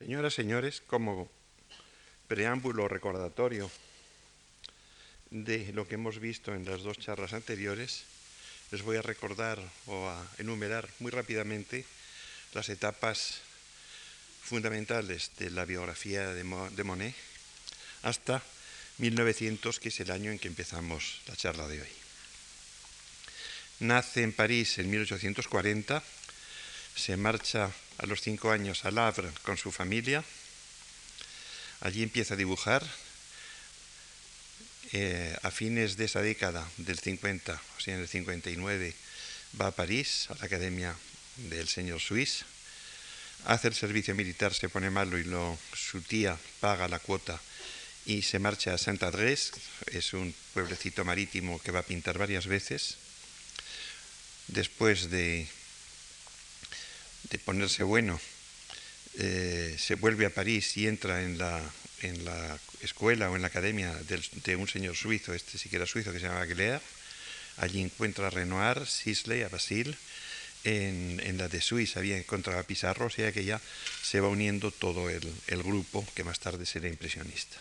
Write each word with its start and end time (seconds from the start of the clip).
Señoras, 0.00 0.32
señores, 0.32 0.80
como 0.86 1.28
preámbulo 2.26 2.88
recordatorio 2.88 3.70
de 5.28 5.74
lo 5.74 5.86
que 5.86 5.96
hemos 5.96 6.18
visto 6.20 6.54
en 6.54 6.64
las 6.64 6.80
dos 6.80 6.98
charlas 6.98 7.34
anteriores, 7.34 8.04
les 8.70 8.80
voy 8.80 8.96
a 8.96 9.02
recordar 9.02 9.60
o 9.84 10.08
a 10.08 10.26
enumerar 10.38 10.88
muy 11.00 11.10
rápidamente 11.10 11.84
las 12.54 12.70
etapas 12.70 13.42
fundamentales 14.42 15.32
de 15.36 15.50
la 15.50 15.66
biografía 15.66 16.32
de, 16.32 16.44
Monet 16.44 17.14
hasta 18.00 18.42
1900, 18.96 19.80
que 19.80 19.90
es 19.90 20.00
el 20.00 20.12
año 20.12 20.30
en 20.30 20.38
que 20.38 20.48
empezamos 20.48 21.20
la 21.26 21.36
charla 21.36 21.68
de 21.68 21.82
hoy. 21.82 21.92
Nace 23.80 24.22
en 24.22 24.32
París 24.32 24.78
en 24.78 24.88
1840, 24.88 26.02
se 26.96 27.18
marcha 27.18 27.70
a 28.00 28.06
los 28.06 28.22
cinco 28.22 28.50
años 28.50 28.84
a 28.84 28.88
Havre 28.88 29.28
con 29.42 29.58
su 29.58 29.70
familia. 29.70 30.24
Allí 31.80 32.02
empieza 32.02 32.34
a 32.34 32.36
dibujar. 32.36 32.82
Eh, 34.92 35.36
a 35.42 35.52
fines 35.52 35.96
de 35.96 36.06
esa 36.06 36.20
década, 36.20 36.66
del 36.76 36.98
50, 36.98 37.54
o 37.54 37.80
sea, 37.80 37.94
en 37.94 38.00
el 38.00 38.08
59, 38.08 38.92
va 39.60 39.68
a 39.68 39.70
París, 39.70 40.26
a 40.30 40.34
la 40.34 40.46
Academia 40.46 40.96
del 41.36 41.68
señor 41.68 42.00
Suisse. 42.00 42.44
Hace 43.44 43.68
el 43.68 43.74
servicio 43.74 44.16
militar, 44.16 44.52
se 44.52 44.68
pone 44.68 44.90
malo 44.90 45.16
y 45.16 45.24
lo, 45.24 45.56
su 45.74 46.02
tía 46.02 46.36
paga 46.58 46.88
la 46.88 46.98
cuota 46.98 47.40
y 48.04 48.22
se 48.22 48.40
marcha 48.40 48.74
a 48.74 48.78
Saint-Adresse, 48.78 49.52
es 49.92 50.12
un 50.12 50.34
pueblecito 50.54 51.04
marítimo 51.04 51.60
que 51.60 51.70
va 51.70 51.80
a 51.80 51.84
pintar 51.86 52.18
varias 52.18 52.48
veces. 52.48 52.96
Después 54.48 55.08
de 55.10 55.46
de 57.28 57.38
ponerse 57.38 57.82
bueno, 57.82 58.18
eh, 59.18 59.76
se 59.78 59.96
vuelve 59.96 60.26
a 60.26 60.34
París 60.34 60.76
y 60.76 60.86
entra 60.86 61.22
en 61.22 61.38
la, 61.38 61.60
en 62.02 62.24
la 62.24 62.58
escuela 62.80 63.30
o 63.30 63.36
en 63.36 63.42
la 63.42 63.48
academia 63.48 63.92
de 64.44 64.56
un 64.56 64.68
señor 64.68 64.96
suizo, 64.96 65.34
este 65.34 65.58
sí 65.58 65.68
que 65.68 65.76
era 65.76 65.86
suizo, 65.86 66.12
que 66.12 66.20
se 66.20 66.26
llama 66.26 66.46
Gler. 66.46 66.80
Allí 67.58 67.80
encuentra 67.80 68.28
a 68.28 68.30
Renoir, 68.30 68.86
Sisley, 68.86 69.42
a 69.42 69.48
Basile. 69.48 69.94
En, 70.62 71.22
en, 71.24 71.38
la 71.38 71.48
de 71.48 71.62
Suiza 71.62 72.00
había 72.00 72.18
encontrado 72.18 72.60
a 72.60 72.64
Pizarro, 72.64 73.06
o 73.06 73.10
sea 73.10 73.32
que 73.32 73.44
ya 73.44 73.58
se 74.02 74.20
va 74.20 74.28
uniendo 74.28 74.70
todo 74.70 75.08
el, 75.08 75.26
el 75.46 75.62
grupo 75.62 76.06
que 76.14 76.22
más 76.22 76.38
tarde 76.38 76.66
será 76.66 76.86
impresionista. 76.86 77.56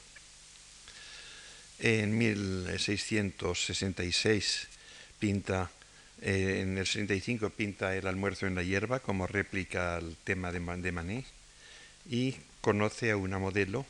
En 1.80 2.18
1666 2.18 4.68
pinta 5.18 5.72
eh, 6.22 6.60
en 6.62 6.78
el 6.78 6.86
65 6.86 7.50
pinta 7.52 7.96
El 7.96 8.06
almuerzo 8.06 8.46
en 8.46 8.56
la 8.56 8.64
hierba 8.64 9.00
como 9.00 9.26
réplica 9.26 9.96
al 9.96 10.18
tema 10.24 10.52
de, 10.52 10.92
Manet 10.92 11.26
y 12.10 12.36
conoce 12.62 13.12
a 13.12 13.18
una 13.18 13.40
modelo 13.40 13.86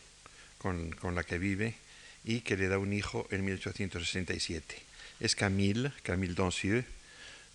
con, 0.59 0.95
la 1.15 1.23
que 1.23 1.39
vive 1.39 1.75
y 2.23 2.41
que 2.41 2.57
le 2.57 2.67
da 2.67 2.77
un 2.77 2.93
hijo 2.93 3.27
en 3.31 3.45
1867. 3.45 4.75
Es 5.19 5.35
Camille, 5.35 5.91
Camille 6.03 6.35
Dancieux, 6.35 6.85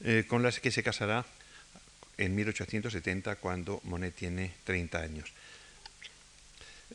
eh, 0.02 0.24
con 0.26 0.42
la 0.42 0.50
que 0.50 0.70
se 0.70 0.82
casará 0.82 1.24
en 2.18 2.34
1870 2.34 3.36
cuando 3.36 3.80
Monet 3.84 4.14
tiene 4.14 4.54
30 4.64 4.98
años. 4.98 5.32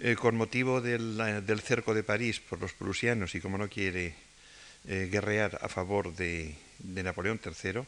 Eh, 0.02 0.16
con 0.16 0.36
motivo 0.36 0.82
del, 0.82 1.18
del, 1.46 1.62
cerco 1.62 1.94
de 1.94 2.04
París 2.04 2.40
por 2.40 2.60
los 2.60 2.74
prusianos 2.74 3.36
y 3.36 3.42
como 3.42 3.58
no 3.58 3.70
quiere 3.70 4.16
guerrear 4.86 5.60
a 5.62 5.68
favor 5.68 6.16
de, 6.16 6.56
de 6.80 7.04
Napoleón 7.04 7.40
III, 7.44 7.82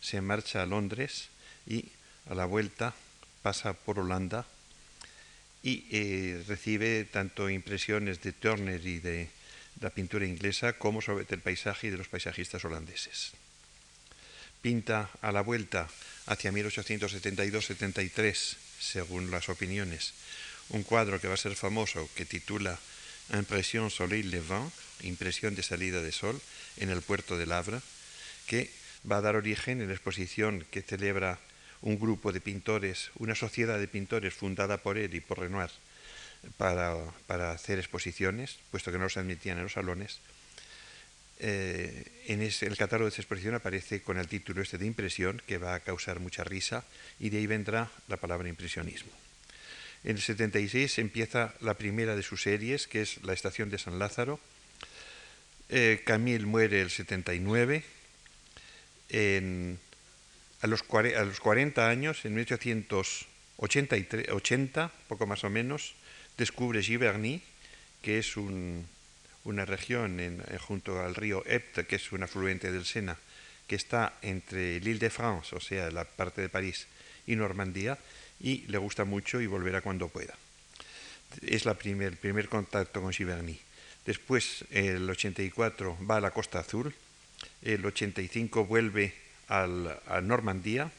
se 0.00 0.20
marcha 0.20 0.62
a 0.62 0.66
Londres 0.66 1.28
y 1.66 1.88
a 2.28 2.34
la 2.34 2.46
vuelta 2.46 2.94
pasa 3.42 3.72
por 3.72 3.98
Holanda 3.98 4.46
y 5.62 5.86
eh, 5.90 6.44
recibe 6.46 7.04
tanto 7.04 7.50
impresiones 7.50 8.22
de 8.22 8.32
Turner 8.32 8.86
y 8.86 9.00
de 9.00 9.28
la 9.80 9.90
pintura 9.90 10.24
inglesa 10.26 10.74
como 10.74 11.00
sobre 11.00 11.26
el 11.28 11.40
paisaje 11.40 11.88
y 11.88 11.90
de 11.90 11.98
los 11.98 12.08
paisajistas 12.08 12.64
holandeses. 12.64 13.32
Pinta 14.62 15.10
a 15.22 15.30
la 15.30 15.42
vuelta 15.42 15.88
hacia 16.26 16.50
1872-73, 16.52 18.56
según 18.80 19.30
las 19.30 19.48
opiniones, 19.48 20.14
un 20.70 20.82
cuadro 20.82 21.20
que 21.20 21.28
va 21.28 21.34
a 21.34 21.38
ser 21.38 21.54
famoso 21.54 22.10
que 22.14 22.24
titula 22.24 22.80
Impression 23.32 23.90
Soleil 23.90 24.30
Levant, 24.30 24.72
impresión 25.02 25.54
de 25.54 25.62
salida 25.62 26.02
de 26.02 26.12
sol, 26.12 26.40
en 26.78 26.90
el 26.90 27.02
puerto 27.02 27.38
de 27.38 27.52
Havre, 27.52 27.80
que 28.48 28.70
va 29.08 29.18
a 29.18 29.20
dar 29.20 29.36
origen 29.36 29.80
en 29.80 29.88
la 29.88 29.94
exposición 29.94 30.64
que 30.72 30.82
celebra 30.82 31.38
un 31.82 32.00
grupo 32.00 32.32
de 32.32 32.40
pintores, 32.40 33.10
una 33.16 33.36
sociedad 33.36 33.78
de 33.78 33.86
pintores 33.86 34.34
fundada 34.34 34.78
por 34.78 34.98
él 34.98 35.14
y 35.14 35.20
por 35.20 35.38
Renoir 35.38 35.70
para, 36.56 37.52
hacer 37.52 37.78
exposiciones, 37.78 38.58
puesto 38.70 38.90
que 38.90 38.98
no 38.98 39.08
se 39.08 39.20
admitían 39.20 39.58
en 39.58 39.64
los 39.64 39.74
salones. 39.74 40.18
Eh, 41.40 42.24
en 42.26 42.42
el 42.42 42.76
catálogo 42.76 43.04
de 43.04 43.14
esa 43.14 43.22
exposición 43.22 43.54
aparece 43.54 44.02
con 44.02 44.18
el 44.18 44.26
título 44.26 44.62
este 44.62 44.78
de 44.78 44.86
impresión, 44.86 45.40
que 45.46 45.58
va 45.58 45.74
a 45.74 45.80
causar 45.80 46.18
mucha 46.18 46.42
risa, 46.42 46.84
y 47.20 47.30
de 47.30 47.38
ahí 47.38 47.46
vendrá 47.46 47.90
la 48.08 48.16
palabra 48.16 48.48
impresionismo. 48.48 49.12
En 50.04 50.16
el 50.16 50.22
76 50.22 50.98
empieza 50.98 51.54
la 51.60 51.74
primera 51.74 52.16
de 52.16 52.22
sus 52.22 52.42
series, 52.42 52.88
que 52.88 53.02
es 53.02 53.22
La 53.22 53.34
Estación 53.34 53.68
de 53.70 53.78
San 53.78 53.98
Lázaro. 53.98 54.40
Eh, 55.68 56.02
Camille 56.04 56.46
muere 56.46 56.80
el 56.80 56.90
79 56.90 57.97
a, 59.12 60.66
los, 60.66 60.82
a, 60.82 61.24
los, 61.24 61.40
40 61.40 61.88
años, 61.88 62.24
en 62.24 62.34
1880, 62.34 64.92
poco 65.08 65.26
más 65.26 65.44
o 65.44 65.50
menos, 65.50 65.94
descubre 66.36 66.82
Giverny, 66.82 67.42
que 68.02 68.18
es 68.18 68.36
una 68.36 69.64
región 69.64 70.20
en, 70.20 70.42
junto 70.58 71.00
al 71.00 71.14
río 71.14 71.42
Epte, 71.46 71.86
que 71.86 71.96
es 71.96 72.12
un 72.12 72.22
afluente 72.22 72.70
del 72.70 72.84
Sena, 72.84 73.16
que 73.66 73.76
está 73.76 74.18
entre 74.22 74.80
l'Île 74.80 74.98
de 74.98 75.10
France, 75.10 75.54
o 75.54 75.60
sea, 75.60 75.90
la 75.90 76.04
parte 76.04 76.40
de 76.40 76.48
París, 76.48 76.86
y 77.26 77.36
Normandía, 77.36 77.98
y 78.40 78.64
le 78.68 78.78
gusta 78.78 79.04
mucho 79.04 79.40
y 79.40 79.46
volverá 79.46 79.82
cuando 79.82 80.08
pueda. 80.08 80.34
Es 81.42 81.64
primer, 81.78 82.12
el 82.12 82.16
primer 82.16 82.48
contacto 82.48 83.02
con 83.02 83.12
Giverny. 83.12 83.60
Después, 84.06 84.64
el 84.70 85.08
84, 85.08 85.98
va 86.08 86.16
a 86.16 86.20
la 86.20 86.30
Costa 86.30 86.60
Azul, 86.60 86.94
el 87.62 87.84
85 87.84 88.66
vuelve 88.66 89.14
a 89.48 90.20
Normandía, 90.22 90.90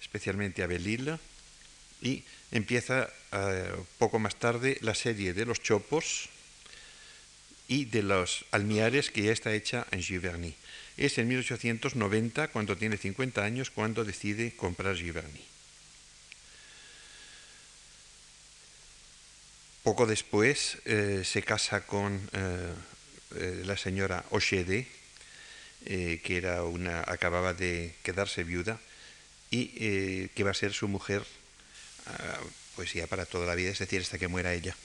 especialmente 0.00 0.62
a 0.62 0.66
Belle-Île, 0.66 1.18
y 2.02 2.24
empieza 2.50 3.08
eh, 3.32 3.72
poco 3.98 4.18
más 4.18 4.36
tarde 4.36 4.78
la 4.80 4.94
serie 4.94 5.34
de 5.34 5.46
los 5.46 5.62
chopos 5.62 6.28
y 7.68 7.84
de 7.84 8.02
los 8.02 8.44
almiares 8.50 9.10
que 9.10 9.22
ya 9.22 9.32
está 9.32 9.52
hecha 9.52 9.86
en 9.90 10.02
Giverny. 10.02 10.54
Es 10.96 11.18
en 11.18 11.28
1890, 11.28 12.48
cuando 12.48 12.76
tiene 12.76 12.96
50 12.96 13.42
años, 13.42 13.70
cuando 13.70 14.04
decide 14.04 14.52
comprar 14.56 14.96
Giverny. 14.96 15.44
Poco 19.82 20.06
después 20.06 20.78
eh, 20.84 21.22
se 21.24 21.42
casa 21.42 21.86
con 21.86 22.28
eh, 22.32 23.62
la 23.64 23.76
señora 23.76 24.24
Ochede, 24.30 24.86
eh, 25.86 26.20
que 26.22 26.36
era 26.36 26.62
una, 26.64 27.00
acababa 27.06 27.54
de 27.54 27.94
quedarse 28.02 28.44
viuda 28.44 28.78
y 29.50 29.72
eh, 29.76 30.28
que 30.34 30.44
va 30.44 30.50
a 30.50 30.54
ser 30.54 30.74
su 30.74 30.88
mujer 30.88 31.24
ah, 32.06 32.38
pues 32.76 32.92
ya 32.92 33.06
para 33.06 33.24
toda 33.24 33.46
la 33.46 33.54
vida, 33.54 33.70
es 33.70 33.78
decir, 33.78 34.00
hasta 34.02 34.18
que 34.18 34.28
muera 34.28 34.52
ella. 34.52 34.76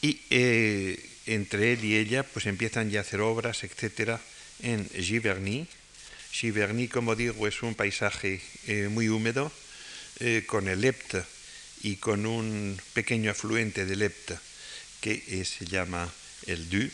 Y 0.00 0.20
eh, 0.30 1.10
entre 1.26 1.72
él 1.72 1.84
y 1.84 1.96
ella 1.96 2.22
pues 2.22 2.46
empiezan 2.46 2.90
ya 2.90 3.00
a 3.00 3.02
hacer 3.02 3.20
obras, 3.20 3.64
etcétera, 3.64 4.20
en 4.62 4.88
Giverny. 4.88 5.66
Giverny, 6.32 6.88
como 6.88 7.16
digo, 7.16 7.46
es 7.46 7.62
un 7.62 7.74
paisaje 7.74 8.40
muy 8.90 9.08
húmedo, 9.08 9.50
con 10.46 10.68
el 10.68 10.94
y 11.82 11.96
con 11.96 12.26
un 12.26 12.80
pequeño 12.92 13.30
afluente 13.30 13.86
del 13.86 14.02
Epte 14.02 14.38
que 15.00 15.44
se 15.44 15.64
llama 15.64 16.12
el 16.46 16.68
Du, 16.68 16.90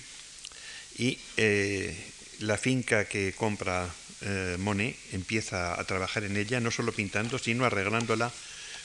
y 0.96 1.19
eh, 1.37 1.96
la 2.41 2.58
finca 2.58 3.06
que 3.06 3.32
compra 3.32 3.93
eh, 4.23 4.56
Monet 4.58 4.96
empieza 5.12 5.79
a 5.79 5.85
trabajar 5.85 6.25
en 6.25 6.37
ella, 6.37 6.61
no 6.61 6.70
solo 6.70 6.93
pintando, 6.93 7.38
sino 7.38 7.64
arreglándola 7.64 8.32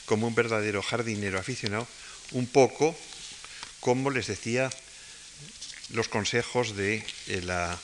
como 0.06 0.26
un 0.26 0.34
verdadero 0.34 0.82
jardinero 0.82 1.38
aficionado, 1.38 1.86
un 2.32 2.46
poco 2.46 2.96
como 3.80 4.10
les 4.10 4.26
decía 4.26 4.70
los 5.90 6.08
consejos 6.08 6.76
de, 6.76 7.04
eh, 7.28 7.42
la, 7.42 7.78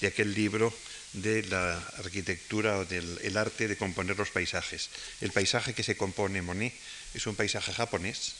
de 0.00 0.06
aquel 0.08 0.34
libro 0.34 0.72
de 1.14 1.42
la 1.44 1.78
arquitectura 1.98 2.78
o 2.78 2.84
del 2.84 3.36
arte 3.36 3.68
de 3.68 3.76
componer 3.76 4.16
los 4.18 4.30
paisajes. 4.30 4.90
El 5.20 5.32
paisaje 5.32 5.74
que 5.74 5.82
se 5.82 5.96
compone 5.96 6.42
Monet 6.42 6.74
es 7.14 7.26
un 7.26 7.36
paisaje 7.36 7.72
japonés, 7.72 8.34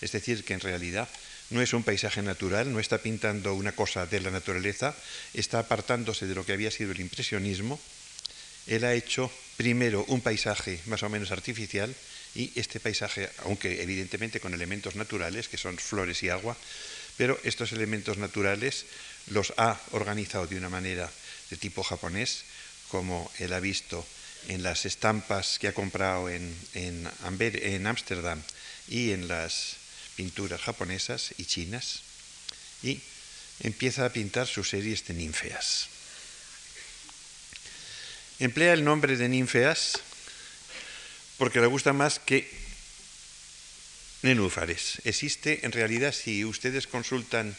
es 0.00 0.12
decir, 0.12 0.44
que 0.44 0.54
en 0.54 0.60
realidad 0.60 1.08
no 1.50 1.60
es 1.62 1.72
un 1.72 1.82
paisaje 1.82 2.22
natural, 2.22 2.72
no 2.72 2.80
está 2.80 2.98
pintando 2.98 3.54
una 3.54 3.72
cosa 3.72 4.06
de 4.06 4.20
la 4.20 4.30
naturaleza, 4.30 4.94
está 5.34 5.58
apartándose 5.60 6.26
de 6.26 6.34
lo 6.34 6.44
que 6.44 6.52
había 6.52 6.70
sido 6.70 6.92
el 6.92 7.00
impresionismo. 7.00 7.80
Él 8.66 8.84
ha 8.84 8.94
hecho 8.94 9.30
primero 9.56 10.04
un 10.08 10.20
paisaje 10.20 10.80
más 10.86 11.02
o 11.02 11.08
menos 11.08 11.30
artificial 11.30 11.94
Y 12.34 12.50
este 12.56 12.80
paisaje, 12.80 13.30
aunque 13.44 13.82
evidentemente 13.82 14.40
con 14.40 14.54
elementos 14.54 14.96
naturales, 14.96 15.48
que 15.48 15.56
son 15.56 15.78
flores 15.78 16.22
y 16.22 16.30
agua, 16.30 16.56
pero 17.16 17.38
estos 17.44 17.70
elementos 17.72 18.18
naturales 18.18 18.86
los 19.30 19.54
ha 19.56 19.80
organizado 19.92 20.46
de 20.48 20.58
una 20.58 20.68
manera 20.68 21.08
de 21.50 21.56
tipo 21.56 21.84
japonés, 21.84 22.42
como 22.88 23.30
él 23.38 23.52
ha 23.52 23.60
visto 23.60 24.04
en 24.48 24.64
las 24.64 24.84
estampas 24.84 25.58
que 25.60 25.68
ha 25.68 25.74
comprado 25.74 26.28
en, 26.28 26.54
en 26.74 27.86
Ámsterdam 27.86 28.42
y 28.88 29.12
en 29.12 29.28
las 29.28 29.76
pinturas 30.16 30.60
japonesas 30.60 31.34
y 31.38 31.44
chinas, 31.44 32.02
y 32.82 33.00
empieza 33.60 34.04
a 34.04 34.12
pintar 34.12 34.46
sus 34.46 34.68
series 34.70 35.06
de 35.06 35.14
ninfeas. 35.14 35.88
Emplea 38.40 38.72
el 38.72 38.84
nombre 38.84 39.16
de 39.16 39.28
ninfeas 39.28 40.00
porque 41.38 41.60
le 41.60 41.66
gusta 41.66 41.92
más 41.92 42.18
que 42.18 42.50
nenúfares. 44.22 45.00
Existe, 45.04 45.64
en 45.64 45.72
realidad, 45.72 46.12
si 46.12 46.44
ustedes 46.44 46.86
consultan 46.86 47.54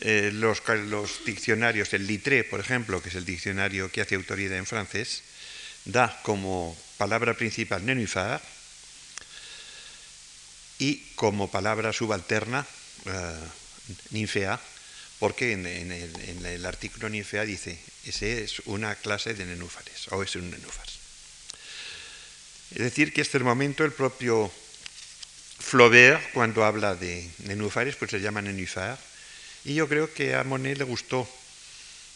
eh, 0.00 0.30
los, 0.32 0.60
diccionarios, 1.24 1.94
el 1.94 2.06
Litré, 2.06 2.44
por 2.44 2.60
ejemplo, 2.60 3.02
que 3.02 3.08
es 3.08 3.14
el 3.14 3.24
diccionario 3.24 3.90
que 3.90 4.02
hace 4.02 4.14
autoridad 4.14 4.58
en 4.58 4.66
francés, 4.66 5.22
da 5.84 6.20
como 6.22 6.76
palabra 6.98 7.34
principal 7.34 7.86
nénuphar 7.86 8.42
y 10.78 10.98
como 11.14 11.50
palabra 11.50 11.92
subalterna 11.92 12.66
uh, 13.06 13.10
ninfea, 14.10 14.60
porque 15.18 15.52
en, 15.52 15.66
el, 15.66 16.66
artículo 16.66 17.08
ninfea 17.08 17.44
dice, 17.44 17.78
ese 18.04 18.44
es 18.44 18.60
una 18.66 18.94
clase 18.96 19.34
de 19.34 19.46
nenúfares, 19.46 20.08
o 20.12 20.22
es 20.22 20.36
un 20.36 20.50
nenúfar. 20.50 20.86
Es 22.72 22.82
decir, 22.82 23.12
que 23.12 23.22
este 23.22 23.38
momento 23.38 23.84
el 23.84 23.92
propio 23.92 24.52
Flaubert, 25.58 26.32
cuando 26.32 26.64
habla 26.64 26.94
de 26.94 27.30
nenúfares, 27.44 27.96
pues 27.96 28.10
se 28.10 28.20
llama 28.20 28.42
nenúfar, 28.42 28.98
y 29.64 29.74
yo 29.74 29.88
creo 29.88 30.12
que 30.12 30.34
a 30.34 30.44
Monet 30.44 30.78
le 30.78 30.84
gustó 30.84 31.26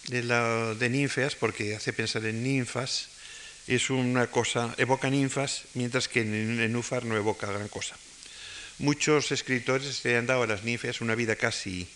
de, 0.08 0.22
la, 0.22 0.74
de 0.74 0.88
ninfeas 0.90 1.34
porque 1.34 1.74
hace 1.74 1.92
pensar 1.92 2.24
en 2.26 2.42
ninfas, 2.42 3.08
es 3.66 3.88
una 3.90 4.26
cosa, 4.30 4.74
evoca 4.76 5.08
ninfas, 5.08 5.62
mientras 5.74 6.08
que 6.08 6.20
en 6.20 6.58
nenúfar 6.58 7.04
no 7.04 7.16
evoca 7.16 7.46
gran 7.46 7.68
cosa. 7.68 7.96
Muchos 8.80 9.30
escritores 9.30 10.02
le 10.06 10.16
han 10.16 10.24
dado 10.24 10.44
a 10.44 10.46
las 10.46 10.64
ninfeas 10.64 11.02
una 11.02 11.14
vida 11.14 11.36
casi 11.36 11.86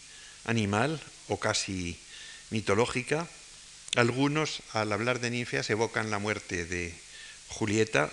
animal 0.45 1.01
o 1.29 1.41
casi 1.41 1.99
mitológica. 2.51 3.27
Algunos, 3.97 4.61
al 4.75 4.93
hablar 4.93 5.19
de 5.19 5.31
ninfeas, 5.31 5.71
evocan 5.71 6.11
la 6.11 6.19
muerte 6.19 6.67
de 6.67 6.93
Julieta, 7.49 8.11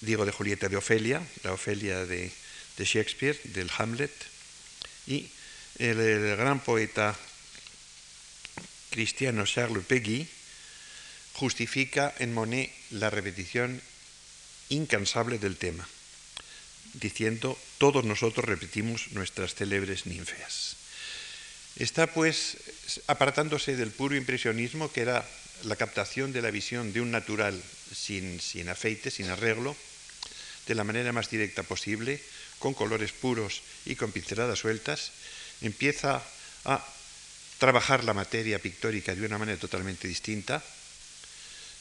digo 0.00 0.24
de 0.24 0.30
Julieta 0.30 0.68
de 0.68 0.76
Ofelia, 0.76 1.26
la 1.42 1.54
Ofelia 1.54 2.06
de, 2.06 2.30
Shakespeare, 2.78 3.40
del 3.46 3.68
Hamlet, 3.76 4.12
y 5.08 5.28
el, 5.78 5.98
el, 5.98 6.36
gran 6.36 6.60
poeta 6.60 7.16
cristiano 8.90 9.44
Charles 9.44 9.84
Peggy 9.84 10.28
justifica 11.32 12.14
en 12.20 12.32
Monet 12.32 12.72
la 12.90 13.10
repetición 13.10 13.82
incansable 14.68 15.40
del 15.40 15.56
tema 15.56 15.88
diciendo, 16.94 17.58
todos 17.82 18.04
nosotros 18.04 18.46
repetimos 18.46 19.10
nuestras 19.10 19.56
célebres 19.56 20.06
ninfeas. 20.06 20.76
Está 21.74 22.06
pues 22.06 22.56
apartándose 23.08 23.74
del 23.74 23.90
puro 23.90 24.14
impresionismo, 24.14 24.92
que 24.92 25.00
era 25.00 25.26
la 25.64 25.74
captación 25.74 26.32
de 26.32 26.42
la 26.42 26.52
visión 26.52 26.92
de 26.92 27.00
un 27.00 27.10
natural 27.10 27.60
sin, 27.92 28.38
sin 28.38 28.68
afeite, 28.68 29.10
sin 29.10 29.30
arreglo, 29.30 29.74
de 30.68 30.76
la 30.76 30.84
manera 30.84 31.10
más 31.10 31.28
directa 31.28 31.64
posible, 31.64 32.22
con 32.60 32.72
colores 32.72 33.10
puros 33.10 33.62
y 33.84 33.96
con 33.96 34.12
pinceladas 34.12 34.60
sueltas, 34.60 35.10
empieza 35.60 36.22
a 36.64 36.86
trabajar 37.58 38.04
la 38.04 38.14
materia 38.14 38.60
pictórica 38.60 39.12
de 39.12 39.26
una 39.26 39.38
manera 39.38 39.58
totalmente 39.58 40.06
distinta, 40.06 40.62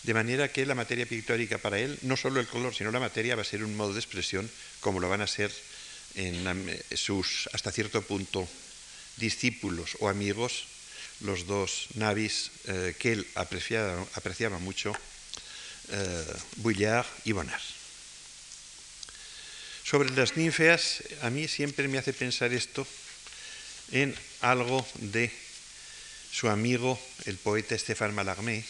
de 0.02 0.16
manera 0.16 0.52
que 0.52 0.66
la 0.66 0.74
materia 0.74 1.06
pictórica 1.06 1.60
para 1.60 1.78
él, 1.78 2.00
no 2.02 2.18
solo 2.18 2.40
el 2.40 2.48
color, 2.48 2.74
sino 2.74 2.90
la 2.90 3.00
materia 3.00 3.36
va 3.36 3.44
a 3.44 3.46
ser 3.46 3.64
un 3.64 3.78
modo 3.78 3.94
de 3.94 4.00
expresión 4.00 4.50
como 4.80 5.00
lo 5.00 5.08
van 5.08 5.22
a 5.22 5.28
ser 5.28 5.54
en 6.16 6.84
sus, 6.96 7.50
hasta 7.54 7.72
cierto 7.72 8.02
punto, 8.02 8.48
discípulos 9.18 9.98
o 10.00 10.10
amigos, 10.10 10.66
los 11.22 11.46
dos 11.46 11.88
navis 11.96 12.52
eh, 12.66 12.96
que 12.98 13.14
él 13.14 13.28
apreciaba, 13.36 14.06
apreciaba 14.16 14.58
mucho, 14.58 14.94
eh, 15.92 16.26
Bouillard 16.58 17.08
y 17.26 17.32
Bonnard. 17.32 17.62
Sobre 19.84 20.10
las 20.12 20.38
ninfeas, 20.38 21.04
a 21.22 21.30
mí 21.30 21.48
siempre 21.48 21.88
me 21.88 21.98
hace 21.98 22.14
pensar 22.14 22.54
esto 22.54 22.88
en 23.92 24.16
algo 24.42 24.88
de 25.00 25.32
su 26.32 26.50
amigo, 26.50 27.00
el 27.26 27.38
poeta 27.38 27.78
Stéphane 27.78 28.14
Mallarmé, 28.14 28.64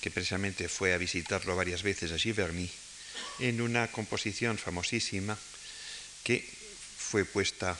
que 0.00 0.10
precisamente 0.10 0.68
fue 0.68 0.92
a 0.92 0.98
visitarlo 0.98 1.54
varias 1.54 1.82
veces 1.82 2.10
a 2.12 2.18
Giverny, 2.18 2.68
en 3.38 3.60
una 3.60 3.88
composición 3.92 4.58
famosísima 4.58 5.38
que 6.24 6.42
fue 7.08 7.24
puesta 7.24 7.78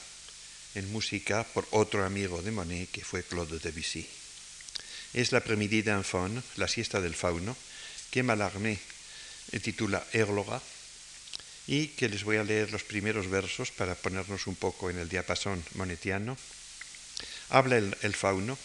en 0.75 0.91
música 0.93 1.43
por 1.43 1.67
otro 1.71 2.05
amigo 2.05 2.43
de 2.43 2.53
Monet, 2.53 2.91
que 2.91 3.05
fue 3.05 3.25
Claude 3.25 3.59
Debussy. 3.59 4.07
Es 5.15 5.33
la 5.33 5.41
Premidie 5.41 5.83
d'un 5.83 6.05
la 6.57 6.69
siesta 6.69 7.01
del 7.01 7.15
fauno, 7.15 7.57
que 8.11 8.23
Mallarmé 8.23 8.79
titula 9.63 10.07
Égloga, 10.13 10.61
y 11.67 11.89
que 11.99 12.09
les 12.09 12.23
voy 12.23 12.37
a 12.37 12.45
leer 12.45 12.71
los 12.71 12.85
primeros 12.85 13.29
versos 13.29 13.73
para 13.73 13.97
ponernos 13.97 14.47
un 14.47 14.55
poco 14.55 14.91
en 14.91 14.99
el 14.99 15.09
diapasón 15.09 15.65
monetiano. 15.75 16.37
Habla 17.51 17.79
el, 17.79 18.15
fauno, 18.15 18.57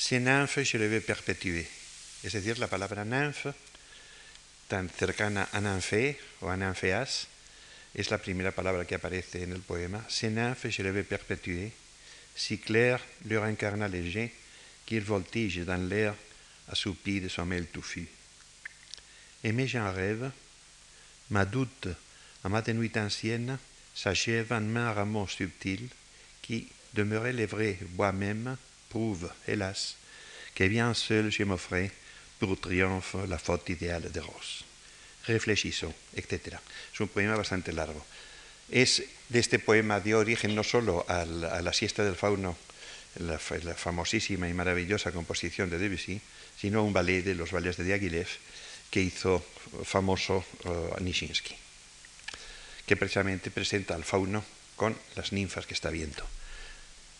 Ces 0.00 0.20
nymphes 0.20 0.70
je 0.70 0.78
les 0.78 0.90
vais 0.90 1.04
perpétuer 1.04 1.68
es 2.22 2.32
decir, 2.32 2.58
la 2.58 2.68
palabra 2.68 3.04
nymphe, 3.04 3.54
tan 4.68 4.88
cercana 4.90 5.48
a 5.52 5.60
nymphe 5.60 6.18
o 6.40 6.50
a 6.50 6.56
es 7.94 8.10
la 8.10 8.18
primera 8.18 8.52
palabra 8.52 8.84
que 8.84 8.94
aparece 8.94 9.42
en 9.42 9.52
el 9.52 9.60
poema. 9.60 10.04
Ces 10.08 10.30
nymphes, 10.30 10.70
je 10.70 10.82
les 10.82 10.92
vais 10.92 11.04
perpétuer, 11.04 11.72
si 12.34 12.58
clair 12.58 13.00
leur 13.26 13.44
incarna 13.44 13.88
léger, 13.88 14.32
qu'ils 14.86 15.04
voltigent 15.04 15.64
dans 15.64 15.88
l'air 15.88 16.14
assoupi 16.68 17.20
de 17.20 17.28
sommeil 17.28 17.66
touffu. 17.66 18.08
Aimé 19.42 19.66
j'en 19.66 19.92
rêve, 19.92 20.30
ma 21.30 21.44
doute 21.44 21.88
à 22.44 22.48
ma 22.48 22.62
nuit 22.62 22.92
ancienne 22.96 23.58
s'achève 23.94 24.52
en 24.52 24.60
main 24.60 24.92
rameau 24.92 25.26
subtil 25.26 25.88
qui, 26.42 26.68
demeuré 26.94 27.32
les 27.32 27.46
vrais 27.46 27.78
bois-même, 27.90 28.56
prouve, 28.88 29.30
hélas, 29.46 29.96
que 30.54 30.64
bien 30.64 30.94
seul 30.94 31.30
je 31.30 31.44
m'offrais 31.44 31.90
pour 32.38 32.58
triomphe 32.58 33.16
la 33.28 33.38
faute 33.38 33.68
idéale 33.68 34.10
de 34.10 34.20
Ross. 34.20 34.64
Reflexiso, 35.26 35.92
etc. 36.14 36.56
Es 36.92 37.00
un 37.00 37.08
poema 37.08 37.36
bastante 37.36 37.72
largo. 37.72 38.04
Es 38.70 39.02
de 39.28 39.38
este 39.38 39.58
poema 39.58 40.00
dio 40.00 40.18
origen 40.18 40.54
no 40.54 40.62
solo 40.62 41.04
a 41.08 41.24
la, 41.24 41.72
siesta 41.72 42.04
del 42.04 42.16
fauno, 42.16 42.56
la, 43.16 43.38
famosísima 43.38 44.48
y 44.48 44.54
maravillosa 44.54 45.12
composición 45.12 45.70
de 45.70 45.78
Debussy, 45.78 46.20
sino 46.58 46.80
a 46.80 46.82
un 46.82 46.92
ballet 46.92 47.22
de 47.22 47.34
los 47.34 47.50
ballets 47.50 47.76
de 47.76 47.84
Diaghilev 47.84 48.28
que 48.90 49.00
hizo 49.00 49.44
famoso 49.84 50.44
uh, 50.64 51.00
Nishinsky, 51.00 51.54
que 52.86 52.96
precisamente 52.96 53.50
presenta 53.50 53.94
al 53.94 54.04
fauno 54.04 54.44
con 54.76 54.96
las 55.16 55.32
ninfas 55.32 55.66
que 55.66 55.74
está 55.74 55.90
viendo. 55.90 56.26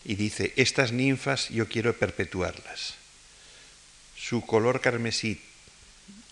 Y 0.03 0.15
dice, 0.15 0.53
estas 0.55 0.91
ninfas 0.91 1.49
yo 1.49 1.67
quiero 1.67 1.95
perpetuarlas 1.95 3.01
su 4.21 4.45
color 4.45 4.81
carmesí 4.81 5.41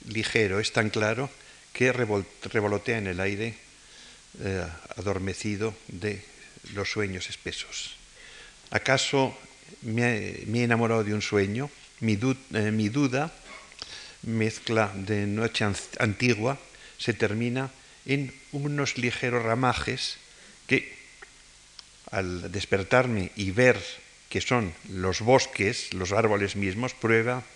ligero 0.07 0.59
es 0.59 0.71
tan 0.71 0.89
claro 0.89 1.29
que 1.79 1.93
revolotea 1.93 2.97
en 2.97 3.07
el 3.07 3.21
aire 3.21 3.55
eh, 4.43 4.67
adormecido 4.97 5.73
de 5.87 6.19
los 6.73 6.91
sueños 6.91 7.29
espesos. 7.29 7.95
¿Acaso 8.69 9.31
me, 9.83 10.43
he 10.43 10.63
enamorado 10.63 11.05
de 11.05 11.13
un 11.13 11.21
sueño? 11.21 11.71
Mi, 12.01 12.19
eh, 12.19 12.71
mi 12.75 12.89
duda, 12.89 13.31
mezcla 14.23 14.91
de 14.93 15.25
noche 15.25 15.63
antigua, 15.99 16.59
se 16.97 17.13
termina 17.13 17.71
en 18.05 18.35
unos 18.51 18.97
ligeros 18.97 19.41
ramajes 19.41 20.17
que 20.67 20.99
al 22.11 22.51
despertarme 22.51 23.31
y 23.37 23.51
ver 23.51 23.79
que 24.27 24.41
son 24.41 24.73
los 24.89 25.21
bosques, 25.21 25.93
los 25.93 26.11
árboles 26.11 26.57
mismos, 26.57 26.93
prueba 26.93 27.47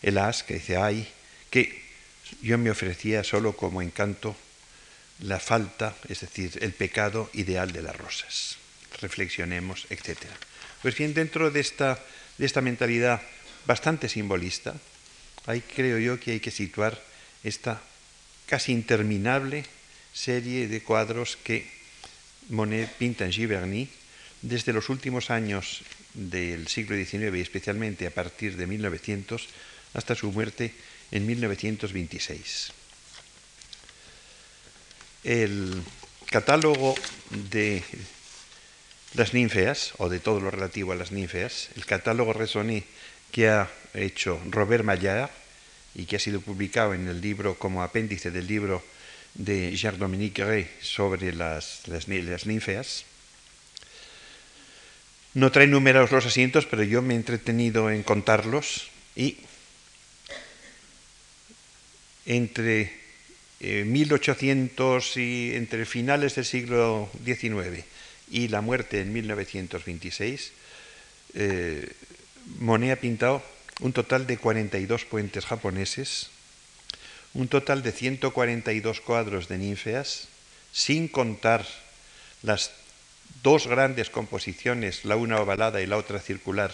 el 0.00 0.16
as 0.16 0.42
que 0.42 0.54
dice, 0.54 0.78
ay, 0.78 1.06
que 1.50 1.81
yo 2.40 2.58
me 2.58 2.70
ofrecía 2.70 3.24
solo 3.24 3.56
como 3.56 3.82
encanto 3.82 4.36
la 5.20 5.38
falta, 5.38 5.94
es 6.08 6.20
decir, 6.20 6.58
el 6.62 6.72
pecado 6.72 7.30
ideal 7.34 7.72
de 7.72 7.82
las 7.82 7.96
rosas. 7.96 8.56
Reflexionemos, 9.00 9.86
etc. 9.90 10.18
Pues 10.82 10.96
bien, 10.96 11.14
dentro 11.14 11.50
de 11.50 11.60
esta, 11.60 11.98
de 12.38 12.46
esta 12.46 12.60
mentalidad 12.60 13.20
bastante 13.66 14.08
simbolista, 14.08 14.74
ahí 15.46 15.60
creo 15.60 15.98
yo 15.98 16.18
que 16.18 16.32
hay 16.32 16.40
que 16.40 16.50
situar 16.50 17.00
esta 17.44 17.80
casi 18.46 18.72
interminable 18.72 19.64
serie 20.12 20.68
de 20.68 20.82
cuadros 20.82 21.36
que 21.36 21.66
Monet 22.48 22.90
pinta 22.98 23.24
en 23.24 23.32
Giverny 23.32 23.88
desde 24.42 24.72
los 24.72 24.88
últimos 24.88 25.30
años 25.30 25.82
del 26.14 26.68
siglo 26.68 26.96
XIX 26.96 27.34
y 27.36 27.40
especialmente 27.40 28.06
a 28.06 28.10
partir 28.10 28.56
de 28.56 28.66
1900 28.66 29.48
hasta 29.94 30.14
su 30.14 30.32
muerte 30.32 30.74
en 31.12 31.26
1926. 31.26 32.72
El 35.24 35.82
catálogo 36.30 36.94
de 37.30 37.84
las 39.14 39.34
ninfeas, 39.34 39.92
o 39.98 40.08
de 40.08 40.18
todo 40.18 40.40
lo 40.40 40.50
relativo 40.50 40.92
a 40.92 40.96
las 40.96 41.12
ninfeas, 41.12 41.68
el 41.76 41.86
catálogo 41.86 42.32
Resoné 42.32 42.84
que 43.30 43.48
ha 43.48 43.70
hecho 43.94 44.40
Robert 44.50 44.84
Maillard 44.84 45.30
y 45.94 46.06
que 46.06 46.16
ha 46.16 46.18
sido 46.18 46.40
publicado 46.40 46.94
en 46.94 47.06
el 47.06 47.20
libro 47.20 47.58
como 47.58 47.82
apéndice 47.82 48.30
del 48.30 48.46
libro 48.46 48.82
de 49.34 49.76
Jean-Dominique 49.76 50.44
Rey 50.44 50.70
sobre 50.80 51.32
las, 51.32 51.86
las, 51.86 52.08
las 52.08 52.46
ninfeas, 52.46 53.04
no 55.34 55.50
trae 55.50 55.66
numerados 55.66 56.12
los 56.12 56.26
asientos, 56.26 56.66
pero 56.66 56.82
yo 56.82 57.00
me 57.00 57.14
he 57.14 57.16
entretenido 57.16 57.90
en 57.90 58.02
contarlos 58.02 58.88
y 59.16 59.38
entre 62.26 62.92
1800 63.60 65.16
eh, 65.16 65.20
y 65.20 65.54
entre 65.56 65.86
finales 65.86 66.34
del 66.34 66.44
siglo 66.44 67.10
XIX 67.24 67.84
y 68.30 68.48
la 68.48 68.60
muerte 68.60 69.00
en 69.00 69.12
1926, 69.12 70.52
eh, 71.34 71.88
Monet 72.58 72.98
ha 72.98 73.00
pintado 73.00 73.42
un 73.80 73.92
total 73.92 74.26
de 74.26 74.38
42 74.38 75.04
puentes 75.04 75.44
japoneses, 75.44 76.30
un 77.34 77.48
total 77.48 77.82
de 77.82 77.92
142 77.92 79.00
cuadros 79.00 79.48
de 79.48 79.58
ninfeas, 79.58 80.28
sin 80.72 81.08
contar 81.08 81.66
las 82.42 82.72
dos 83.42 83.66
grandes 83.66 84.10
composiciones, 84.10 85.04
la 85.04 85.16
una 85.16 85.40
ovalada 85.40 85.80
y 85.80 85.86
la 85.86 85.96
otra 85.96 86.20
circular, 86.20 86.72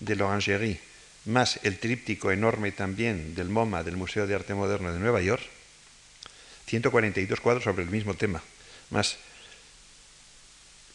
de 0.00 0.16
l'Orangerie, 0.16 0.80
más 1.24 1.60
el 1.62 1.78
tríptico 1.78 2.30
enorme 2.30 2.72
también 2.72 3.34
del 3.34 3.48
MoMA, 3.48 3.82
del 3.82 3.96
Museo 3.96 4.26
de 4.26 4.34
Arte 4.34 4.54
Moderno 4.54 4.92
de 4.92 4.98
Nueva 4.98 5.20
York, 5.20 5.42
142 6.66 7.40
cuadros 7.40 7.64
sobre 7.64 7.82
el 7.82 7.90
mismo 7.90 8.14
tema, 8.14 8.42
más 8.90 9.18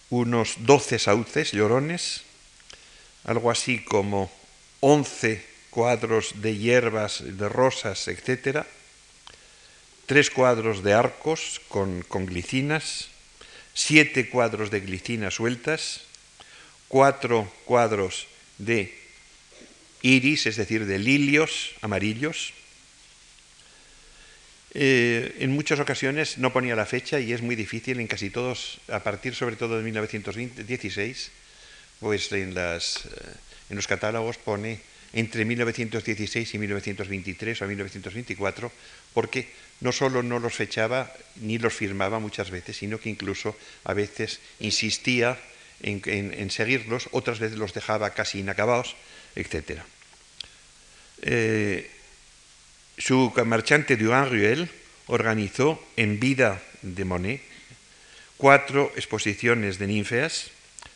unos 0.10 0.55
12 0.60 1.00
sauces, 1.00 1.51
llorones, 1.51 2.22
algo 3.24 3.51
así 3.51 3.84
como 3.84 4.32
11 4.79 5.46
cuadros 5.70 6.41
de 6.41 6.58
hierbas, 6.58 7.24
de 7.25 7.50
rosas, 7.50 8.08
etc., 8.08 8.65
tres 10.05 10.29
cuadros 10.29 10.84
de 10.84 10.94
arcos 10.94 11.60
con, 11.67 12.05
glicinas, 12.25 13.10
siete 13.74 14.29
cuadros 14.29 14.72
de 14.72 14.79
glicinas 14.79 15.34
sueltas, 15.34 16.01
cuatro 16.88 17.51
cuadros 17.65 18.27
de 18.58 19.04
iris, 20.05 20.45
es 20.45 20.55
decir, 20.55 20.85
de 20.85 21.00
lilios 21.00 21.74
amarillos. 21.81 22.53
Eh, 24.74 25.38
en 25.39 25.51
muchas 25.51 25.79
ocasiones 25.79 26.38
no 26.38 26.51
ponía 26.51 26.75
la 26.75 26.85
fecha 26.85 27.19
y 27.19 27.33
es 27.33 27.41
muy 27.41 27.55
difícil 27.55 28.00
en 28.00 28.07
casi 28.07 28.29
todos, 28.29 28.79
a 28.89 29.00
partir 29.00 29.33
sobre 29.33 29.55
todo 29.55 29.77
de 29.77 29.83
1916, 29.83 31.31
pues 32.00 32.31
en, 32.33 32.53
las, 32.53 33.05
eh, 33.05 33.09
en 33.69 33.77
los 33.77 33.88
catálogos 33.88 34.38
pone 34.38 34.79
entre 35.13 35.45
1916 35.45 36.53
y 36.53 36.57
1923 36.59 37.62
o 37.62 37.67
1924, 37.67 38.71
porque 39.13 39.47
no 39.79 39.91
solo 39.91 40.21
no 40.21 40.39
los 40.39 40.53
fechaba 40.53 41.12
ni 41.38 41.57
los 41.57 41.74
firmaba 41.74 42.19
muchas 42.19 42.51
veces, 42.51 42.77
sino 42.77 43.00
que 43.00 43.09
incluso 43.09 43.55
a 43.85 43.93
veces 43.93 44.39
insistía 44.59 45.39
en, 45.81 46.50
seguirlos, 46.51 47.07
otras 47.12 47.39
veces 47.39 47.57
los 47.57 47.74
dejaba 47.74 48.12
casi 48.12 48.39
inacabados, 48.39 48.95
etc. 49.35 49.81
Eh, 51.25 51.89
su 53.00 53.34
marchante 53.46 53.98
Durand 53.98 54.32
Ruel 54.32 54.70
organizó 55.08 55.84
en 55.98 56.20
vida 56.20 56.62
de 56.84 57.03
Monet 57.03 57.41
cuatro 58.38 58.91
exposiciones 58.96 59.79
de 59.79 59.88
ninfeas, 59.88 60.51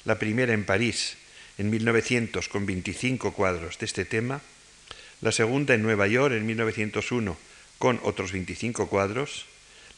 la 0.06 0.20
primera 0.20 0.54
en 0.54 0.66
París 0.66 1.18
en 1.58 1.72
1900 1.72 2.48
con 2.48 2.66
25 2.66 3.34
cuadros 3.34 3.80
de 3.80 3.86
este 3.86 4.06
tema, 4.06 4.42
la 5.22 5.32
segunda 5.32 5.74
en 5.74 5.82
Nueva 5.82 6.08
York 6.08 6.34
en 6.36 6.46
1901 6.46 7.36
con 7.80 8.00
otros 8.04 8.32
25 8.32 8.88
cuadros, 8.88 9.46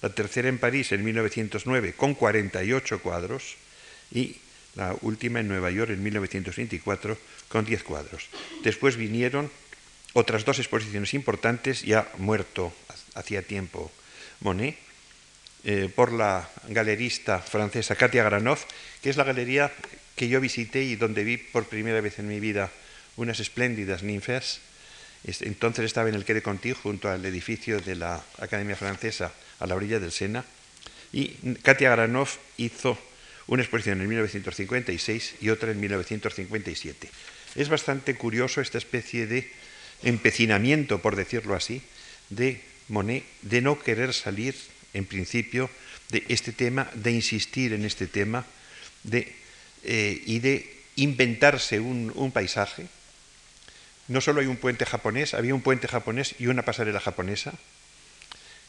la 0.01 0.09
tercera 0.09 0.47
en 0.47 0.59
París 0.59 0.93
en 0.93 1.03
1909 1.03 1.93
con 1.93 2.15
48 2.15 3.01
cuadros 3.01 3.57
y 4.11 4.37
la 4.75 4.95
última 5.01 5.41
en 5.41 5.49
Nueva 5.49 5.69
York 5.71 5.91
en 5.91 6.01
1924 6.01 7.17
con 7.49 7.65
10 7.65 7.83
cuadros. 7.83 8.29
Después 8.63 8.95
vinieron 8.95 9.51
otras 10.13 10.45
dos 10.45 10.59
exposiciones 10.59 11.13
importantes, 11.13 11.83
ya 11.83 12.09
muerto 12.17 12.73
hacía 13.15 13.41
tiempo 13.41 13.91
Monet, 14.41 14.77
eh, 15.63 15.89
por 15.93 16.11
la 16.11 16.49
galerista 16.69 17.39
francesa 17.39 17.95
Katia 17.95 18.23
Granoff, 18.23 18.65
que 19.01 19.09
es 19.09 19.17
la 19.17 19.23
galería 19.23 19.71
que 20.15 20.27
yo 20.27 20.41
visité 20.41 20.83
y 20.83 20.95
donde 20.95 21.23
vi 21.23 21.37
por 21.37 21.65
primera 21.65 22.01
vez 22.01 22.19
en 22.19 22.27
mi 22.27 22.39
vida 22.39 22.71
unas 23.15 23.39
espléndidas 23.39 24.03
ninfeas. 24.03 24.59
Entonces 25.23 25.85
estaba 25.85 26.09
en 26.09 26.15
el 26.15 26.25
Quai 26.25 26.35
de 26.35 26.41
Conti, 26.41 26.73
junto 26.73 27.09
al 27.09 27.23
edificio 27.25 27.79
de 27.79 27.95
la 27.95 28.23
Academia 28.39 28.75
Francesa, 28.75 29.31
a 29.59 29.67
la 29.67 29.75
orilla 29.75 29.99
del 29.99 30.11
Sena, 30.11 30.43
y 31.13 31.27
Katia 31.61 31.91
Granoff 31.91 32.37
hizo 32.57 32.97
una 33.47 33.61
exposición 33.61 34.01
en 34.01 34.07
1956 34.07 35.35
y 35.41 35.49
otra 35.49 35.71
en 35.71 35.79
1957. 35.79 37.09
Es 37.55 37.69
bastante 37.69 38.15
curioso 38.15 38.61
esta 38.61 38.77
especie 38.77 39.27
de 39.27 39.51
empecinamiento, 40.03 41.01
por 41.01 41.15
decirlo 41.15 41.55
así, 41.55 41.81
de 42.29 42.61
Monet 42.87 43.23
de 43.41 43.61
no 43.61 43.79
querer 43.79 44.13
salir, 44.13 44.55
en 44.93 45.05
principio, 45.05 45.69
de 46.09 46.25
este 46.27 46.51
tema, 46.51 46.89
de 46.93 47.11
insistir 47.11 47.73
en 47.73 47.85
este 47.85 48.07
tema, 48.07 48.45
de 49.03 49.41
eh, 49.83 50.21
y 50.27 50.39
de 50.39 50.81
inventarse 50.95 51.79
un, 51.79 52.31
paisaje. 52.31 52.85
No 54.07 54.21
solo 54.21 54.41
hay 54.41 54.47
un 54.47 54.57
puente 54.57 54.85
japonés, 54.85 55.33
había 55.33 55.55
un 55.55 55.61
puente 55.61 55.87
japonés 55.87 56.35
y 56.37 56.47
una 56.47 56.63
pasarela 56.63 56.99
japonesa. 56.99 57.53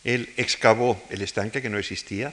Él 0.04 0.32
excavó 0.38 1.02
el 1.10 1.20
estanque 1.20 1.60
que 1.60 1.68
no 1.68 1.78
existía. 1.78 2.32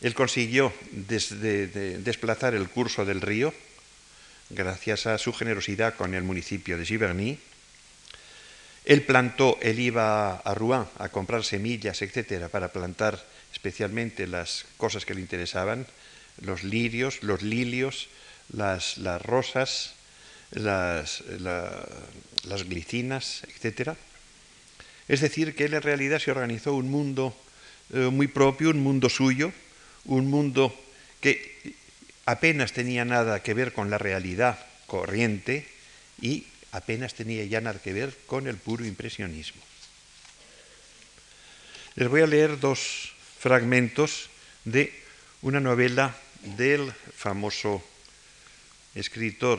Él 0.00 0.14
consiguió 0.14 0.72
desplazar 0.90 2.54
el 2.54 2.68
curso 2.68 3.04
del 3.04 3.20
río 3.20 3.54
gracias 4.50 5.06
a 5.06 5.18
su 5.18 5.32
generosidad 5.32 5.94
con 5.94 6.14
el 6.14 6.24
municipio 6.24 6.78
de 6.78 6.84
Giverny. 6.84 7.38
Él 8.88 9.02
plantó, 9.02 9.58
él 9.60 9.80
iba 9.80 10.36
a 10.36 10.54
Rouen 10.54 10.86
a 10.98 11.10
comprar 11.10 11.44
semillas, 11.44 12.00
etcétera, 12.00 12.48
para 12.48 12.72
plantar 12.72 13.22
especialmente 13.52 14.26
las 14.26 14.64
cosas 14.78 15.04
que 15.04 15.12
le 15.12 15.20
interesaban, 15.20 15.86
los 16.40 16.64
lirios, 16.64 17.22
los 17.22 17.42
lilios, 17.42 18.08
las, 18.50 18.96
rosas, 19.24 19.92
las, 20.52 21.22
glicinas, 22.66 23.42
etc. 23.54 23.90
Es 25.06 25.20
decir, 25.20 25.54
que 25.54 25.66
él 25.66 25.74
en 25.74 25.82
realidad 25.82 26.18
se 26.18 26.30
organizó 26.30 26.72
un 26.72 26.90
mundo 26.90 27.36
eh, 27.92 28.08
muy 28.10 28.26
propio, 28.26 28.70
un 28.70 28.82
mundo 28.82 29.10
suyo, 29.10 29.52
un 30.06 30.30
mundo 30.30 30.74
que 31.20 31.74
apenas 32.24 32.72
tenía 32.72 33.04
nada 33.04 33.42
que 33.42 33.52
ver 33.52 33.74
con 33.74 33.90
la 33.90 33.98
realidad 33.98 34.58
corriente 34.86 35.68
y 36.22 36.46
apenas 36.72 37.14
tenía 37.14 37.44
ya 37.44 37.60
nada 37.60 37.80
que 37.80 37.92
ver 37.92 38.16
con 38.26 38.46
el 38.46 38.56
puro 38.56 38.84
impresionismo. 38.84 39.62
Les 41.94 42.08
voy 42.08 42.22
a 42.22 42.26
leer 42.26 42.60
dos 42.60 43.12
fragmentos 43.38 44.30
de 44.64 44.92
una 45.42 45.60
novela 45.60 46.16
del 46.56 46.92
famoso 46.92 47.82
escritor 48.94 49.58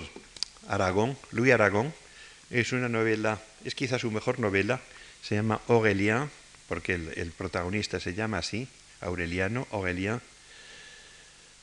Aragón, 0.68 1.18
Louis 1.32 1.54
Aragón. 1.54 1.94
Es 2.50 2.72
una 2.72 2.90
novela, 2.90 3.42
es 3.64 3.76
quizá 3.76 4.00
su 4.00 4.12
mejor 4.12 4.40
novela, 4.40 4.82
se 5.22 5.36
llama 5.36 5.62
Aurélien, 5.68 6.30
porque 6.68 6.94
el, 6.94 7.32
protagonista 7.32 8.00
se 8.00 8.14
llama 8.14 8.40
así, 8.40 8.68
Aureliano, 9.02 9.68
Aurélien, 9.72 10.22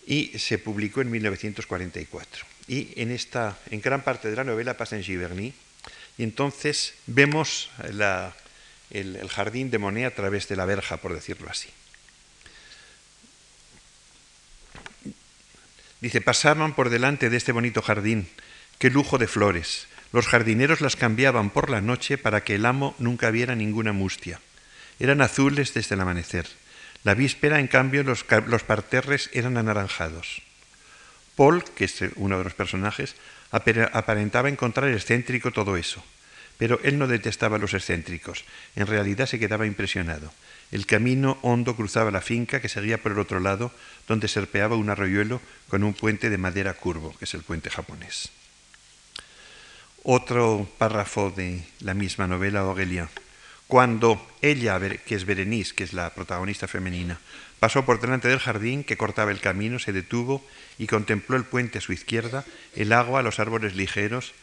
y 0.07 0.39
se 0.39 0.59
publicó 0.59 1.01
en 1.01 1.11
1944. 1.11 2.56
Y 2.69 3.01
en, 3.01 3.11
esta, 3.11 3.59
en 3.71 3.81
gran 3.81 4.03
parte 4.03 4.29
de 4.29 4.37
la 4.37 4.45
novela 4.45 4.77
pasa 4.77 4.97
en 4.97 5.05
Giverny, 5.05 5.55
y 6.19 6.23
entonces 6.23 6.95
vemos 7.07 7.71
el 8.91 9.29
jardín 9.29 9.71
de 9.71 9.79
Monet 9.79 10.07
a 10.07 10.15
través 10.15 10.49
de 10.49 10.57
la 10.57 10.65
verja, 10.65 10.97
por 10.97 11.15
decirlo 11.15 11.51
así. 11.51 11.69
Dice, 16.01 16.21
pasaban 16.21 16.75
por 16.75 16.91
delante 16.91 17.31
de 17.31 17.37
este 17.37 17.53
bonito 17.53 17.83
jardín, 17.83 18.29
qué 18.79 18.91
lujo 18.91 19.19
de 19.19 19.27
flores. 19.27 19.87
Los 20.13 20.27
jardineros 20.27 20.81
las 20.81 20.97
cambiaban 20.97 21.51
por 21.51 21.71
la 21.71 21.81
noche 21.81 22.19
para 22.19 22.45
que 22.45 22.55
el 22.55 22.67
amo 22.67 22.95
nunca 22.99 23.31
viera 23.31 23.55
ninguna 23.55 23.93
mustia. 23.93 24.41
Eran 24.99 25.21
azules 25.21 25.75
desde 25.75 25.95
el 25.95 26.01
amanecer. 26.01 26.47
La 27.03 27.15
víspera, 27.15 27.61
en 27.61 27.67
cambio, 27.67 28.03
los, 28.03 28.25
los 28.47 28.63
parterres 28.63 29.31
eran 29.33 29.57
anaranjados. 29.57 30.43
Paul, 31.37 31.63
que 31.63 31.85
es 31.85 32.01
uno 32.17 32.39
de 32.39 32.45
los 32.45 32.55
personajes, 32.55 33.15
aparentaba 33.51 34.49
encontrar 34.49 34.91
excéntrico 34.91 35.53
todo 35.53 35.77
eso, 35.77 36.03
pero 36.59 36.81
él 36.83 36.99
no 36.99 37.07
detestaba 37.07 37.57
a 37.57 37.59
los 37.61 37.75
excéntricos, 37.75 38.45
en 38.75 38.87
realidad 38.87 39.27
se 39.27 39.39
quedaba 39.39 39.67
impresionado. 39.67 40.33
El 40.73 40.87
camino 40.87 41.39
hondo 41.43 41.77
cruzaba 41.77 42.11
la 42.11 42.21
finca 42.21 42.61
que 42.61 42.69
seguía 42.69 42.99
por 42.99 43.13
el 43.13 43.21
otro 43.21 43.39
lado, 43.39 43.71
donde 44.09 44.27
serpeaba 44.27 44.75
un 44.75 44.91
arroyuelo 44.91 45.41
con 45.69 45.85
un 45.85 45.95
puente 45.95 46.29
de 46.31 46.39
madera 46.39 46.75
curvo, 46.75 47.15
que 47.19 47.27
es 47.27 47.35
el 47.35 47.43
puente 47.43 47.71
japonés. 47.71 48.31
Otro 50.03 50.69
párrafo 50.79 51.31
de 51.31 51.63
la 51.81 51.95
misma 51.95 52.27
novela, 52.27 52.61
Aurélien. 52.61 53.09
Cuando 53.67 54.25
ella, 54.43 54.79
que 54.79 55.15
es 55.15 55.25
Berenice, 55.25 55.75
que 55.75 55.85
es 55.85 55.93
la 55.93 56.11
protagonista 56.15 56.69
femenina, 56.69 57.19
pasó 57.59 57.85
por 57.85 58.01
delante 58.01 58.29
del 58.29 58.39
jardín 58.39 58.85
que 58.85 58.97
cortaba 58.97 59.31
el 59.31 59.41
camino, 59.41 59.79
se 59.79 59.93
detuvo 59.93 60.47
y 60.79 60.87
contempló 60.87 61.37
el 61.37 61.45
puente 61.45 61.79
a 61.79 61.81
su 61.81 61.93
izquierda, 61.93 62.45
el 62.75 62.93
agua, 62.93 63.23
los 63.23 63.41
árboles 63.41 63.75
ligeros, 63.75 64.35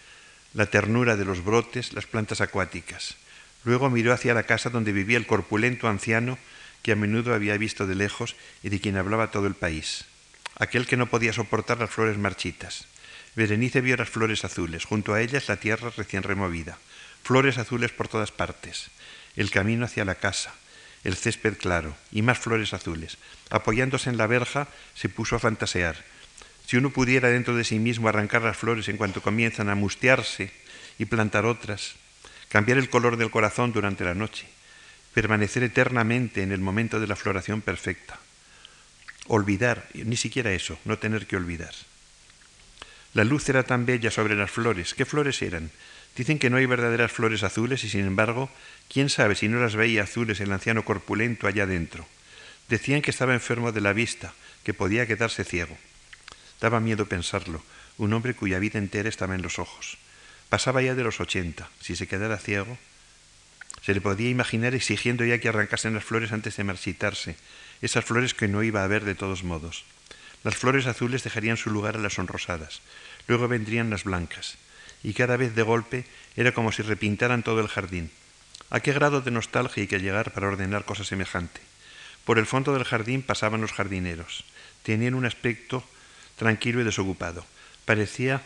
la 0.54 0.68
ternura 0.68 1.16
de 1.16 1.26
los 1.26 1.44
brotes, 1.44 1.94
las 1.94 2.06
plantas 2.06 2.42
acuáticas. 2.42 3.16
Luego 3.64 3.90
miró 3.90 4.14
hacia 4.14 4.34
la 4.34 4.44
casa 4.44 4.70
donde 4.70 4.92
vivía 4.92 5.18
el 5.18 5.26
corpulento 5.26 5.88
anciano 5.88 6.38
que 6.82 6.92
a 6.92 6.96
menudo 6.96 7.34
había 7.34 7.58
visto 7.58 7.88
de 7.88 7.96
lejos 7.96 8.36
y 8.62 8.70
de 8.70 8.80
quien 8.80 8.98
hablaba 8.98 9.32
todo 9.32 9.48
el 9.48 9.56
país, 9.56 10.06
aquel 10.60 10.86
que 10.86 10.98
no 10.98 11.08
podía 11.08 11.34
soportar 11.34 11.80
las 11.80 11.90
flores 11.90 12.18
marchitas. 12.18 12.88
Berenice 13.36 13.82
vio 13.82 13.96
las 13.96 14.10
flores 14.10 14.46
azules, 14.46 14.86
junto 14.86 15.14
a 15.14 15.22
ellas 15.22 15.48
la 15.48 15.56
tierra 15.56 15.92
recién 15.96 16.24
removida, 16.24 16.78
flores 17.24 17.58
azules 17.58 17.92
por 17.92 18.08
todas 18.08 18.32
partes, 18.32 18.92
el 19.36 19.50
camino 19.50 19.86
hacia 19.86 20.06
la 20.06 20.16
casa, 20.16 20.54
el 21.04 21.16
césped 21.16 21.58
claro 21.58 21.96
y 22.12 22.22
más 22.22 22.40
flores 22.40 22.74
azules. 22.74 23.18
Apoyándose 23.50 24.10
en 24.10 24.18
la 24.18 24.28
verja, 24.28 24.68
se 24.96 25.10
puso 25.10 25.36
a 25.36 25.40
fantasear. 25.40 25.98
Si 26.66 26.78
uno 26.78 26.92
pudiera 26.92 27.30
dentro 27.30 27.56
de 27.56 27.64
sí 27.64 27.80
mismo 27.80 28.08
arrancar 28.08 28.42
las 28.42 28.58
flores 28.58 28.88
en 28.88 28.98
cuanto 28.98 29.22
comienzan 29.22 29.70
a 29.70 29.76
mustearse 29.76 30.52
y 30.98 31.06
plantar 31.06 31.46
otras, 31.46 31.96
cambiar 32.50 32.78
el 32.78 32.90
color 32.90 33.18
del 33.18 33.32
corazón 33.32 33.74
durante 33.74 34.06
la 34.06 34.14
noche, 34.14 34.48
permanecer 35.14 35.64
eternamente 35.64 36.42
en 36.42 36.52
el 36.52 36.62
momento 36.62 37.00
de 37.00 37.08
la 37.08 37.16
floración 37.16 37.62
perfecta, 37.62 38.20
olvidar, 39.28 39.88
ni 39.94 40.18
siquiera 40.18 40.52
eso, 40.52 40.80
no 40.86 40.98
tener 40.98 41.28
que 41.28 41.36
olvidar. 41.36 41.74
La 43.14 43.24
luz 43.24 43.48
era 43.50 43.64
tan 43.64 43.86
bella 43.86 44.10
sobre 44.10 44.36
las 44.36 44.50
flores. 44.50 44.96
¿Qué 44.96 45.06
flores 45.06 45.42
eran? 45.44 45.70
Dicen 46.16 46.38
que 46.38 46.50
no 46.50 46.58
hay 46.58 46.66
verdaderas 46.66 47.12
flores 47.12 47.44
azules 47.44 47.84
y 47.84 47.90
sin 47.90 48.06
embargo, 48.06 48.50
quién 48.88 49.10
sabe 49.10 49.36
si 49.36 49.48
no 49.48 49.60
las 49.60 49.76
veía 49.76 50.04
azules 50.04 50.40
el 50.40 50.52
anciano 50.52 50.86
corpulento 50.86 51.48
allá 51.48 51.66
dentro. 51.66 52.06
Decían 52.70 53.02
que 53.02 53.12
estaba 53.12 53.34
enfermo 53.34 53.72
de 53.72 53.82
la 53.82 53.94
vista, 53.94 54.34
que 54.64 54.74
podía 54.74 55.08
quedarse 55.08 55.44
ciego. 55.44 55.78
Daba 56.62 56.80
miedo 56.80 57.08
pensarlo, 57.08 57.64
un 57.98 58.14
hombre 58.14 58.36
cuya 58.36 58.60
vida 58.60 58.80
entera 58.80 59.10
estaba 59.10 59.36
en 59.36 59.42
los 59.42 59.60
ojos. 59.60 59.98
Pasaba 60.50 60.82
ya 60.82 60.96
de 60.96 61.04
los 61.04 61.20
ochenta. 61.20 61.70
Si 61.82 61.96
se 61.96 62.08
quedara 62.08 62.38
ciego, 62.38 62.78
se 63.82 63.94
le 63.94 64.02
podía 64.02 64.30
imaginar 64.30 64.76
exigiendo 64.76 65.26
ya 65.26 65.40
que 65.40 65.50
arrancasen 65.50 65.94
las 65.94 66.06
flores 66.06 66.32
antes 66.32 66.56
de 66.56 66.64
marchitarse, 66.64 67.36
esas 67.82 68.06
flores 68.06 68.34
que 68.34 68.48
no 68.48 68.64
iba 68.64 68.84
a 68.84 68.88
ver 68.88 69.04
de 69.04 69.16
todos 69.16 69.44
modos. 69.44 69.84
Las 70.44 70.56
flores 70.56 70.86
azules 70.86 71.24
dejarían 71.24 71.58
su 71.58 71.70
lugar 71.70 71.96
a 71.96 72.00
las 72.00 72.14
sonrosadas, 72.14 72.82
luego 73.28 73.48
vendrían 73.48 73.90
las 73.90 74.04
blancas, 74.04 74.58
y 75.04 75.14
cada 75.14 75.38
vez 75.38 75.54
de 75.56 75.64
golpe 75.64 76.06
era 76.36 76.54
como 76.54 76.72
si 76.72 76.82
repintaran 76.82 77.44
todo 77.44 77.60
el 77.60 77.68
jardín. 77.68 78.10
¿A 78.70 78.80
qué 78.80 78.94
grado 78.94 79.22
de 79.22 79.32
nostalgia 79.32 79.82
hay 79.82 79.88
que 79.88 80.00
llegar 80.00 80.32
para 80.32 80.48
ordenar 80.48 80.86
cosa 80.86 81.04
semejante? 81.04 81.62
Por 82.26 82.40
el 82.40 82.46
fondo 82.46 82.74
del 82.74 82.86
jardín 82.86 83.22
pasaban 83.22 83.62
los 83.62 83.74
jardineros. 83.74 84.46
Tenían 84.82 85.14
un 85.14 85.26
aspecto 85.26 85.84
tranquilo 86.38 86.82
y 86.82 86.84
desocupado. 86.84 87.46
Parecía 87.86 88.42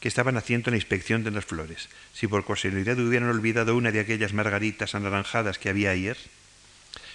que 0.00 0.08
estaban 0.08 0.36
haciendo 0.36 0.70
la 0.70 0.76
inspección 0.76 1.24
de 1.24 1.32
las 1.32 1.44
flores. 1.44 1.88
Si 2.14 2.28
por 2.28 2.46
casualidad 2.46 2.98
hubieran 2.98 3.28
olvidado 3.28 3.76
una 3.76 3.90
de 3.90 4.00
aquellas 4.00 4.32
margaritas 4.32 4.94
anaranjadas 4.94 5.58
que 5.58 5.68
había 5.68 5.90
ayer, 5.90 6.16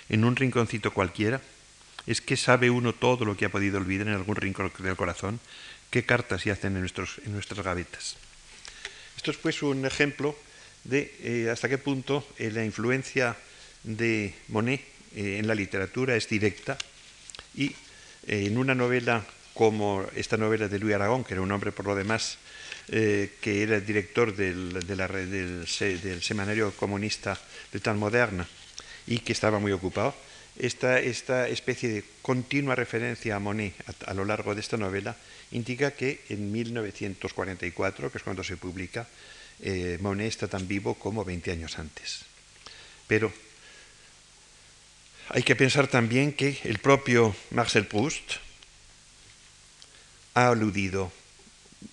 en 0.09 0.25
un 0.25 0.35
rinconcito 0.35 0.91
cualquiera, 0.91 1.41
es 2.05 2.19
que 2.19 2.35
sabe 2.35 2.69
uno 2.69 2.91
todo 2.93 3.23
lo 3.23 3.37
que 3.37 3.45
ha 3.45 3.49
podido 3.49 3.77
olvidar 3.77 4.07
en 4.07 4.13
algún 4.13 4.35
rincón 4.35 4.71
del 4.79 4.97
corazón, 4.97 5.39
qué 5.89 6.03
cartas 6.03 6.41
se 6.41 6.51
hacen 6.51 6.75
en, 6.75 6.85
en 6.85 7.33
nuestras 7.33 7.65
gavetas. 7.65 8.17
Esto 9.23 9.31
es 9.31 9.37
pues 9.37 9.63
un 9.63 9.85
ejemplo 9.85 10.35
de 10.83 11.15
eh, 11.23 11.49
hasta 11.49 11.69
qué 11.69 11.77
punto 11.77 12.27
eh, 12.37 12.51
la 12.51 12.65
influencia 12.65 13.37
de 13.81 14.35
Monet 14.49 14.81
eh, 15.15 15.37
en 15.39 15.47
la 15.47 15.55
literatura 15.55 16.17
es 16.17 16.27
directa 16.27 16.77
y 17.55 17.73
en 18.27 18.57
una 18.57 18.75
novela 18.75 19.23
como 19.53 20.05
esta 20.17 20.35
novela 20.35 20.67
de 20.67 20.77
Luis 20.77 20.95
Aragón, 20.95 21.23
que 21.23 21.35
era 21.35 21.41
un 21.41 21.53
hombre 21.53 21.71
por 21.71 21.85
lo 21.85 21.95
demás 21.95 22.37
que 22.89 23.63
era 23.63 23.77
el 23.77 23.85
director 23.85 24.35
del, 24.35 24.85
del, 24.85 26.21
semanario 26.21 26.73
comunista 26.75 27.39
de 27.71 27.79
Tan 27.79 27.97
Moderna 27.97 28.45
y 29.07 29.19
que 29.19 29.31
estaba 29.31 29.57
muy 29.57 29.71
ocupado, 29.71 30.13
esta, 30.57 30.99
esta 30.99 31.47
especie 31.47 31.89
de 31.89 32.03
continua 32.21 32.75
referencia 32.75 33.35
a 33.35 33.39
Monet 33.39 33.73
a, 34.05 34.13
lo 34.13 34.25
largo 34.25 34.53
de 34.53 34.61
esta 34.61 34.77
novela 34.77 35.15
indica 35.51 35.91
que 35.91 36.21
en 36.29 36.51
1944, 36.51 38.11
que 38.11 38.17
es 38.17 38.23
cuando 38.23 38.43
se 38.43 38.57
publica, 38.57 39.07
eh, 39.61 39.97
Monet 40.01 40.27
está 40.27 40.47
tan 40.47 40.67
vivo 40.67 40.95
como 40.95 41.25
20 41.25 41.51
años 41.51 41.79
antes. 41.79 42.25
Pero 43.07 43.31
hay 45.29 45.43
que 45.43 45.55
pensar 45.55 45.87
también 45.87 46.33
que 46.33 46.59
el 46.63 46.79
propio 46.79 47.35
Marcel 47.51 47.87
Proust 47.87 48.37
ha 50.33 50.49
aludido 50.49 51.11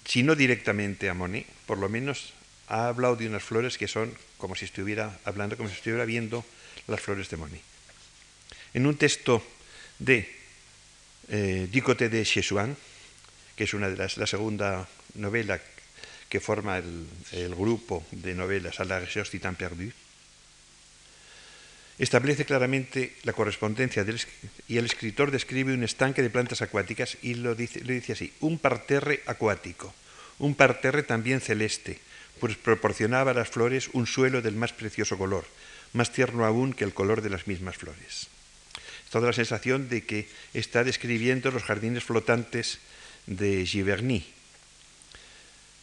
si 0.05 0.23
no 0.23 0.35
directamente 0.35 1.09
a 1.09 1.14
Monet, 1.14 1.46
por 1.66 1.79
lo 1.79 1.88
menos 1.88 2.33
ha 2.68 2.88
hablado 2.88 3.16
de 3.16 3.27
unas 3.27 3.42
flores 3.42 3.79
que 3.79 3.88
son 3.88 4.14
como 4.38 4.55
si 4.55 4.64
estuviera 4.64 5.18
hablando, 5.25 5.57
como 5.57 5.68
si 5.68 5.75
estuviera 5.75 6.05
viendo 6.05 6.44
las 6.87 7.01
flores 7.01 7.29
de 7.29 7.37
Monet. 7.37 7.70
En 8.75 8.87
un 8.87 8.97
texto 8.97 9.43
de 9.99 10.41
eh, 11.29 11.69
de 11.71 12.25
Chesuan, 12.25 12.77
que 13.57 13.65
es 13.65 13.75
una 13.75 13.89
de 13.89 13.97
las, 13.97 14.17
la 14.17 14.27
segunda 14.27 14.89
novela 15.15 15.61
que 16.29 16.41
forma 16.41 16.79
el, 16.79 17.55
grupo 17.55 18.07
de 18.11 18.35
novelas 18.35 18.81
a 18.81 18.85
la 18.85 19.01
recherche 19.01 19.39
du 19.39 19.55
perdu, 19.55 19.91
establece 21.99 22.47
claramente 22.47 23.19
la 23.25 23.35
correspondencia 23.35 24.07
y 24.67 24.79
el 24.79 24.87
escritor 24.87 25.31
describe 25.31 25.75
un 25.75 25.85
estanque 25.85 26.23
de 26.23 26.31
plantas 26.31 26.63
acuáticas 26.63 27.19
y 27.21 27.35
lo 27.35 27.55
dice, 27.55 27.85
lo 27.85 27.93
dice 27.93 28.15
así, 28.15 28.33
un 28.41 28.59
parterre 28.59 29.23
acuático, 29.27 29.93
un 30.39 30.55
parterre 30.55 31.03
también 31.03 31.43
celeste, 31.43 31.99
pues 32.39 32.57
proporcionaba 32.57 33.33
a 33.33 33.35
las 33.35 33.51
flores 33.51 33.91
un 33.93 34.07
suelo 34.07 34.41
del 34.41 34.57
más 34.57 34.73
precioso 34.73 35.19
color, 35.19 35.45
más 35.93 36.13
tierno 36.13 36.47
aún 36.47 36.73
que 36.73 36.85
el 36.85 36.95
color 36.95 37.21
de 37.21 37.31
las 37.31 37.47
mismas 37.47 37.77
flores. 37.77 38.31
Toda 39.11 39.29
la 39.29 39.33
sensación 39.33 39.88
de 39.88 40.05
que 40.05 40.29
está 40.55 40.85
describiendo 40.85 41.51
los 41.51 41.64
jardines 41.64 42.05
flotantes 42.05 42.79
de 43.27 43.66
Giverny. 43.66 44.25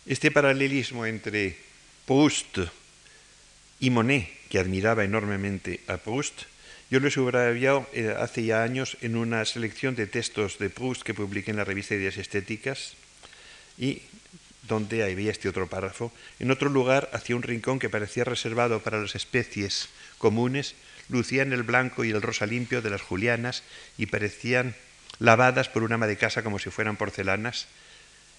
Este 0.06 0.32
paralelismo 0.32 1.06
entre 1.06 1.58
Proust 2.06 2.60
y 3.80 3.90
Monet 3.90 4.38
que 4.48 4.60
admiraba 4.60 5.04
enormemente 5.04 5.82
a 5.88 5.98
Proust, 5.98 6.44
yo 6.90 7.00
lo 7.00 7.10
he 7.10 7.12
subrayado 7.12 7.86
eh, 7.92 8.16
hace 8.18 8.46
ya 8.46 8.64
años 8.64 8.98
en 9.02 9.18
una 9.18 9.44
selección 9.44 9.96
de 9.96 10.08
textos 10.08 10.58
de 10.58 10.70
Proust 10.70 11.04
que 11.04 11.14
publiqué 11.14 11.52
en 11.52 11.58
la 11.58 11.66
revista 11.66 11.96
Ideas 11.96 12.18
Estéticas 12.18 12.96
y 13.78 14.02
donde 14.64 15.04
había 15.04 15.32
este 15.32 15.50
otro 15.50 15.68
párrafo. 15.68 16.14
En 16.40 16.52
otro 16.52 16.70
lugar, 16.70 17.10
hacia 17.14 17.36
un 17.36 17.44
rincón 17.44 17.80
que 17.80 17.90
parecía 17.90 18.24
reservado 18.24 18.82
para 18.82 19.02
las 19.02 19.16
especies 19.16 19.90
comunes, 20.18 20.76
lucían 21.10 21.54
el 21.54 21.64
blanco 21.64 22.04
y 22.04 22.12
el 22.12 22.22
rosa 22.22 22.46
limpio 22.46 22.82
de 22.82 22.90
las 22.90 23.02
julianas 23.02 23.64
y 23.98 24.08
parecían 24.08 24.76
lavadas 25.20 25.70
por 25.70 25.84
una 25.84 25.96
ama 25.96 26.08
de 26.08 26.18
casa 26.18 26.44
como 26.44 26.60
si 26.60 26.70
fueran 26.70 26.98
porcelanas. 26.98 27.68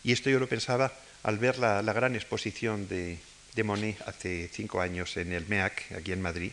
Y 0.05 0.13
esto 0.13 0.31
yo 0.31 0.39
lo 0.39 0.49
pensaba 0.49 0.93
al 1.23 1.39
ver 1.39 1.59
la 1.59 1.83
gran 1.93 2.15
exposición 2.15 2.89
de, 2.89 3.19
de 3.59 3.65
Monet 3.65 4.01
hace 4.07 4.49
cinco 4.53 4.81
años 4.81 5.17
en 5.17 5.33
el 5.33 5.47
MEAC, 5.49 5.93
aquí 5.99 6.13
en 6.13 6.23
Madrid. 6.23 6.53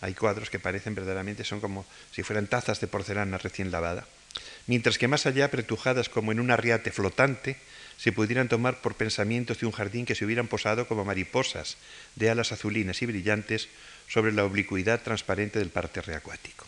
Hay 0.00 0.14
cuadros 0.14 0.48
que 0.48 0.58
parecen 0.58 0.94
verdaderamente, 0.94 1.44
son 1.44 1.60
como 1.60 1.84
si 2.12 2.22
fueran 2.22 2.46
tazas 2.46 2.80
de 2.80 2.86
porcelana 2.86 3.38
recién 3.38 3.70
lavada. 3.70 4.06
Mientras 4.66 4.98
que 4.98 5.08
más 5.08 5.26
allá, 5.26 5.50
pretujadas 5.50 6.08
como 6.08 6.32
en 6.32 6.40
un 6.40 6.50
arriate 6.50 6.90
flotante, 6.90 7.56
se 7.96 8.12
pudieran 8.12 8.48
tomar 8.48 8.80
por 8.80 8.94
pensamientos 8.94 9.60
de 9.60 9.66
un 9.66 9.72
jardín 9.72 10.04
que 10.04 10.14
se 10.14 10.24
hubieran 10.24 10.48
posado 10.48 10.88
como 10.88 11.04
mariposas 11.04 11.76
de 12.14 12.30
alas 12.30 12.52
azulinas 12.52 13.00
y 13.00 13.06
brillantes 13.06 13.68
sobre 14.08 14.32
la 14.32 14.44
oblicuidad 14.44 15.02
transparente 15.02 15.58
del 15.58 15.70
parterre 15.70 16.14
acuático. 16.14 16.66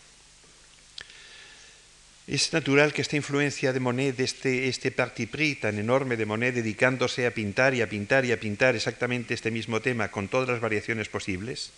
Es 2.27 2.53
natural 2.53 2.93
que 2.93 3.01
esta 3.01 3.17
influencia 3.17 3.73
de 3.73 3.81
Monet, 3.81 4.17
de 4.17 4.25
este, 4.25 4.69
este 4.69 4.91
parti 4.91 5.25
pris 5.25 5.61
tan 5.61 5.79
enorme 5.79 6.17
de 6.19 6.27
Monet, 6.27 6.55
dedicándose 6.55 7.27
a 7.27 7.33
pintar 7.33 7.73
y 7.73 7.81
a 7.81 7.89
pintar 7.89 8.27
y 8.27 8.33
a 8.33 8.41
pintar 8.41 8.77
exactamente 8.77 9.33
este 9.33 9.51
mismo 9.51 9.81
tema 9.81 10.11
con 10.11 10.29
todas 10.29 10.49
las 10.49 10.61
variaciones 10.61 11.09
posibles, 11.09 11.73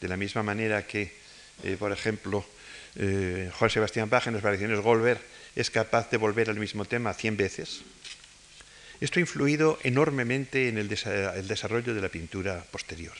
de 0.00 0.08
la 0.08 0.16
misma 0.16 0.44
manera 0.44 0.86
que, 0.86 1.12
eh, 1.64 1.76
por 1.76 1.90
ejemplo, 1.90 2.46
eh, 2.96 3.50
Juan 3.58 3.70
Sebastián 3.70 4.08
Bach 4.08 4.28
en 4.28 4.34
las 4.34 4.42
variaciones 4.42 4.78
Goldberg 4.78 5.20
es 5.56 5.70
capaz 5.70 6.10
de 6.10 6.16
volver 6.16 6.48
al 6.48 6.60
mismo 6.60 6.84
tema 6.84 7.14
100 7.14 7.36
veces. 7.36 7.82
Esto 9.00 9.18
ha 9.18 9.26
influido 9.26 9.78
enormemente 9.82 10.68
en 10.68 10.78
el, 10.78 10.88
desarrollo 10.88 11.94
de 11.94 12.00
la 12.00 12.08
pintura 12.08 12.64
posterior. 12.70 13.14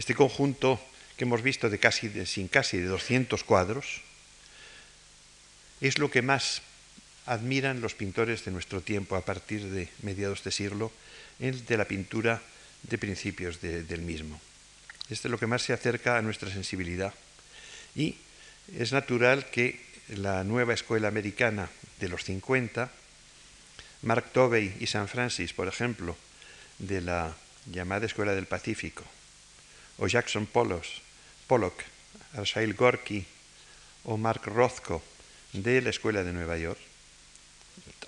Este 0.00 0.14
conjunto 0.14 0.80
que 1.18 1.24
hemos 1.24 1.42
visto 1.42 1.68
de 1.68 1.76
casi, 1.76 2.08
sin 2.24 2.48
casi 2.48 2.78
de 2.78 2.86
200 2.86 3.44
cuadros 3.44 4.00
es 5.82 5.98
lo 5.98 6.10
que 6.10 6.22
más 6.22 6.62
admiran 7.26 7.82
los 7.82 7.92
pintores 7.92 8.46
de 8.46 8.50
nuestro 8.50 8.80
tiempo 8.80 9.14
a 9.14 9.26
partir 9.26 9.68
de 9.68 9.92
mediados 10.00 10.42
de 10.42 10.52
siglo 10.52 10.90
de 11.38 11.76
la 11.76 11.84
pintura 11.84 12.40
de 12.84 12.96
principios 12.96 13.60
del 13.60 14.00
mismo. 14.00 14.40
Este 15.10 15.28
es 15.28 15.30
lo 15.30 15.38
que 15.38 15.46
más 15.46 15.60
se 15.60 15.74
acerca 15.74 16.16
a 16.16 16.22
nuestra 16.22 16.50
sensibilidad. 16.50 17.12
Y 17.94 18.16
es 18.78 18.92
natural 18.92 19.50
que 19.50 19.84
la 20.16 20.44
nueva 20.44 20.72
escuela 20.72 21.08
americana 21.08 21.68
de 22.00 22.08
los 22.08 22.24
50, 22.24 22.90
Mark 24.00 24.32
Tobey 24.32 24.78
y 24.80 24.86
San 24.86 25.08
Francis, 25.08 25.52
por 25.52 25.68
ejemplo, 25.68 26.16
de 26.78 27.02
la 27.02 27.36
llamada 27.70 28.06
Escuela 28.06 28.32
del 28.34 28.46
Pacífico, 28.46 29.04
o 30.00 30.08
Jackson 30.08 30.46
Pollock, 30.46 31.76
Arsail 32.34 32.74
Gorky 32.74 33.24
o 34.04 34.16
Mark 34.16 34.42
Rothko 34.48 35.04
de 35.52 35.84
la 35.84 35.90
Escuela 35.90 36.24
de 36.24 36.32
Nueva 36.32 36.56
York, 36.56 36.80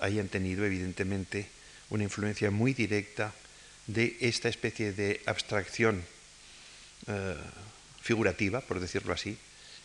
hayan 0.01 0.27
tenido 0.27 0.65
evidentemente 0.65 1.47
una 1.89 2.03
influencia 2.03 2.49
muy 2.49 2.73
directa 2.73 3.31
de 3.85 4.17
esta 4.21 4.49
especie 4.49 4.91
de 4.91 5.21
abstracción 5.25 6.03
eh, 7.07 7.37
figurativa, 8.01 8.61
por 8.61 8.79
decirlo 8.79 9.13
así, 9.13 9.37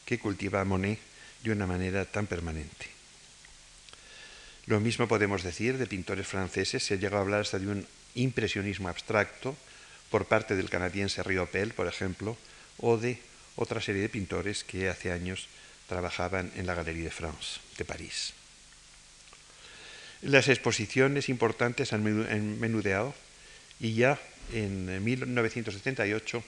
que 0.06 0.18
cultiva 0.18 0.64
Monet 0.64 0.98
de 1.44 1.52
una 1.52 1.66
manera 1.66 2.04
tan 2.04 2.26
permanente. 2.26 2.88
Lo 4.66 4.80
mismo 4.80 5.08
podemos 5.08 5.42
decir 5.42 5.76
de 5.76 5.86
pintores 5.86 6.26
franceses, 6.26 6.84
se 6.84 6.94
ha 6.94 6.96
llegado 6.96 7.18
a 7.18 7.20
hablar 7.20 7.40
hasta 7.40 7.58
de 7.58 7.68
un 7.68 7.86
impresionismo 8.14 8.88
abstracto 8.88 9.56
por 10.10 10.26
parte 10.26 10.56
del 10.56 10.70
canadiense 10.70 11.22
Riopel, 11.22 11.72
por 11.72 11.86
ejemplo, 11.86 12.36
o 12.78 12.96
de 12.96 13.20
otra 13.56 13.80
serie 13.80 14.02
de 14.02 14.08
pintores 14.08 14.64
que 14.64 14.88
hace 14.88 15.12
años 15.12 15.48
trabajaban 15.88 16.52
en 16.56 16.66
la 16.66 16.74
Galerie 16.74 17.04
de 17.04 17.10
France 17.10 17.60
de 17.76 17.84
París. 17.84 18.34
Las 20.22 20.48
exposiciones 20.48 21.28
importantes 21.28 21.92
han 21.92 22.02
menudeado 22.58 23.14
y 23.80 23.94
ya 23.94 24.18
en 24.52 25.02
1978 25.04 26.42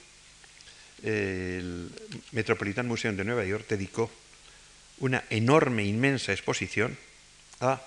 el 1.02 1.90
Metropolitan 2.32 2.86
Museum 2.86 3.16
de 3.16 3.24
Nueva 3.24 3.44
York 3.44 3.66
dedicó 3.68 4.10
una 4.98 5.24
enorme, 5.30 5.84
inmensa 5.84 6.32
exposición 6.32 6.96
a 7.60 7.80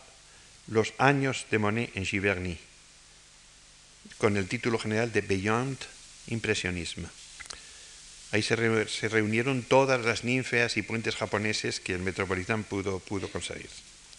los 0.67 0.93
años 0.97 1.45
de 1.51 1.59
Monet 1.59 1.95
en 1.95 2.05
Giverny, 2.05 2.57
con 4.17 4.37
el 4.37 4.47
título 4.47 4.79
general 4.79 5.11
de 5.11 5.21
Beyond 5.21 5.77
Impressionisme. 6.27 7.07
Ahí 8.31 8.41
se, 8.41 8.55
reunieron 8.55 9.61
todas 9.61 10.03
las 10.03 10.23
ninfeas 10.23 10.77
y 10.77 10.81
puentes 10.81 11.15
japoneses 11.15 11.79
que 11.79 11.93
el 11.93 12.01
Metropolitan 12.01 12.63
pudo, 12.63 12.99
pudo 12.99 13.29
conseguir 13.29 13.69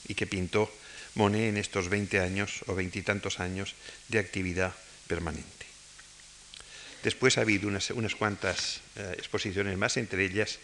y 0.07 0.15
que 0.15 0.27
pintó 0.27 0.71
Monet 1.15 1.49
en 1.49 1.57
estos 1.57 1.89
20 1.89 2.21
años 2.21 2.63
o 2.67 2.75
veintitantos 2.75 3.41
años 3.41 3.75
de 4.09 4.21
actividad 4.21 4.73
permanente. 5.09 5.67
Después 7.03 7.39
ha 7.39 7.43
habido 7.43 7.69
unas, 7.69 8.15
cuantas 8.15 8.81
eh, 8.97 9.15
exposiciones 9.19 9.77
más, 9.77 9.97
entre 9.97 10.25
ellas 10.25 10.59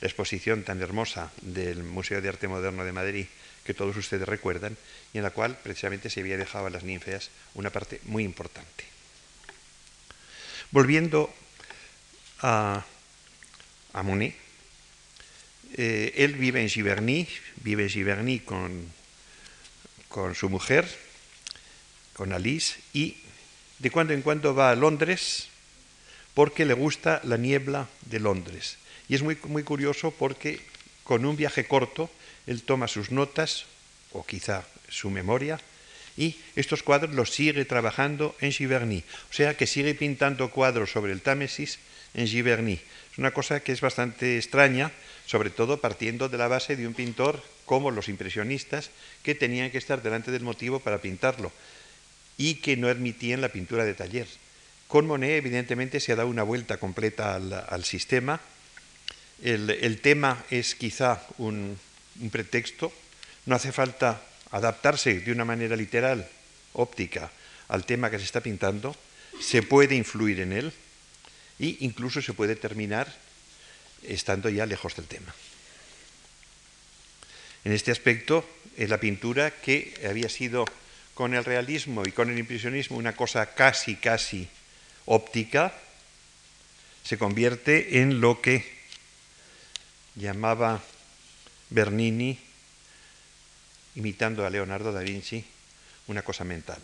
la 0.00 0.08
exposición 0.08 0.64
tan 0.64 0.80
hermosa 0.80 1.30
del 1.42 1.82
Museo 1.82 2.22
de 2.22 2.28
Arte 2.28 2.48
Moderno 2.48 2.84
de 2.84 2.92
Madrid, 2.92 3.26
que 3.64 3.74
todos 3.74 3.96
ustedes 3.96 4.28
recuerdan, 4.28 4.76
y 5.12 5.18
en 5.18 5.24
la 5.24 5.30
cual 5.30 5.56
precisamente 5.62 6.10
se 6.10 6.20
había 6.20 6.36
dejado 6.36 6.66
a 6.66 6.70
las 6.70 6.84
ninfeas 6.84 7.30
una 7.54 7.70
parte 7.70 8.00
muy 8.04 8.24
importante. 8.24 8.84
Volviendo 10.70 11.32
a, 12.40 12.84
Monet. 14.02 14.34
Eh, 15.76 16.12
él 16.16 16.34
vive 16.34 16.60
en 16.60 16.68
Giverny, 16.68 17.26
vive 17.56 17.84
en 17.84 17.88
Giverny 17.88 18.40
con, 18.40 18.92
con 20.08 20.34
su 20.34 20.48
mujer, 20.48 20.86
con 22.12 22.32
Alice, 22.32 22.80
y 22.92 23.16
de 23.78 23.90
cuando 23.90 24.12
en 24.12 24.22
cuando 24.22 24.54
va 24.54 24.70
a 24.70 24.76
Londres 24.76 25.48
porque 26.34 26.64
le 26.64 26.74
gusta 26.74 27.20
la 27.24 27.36
niebla 27.36 27.88
de 28.02 28.20
Londres. 28.20 28.76
Y 29.08 29.14
es 29.14 29.22
muy, 29.22 29.38
muy 29.44 29.62
curioso 29.62 30.10
porque 30.10 30.60
con 31.04 31.24
un 31.24 31.36
viaje 31.36 31.66
corto 31.66 32.10
él 32.46 32.62
toma 32.62 32.88
sus 32.88 33.10
notas, 33.10 33.66
o 34.12 34.24
quizá 34.24 34.64
su 34.88 35.10
memoria, 35.10 35.60
y 36.16 36.36
estos 36.54 36.82
cuadros 36.82 37.14
los 37.14 37.30
sigue 37.30 37.64
trabajando 37.64 38.36
en 38.40 38.52
Giverny. 38.52 39.02
O 39.30 39.32
sea 39.32 39.56
que 39.56 39.66
sigue 39.66 39.94
pintando 39.94 40.50
cuadros 40.50 40.92
sobre 40.92 41.12
el 41.12 41.20
Támesis 41.20 41.78
en 42.14 42.26
Giverny. 42.28 42.80
Es 43.12 43.18
una 43.18 43.32
cosa 43.32 43.60
que 43.60 43.72
es 43.72 43.80
bastante 43.80 44.36
extraña, 44.36 44.92
sobre 45.26 45.50
todo 45.50 45.80
partiendo 45.80 46.28
de 46.28 46.38
la 46.38 46.48
base 46.48 46.76
de 46.76 46.86
un 46.86 46.94
pintor 46.94 47.42
como 47.64 47.90
los 47.90 48.08
impresionistas, 48.08 48.90
que 49.22 49.34
tenían 49.34 49.70
que 49.70 49.78
estar 49.78 50.02
delante 50.02 50.30
del 50.30 50.42
motivo 50.42 50.80
para 50.80 51.00
pintarlo 51.00 51.50
y 52.36 52.56
que 52.56 52.76
no 52.76 52.88
admitían 52.88 53.40
la 53.40 53.48
pintura 53.48 53.84
de 53.84 53.94
taller. 53.94 54.26
Con 54.88 55.06
Monet, 55.06 55.38
evidentemente, 55.38 55.98
se 55.98 56.12
ha 56.12 56.16
dado 56.16 56.28
una 56.28 56.42
vuelta 56.42 56.76
completa 56.76 57.34
al, 57.34 57.84
sistema. 57.84 58.40
El, 59.42 60.00
tema 60.00 60.44
es 60.50 60.74
quizá 60.74 61.22
un 61.38 61.78
pretexto. 62.30 62.92
No 63.46 63.56
hace 63.56 63.72
falta 63.72 64.22
adaptarse 64.50 65.20
de 65.20 65.32
una 65.32 65.44
manera 65.44 65.76
literal, 65.76 66.28
óptica, 66.72 67.30
al 67.68 67.84
tema 67.84 68.10
que 68.10 68.18
se 68.18 68.24
está 68.24 68.40
pintando. 68.40 68.96
Se 69.40 69.62
puede 69.62 69.94
influir 69.94 70.40
en 70.40 70.52
él 70.52 70.72
e 71.58 71.76
incluso 71.80 72.22
se 72.22 72.34
puede 72.34 72.56
terminar 72.56 73.12
estando 74.02 74.48
ya 74.48 74.66
lejos 74.66 74.96
del 74.96 75.06
tema. 75.06 75.34
En 77.64 77.72
este 77.72 77.90
aspecto, 77.90 78.44
en 78.76 78.90
la 78.90 79.00
pintura 79.00 79.50
que 79.50 79.94
había 80.08 80.28
sido 80.28 80.66
con 81.14 81.34
el 81.34 81.44
realismo 81.44 82.02
y 82.04 82.12
con 82.12 82.30
el 82.30 82.38
impresionismo 82.38 82.96
una 82.96 83.16
cosa 83.16 83.54
casi, 83.54 83.96
casi 83.96 84.48
óptica, 85.06 85.72
se 87.04 87.18
convierte 87.18 88.00
en 88.00 88.20
lo 88.20 88.40
que 88.40 88.64
llamaba 90.16 90.82
Bernini, 91.70 92.38
imitando 93.94 94.46
a 94.46 94.50
Leonardo 94.50 94.92
da 94.92 95.00
Vinci, 95.00 95.44
una 96.06 96.22
cosa 96.22 96.44
mental. 96.44 96.80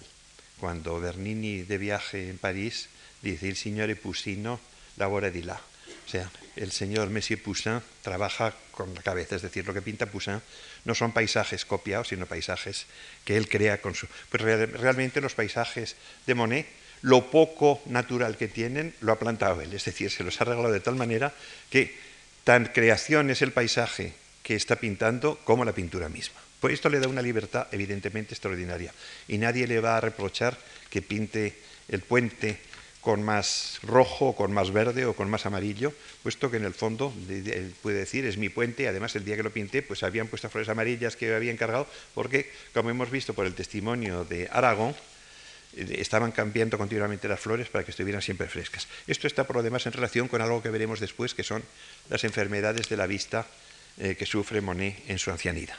Cuando 0.58 1.00
Bernini 1.00 1.62
de 1.62 1.78
viaje 1.78 2.28
en 2.28 2.38
París 2.38 2.88
dice 3.22 3.48
el 3.48 3.56
signore 3.56 3.96
Pusino 3.96 4.60
lavora 4.96 5.30
di 5.30 5.42
là. 5.42 5.60
O 6.06 6.10
sea, 6.10 6.30
el 6.56 6.72
señor 6.72 7.08
Messier 7.08 7.40
Poussin 7.40 7.80
trabaja 8.02 8.54
con 8.72 8.94
la 8.94 9.02
cabeza, 9.02 9.36
es 9.36 9.42
decir, 9.42 9.66
lo 9.66 9.74
que 9.74 9.82
pinta 9.82 10.06
Poussin 10.06 10.42
no 10.84 10.94
son 10.94 11.12
paisajes 11.12 11.64
copiados, 11.64 12.08
sino 12.08 12.26
paisajes 12.26 12.86
que 13.24 13.36
él 13.36 13.48
crea 13.48 13.80
con 13.80 13.94
su... 13.94 14.08
Pues 14.28 14.42
realmente 14.42 15.20
los 15.20 15.34
paisajes 15.34 15.96
de 16.26 16.34
Monet, 16.34 16.66
lo 17.02 17.30
poco 17.30 17.80
natural 17.86 18.36
que 18.36 18.48
tienen, 18.48 18.94
lo 19.00 19.12
ha 19.12 19.18
plantado 19.18 19.60
él, 19.60 19.72
es 19.72 19.84
decir, 19.84 20.10
se 20.10 20.24
los 20.24 20.40
ha 20.40 20.44
regalado 20.44 20.72
de 20.72 20.80
tal 20.80 20.96
manera 20.96 21.32
que 21.70 21.96
tan 22.44 22.66
creación 22.66 23.30
es 23.30 23.40
el 23.42 23.52
paisaje 23.52 24.12
que 24.42 24.54
está 24.54 24.76
pintando 24.76 25.38
como 25.44 25.64
la 25.64 25.72
pintura 25.72 26.08
misma. 26.08 26.40
Pues 26.60 26.74
esto 26.74 26.88
le 26.88 27.00
da 27.00 27.08
una 27.08 27.22
libertad 27.22 27.68
evidentemente 27.72 28.34
extraordinaria 28.34 28.92
y 29.28 29.38
nadie 29.38 29.66
le 29.66 29.80
va 29.80 29.96
a 29.96 30.00
reprochar 30.00 30.58
que 30.90 31.02
pinte 31.02 31.56
el 31.88 32.00
puente 32.00 32.58
con 33.00 33.22
más 33.22 33.78
rojo, 33.82 34.36
con 34.36 34.52
más 34.52 34.72
verde 34.72 35.06
o 35.06 35.14
con 35.14 35.30
más 35.30 35.46
amarillo, 35.46 35.94
puesto 36.22 36.50
que 36.50 36.58
en 36.58 36.64
el 36.64 36.74
fondo 36.74 37.14
puede 37.80 37.98
decir 37.98 38.26
es 38.26 38.36
mi 38.36 38.50
puente, 38.50 38.88
además 38.88 39.16
el 39.16 39.24
día 39.24 39.36
que 39.36 39.42
lo 39.42 39.50
pinté 39.50 39.80
pues 39.82 40.02
habían 40.02 40.26
puesto 40.28 40.50
flores 40.50 40.68
amarillas 40.68 41.16
que 41.16 41.34
había 41.34 41.50
encargado, 41.50 41.86
porque 42.14 42.50
como 42.74 42.90
hemos 42.90 43.10
visto 43.10 43.32
por 43.32 43.46
el 43.46 43.54
testimonio 43.54 44.26
de 44.26 44.48
Aragón, 44.52 44.94
eh, 45.76 45.96
estaban 45.98 46.32
cambiando 46.32 46.76
continuamente 46.76 47.28
las 47.28 47.40
flores 47.40 47.68
para 47.68 47.84
que 47.84 47.92
estuvieran 47.92 48.20
siempre 48.20 48.48
frescas. 48.48 48.86
Esto 49.06 49.26
está 49.26 49.44
por 49.44 49.56
lo 49.56 49.62
demás 49.62 49.86
en 49.86 49.92
relación 49.92 50.28
con 50.28 50.42
algo 50.42 50.62
que 50.62 50.68
veremos 50.68 51.00
después, 51.00 51.32
que 51.32 51.42
son 51.42 51.62
las 52.10 52.24
enfermedades 52.24 52.88
de 52.90 52.96
la 52.98 53.06
vista 53.06 53.46
eh, 53.98 54.16
que 54.16 54.26
sufre 54.26 54.60
Monet 54.60 55.04
en 55.08 55.18
su 55.18 55.30
ancianidad. 55.30 55.76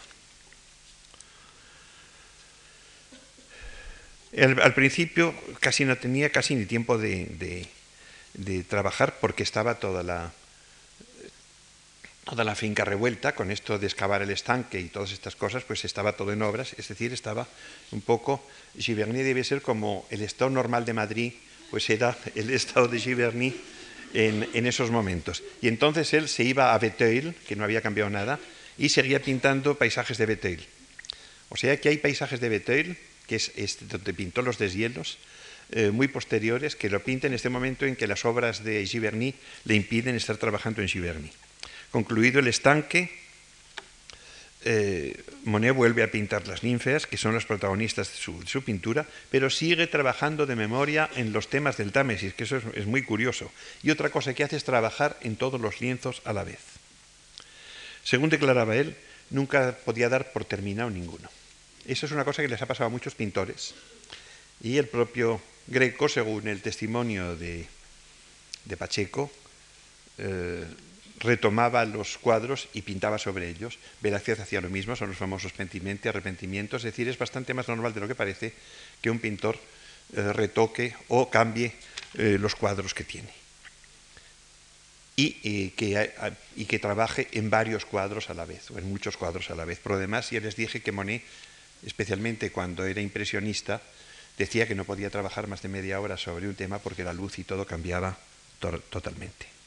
al 4.38 4.74
principio 4.74 5.36
casi 5.60 5.84
no 5.84 5.98
tenía 5.98 6.30
casi 6.30 6.56
ni 6.56 6.66
tiempo 6.66 6.98
de, 6.98 7.68
trabajar 8.70 9.20
porque 9.20 9.44
estaba 9.44 9.76
toda 9.76 10.04
la, 10.04 10.32
toda 12.24 12.44
la 12.44 12.56
finca 12.56 12.86
revuelta 12.86 13.36
con 13.36 13.52
esto 13.52 13.78
de 13.78 13.88
excavar 13.88 14.22
el 14.22 14.30
estanque 14.30 14.80
y 14.80 14.88
todas 14.88 15.12
estas 15.12 15.36
cosas, 15.36 15.64
pues 15.64 15.84
estaba 15.84 16.14
todo 16.14 16.32
en 16.32 16.42
obras, 16.42 16.74
es 16.78 16.88
decir, 16.88 17.12
estaba 17.12 17.48
un 17.92 18.02
poco, 18.02 18.42
Giverny 18.78 19.22
debe 19.22 19.44
ser 19.44 19.62
como 19.62 20.08
el 20.10 20.22
estado 20.22 20.50
normal 20.50 20.86
de 20.86 20.94
Madrid, 20.94 21.34
pues 21.70 21.90
era 21.90 22.18
el 22.36 22.50
estado 22.54 22.88
de 22.88 23.00
Giverny 23.00 23.54
en, 24.14 24.66
esos 24.66 24.92
momentos. 24.92 25.44
Y 25.62 25.68
entonces 25.68 26.14
él 26.14 26.28
se 26.28 26.44
iba 26.44 26.74
a 26.74 26.78
Beteuil, 26.78 27.34
que 27.48 27.56
no 27.56 27.64
había 27.64 27.82
cambiado 27.82 28.10
nada, 28.10 28.40
y 28.78 28.90
seguía 28.90 29.22
pintando 29.22 29.76
paisajes 29.76 30.18
de 30.18 30.26
Beteuil. 30.26 30.66
O 31.50 31.58
sea 31.58 31.80
que 31.80 31.90
hay 31.90 31.98
paisajes 31.98 32.40
de 32.40 32.50
Beteuil, 32.50 32.98
que 33.28 33.36
es 33.36 33.52
este, 33.56 33.86
donde 33.86 34.14
pintó 34.14 34.42
los 34.42 34.58
deshielos, 34.58 35.18
eh, 35.72 35.92
muy 35.92 36.08
posteriores, 36.08 36.76
que 36.76 36.90
lo 36.90 37.02
pinta 37.02 37.28
en 37.28 37.34
este 37.34 37.50
momento 37.50 37.86
en 37.86 37.96
que 37.96 38.08
las 38.08 38.26
obras 38.26 38.64
de 38.64 38.86
Giverny 38.86 39.34
le 39.66 39.76
impiden 39.76 40.16
estar 40.16 40.38
trabajando 40.38 40.82
en 40.82 40.88
Giverny. 40.88 41.32
Concluido 41.92 42.40
el 42.40 42.48
estanque, 42.48 43.10
eh, 44.64 45.24
Monet 45.44 45.74
vuelve 45.74 46.04
a 46.04 46.12
pintar 46.12 46.48
las 46.48 46.64
ninfeas, 46.64 47.08
que 47.08 47.18
son 47.18 47.34
las 47.34 47.46
protagonistas 47.46 48.12
de 48.12 48.46
su, 48.46 48.64
pintura, 48.64 49.08
pero 49.32 49.50
sigue 49.50 49.88
trabajando 49.88 50.46
de 50.46 50.56
memoria 50.56 51.10
en 51.16 51.34
los 51.34 51.50
temas 51.50 51.78
del 51.78 51.92
Támesis, 51.92 52.34
que 52.34 52.44
eso 52.44 52.58
es, 52.74 52.86
muy 52.86 53.04
curioso. 53.04 53.52
Y 53.82 53.90
otra 53.90 54.10
cosa 54.10 54.34
que 54.34 54.44
hace 54.44 54.58
es 54.58 54.64
trabajar 54.64 55.18
en 55.22 55.36
todos 55.36 55.60
los 55.60 55.82
lienzos 55.82 56.22
a 56.26 56.34
la 56.34 56.44
vez. 56.44 56.60
Según 58.04 58.30
declaraba 58.30 58.76
él, 58.76 58.96
nunca 59.32 59.78
podía 59.84 60.10
dar 60.10 60.32
por 60.32 60.46
terminado 60.46 60.90
ninguno. 60.90 61.30
Eso 61.88 62.06
es 62.06 62.12
una 62.12 62.26
cosa 62.26 62.44
que 62.44 62.48
les 62.48 62.62
ha 62.62 62.68
pasado 62.68 62.88
a 62.88 62.92
muchos 62.92 63.16
pintores. 63.16 63.74
Y 64.62 64.78
el 64.78 64.88
propio 64.88 65.42
Greco, 65.66 66.08
según 66.08 66.48
el 66.48 66.62
testimonio 66.62 67.36
de, 67.36 67.68
Pacheco, 68.78 69.32
eh, 70.20 70.66
retomaba 71.22 71.86
los 71.86 72.18
cuadros 72.18 72.68
y 72.74 72.82
pintaba 72.82 73.18
sobre 73.18 73.50
ellos. 73.50 73.78
Velázquez 74.02 74.40
hacía 74.40 74.62
lo 74.62 74.70
mismo, 74.70 74.96
son 74.96 75.10
los 75.10 75.18
famosos 75.18 75.54
pentimenti, 75.54 76.10
arrepentimientos, 76.10 76.82
es 76.82 76.92
decir, 76.92 77.08
es 77.08 77.18
bastante 77.18 77.54
más 77.54 77.68
normal 77.68 77.94
de 77.94 78.02
lo 78.02 78.08
que 78.08 78.16
parece 78.16 78.54
que 79.02 79.10
un 79.10 79.20
pintor 79.20 79.58
eh, 80.14 80.34
retoque 80.34 80.96
o 81.08 81.30
cambie 81.30 81.74
eh, 82.16 82.38
los 82.40 82.56
cuadros 82.56 82.94
que 82.94 83.04
tiene. 83.04 83.30
Y, 85.18 85.70
que, 85.72 86.12
y, 86.56 86.66
que, 86.66 86.80
trabaje 86.80 87.28
en 87.34 87.52
varios 87.52 87.86
cuadros 87.86 88.32
a 88.32 88.34
la 88.34 88.46
vez, 88.46 88.72
o 88.72 88.80
en 88.80 88.90
muchos 88.90 89.18
cuadros 89.18 89.52
a 89.52 89.56
la 89.56 89.66
vez. 89.66 89.78
Por 89.78 89.92
lo 89.92 90.00
demás, 90.00 90.32
ya 90.32 90.40
les 90.40 90.56
dije 90.56 90.82
que 90.82 90.92
Monet, 90.92 91.22
especialmente 91.86 92.52
cuando 92.52 92.86
era 92.86 93.02
impresionista, 93.02 93.84
decía 94.40 94.68
que 94.68 94.74
no 94.74 94.84
podía 94.84 95.12
trabajar 95.12 95.46
más 95.46 95.62
de 95.62 95.70
media 95.70 96.00
hora 96.00 96.18
sobre 96.18 96.48
un 96.48 96.56
tema 96.56 96.80
porque 96.80 97.04
la 97.04 97.14
luz 97.14 97.38
y 97.38 97.44
todo 97.44 97.68
cambiaba 97.68 98.18
totalmente. 98.90 99.61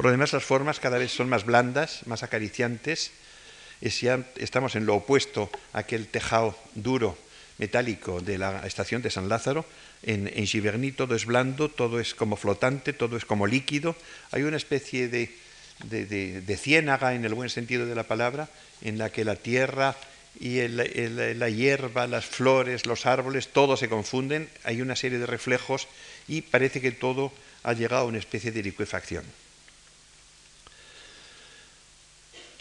Por 0.00 0.06
lo 0.06 0.12
demás, 0.12 0.32
las 0.32 0.44
formas 0.44 0.80
cada 0.80 0.96
vez 0.96 1.12
son 1.12 1.28
más 1.28 1.44
blandas, 1.44 2.06
más 2.06 2.22
acariciantes. 2.22 3.10
estamos 3.82 4.74
en 4.74 4.86
lo 4.86 4.94
opuesto 4.94 5.50
a 5.74 5.80
aquel 5.80 6.06
tejado 6.06 6.56
duro, 6.74 7.18
metálico 7.58 8.22
de 8.22 8.38
la 8.38 8.66
estación 8.66 9.02
de 9.02 9.10
San 9.10 9.28
Lázaro. 9.28 9.66
En, 10.02 10.26
en 10.34 10.46
Giverny 10.46 10.92
todo 10.92 11.14
es 11.14 11.26
blando, 11.26 11.68
todo 11.68 12.00
es 12.00 12.14
como 12.14 12.36
flotante, 12.36 12.94
todo 12.94 13.18
es 13.18 13.26
como 13.26 13.46
líquido. 13.46 13.94
Hay 14.30 14.44
una 14.44 14.56
especie 14.56 15.08
de, 15.08 15.36
de, 15.84 16.56
ciénaga, 16.56 17.12
en 17.12 17.26
el 17.26 17.34
buen 17.34 17.50
sentido 17.50 17.84
de 17.84 17.94
la 17.94 18.04
palabra, 18.04 18.48
en 18.80 18.96
la 18.96 19.10
que 19.10 19.26
la 19.26 19.36
tierra 19.36 19.94
y 20.40 20.66
la 20.66 21.50
hierba, 21.50 22.06
las 22.06 22.24
flores, 22.24 22.86
los 22.86 23.04
árboles, 23.04 23.48
todo 23.48 23.76
se 23.76 23.90
confunden. 23.90 24.48
Hay 24.64 24.80
una 24.80 24.96
serie 24.96 25.18
de 25.18 25.26
reflejos 25.26 25.88
y 26.26 26.40
parece 26.40 26.80
que 26.80 26.90
todo 26.90 27.34
ha 27.64 27.74
llegado 27.74 28.04
a 28.04 28.06
una 28.06 28.16
especie 28.16 28.50
de 28.50 28.62
liquefacción. 28.62 29.24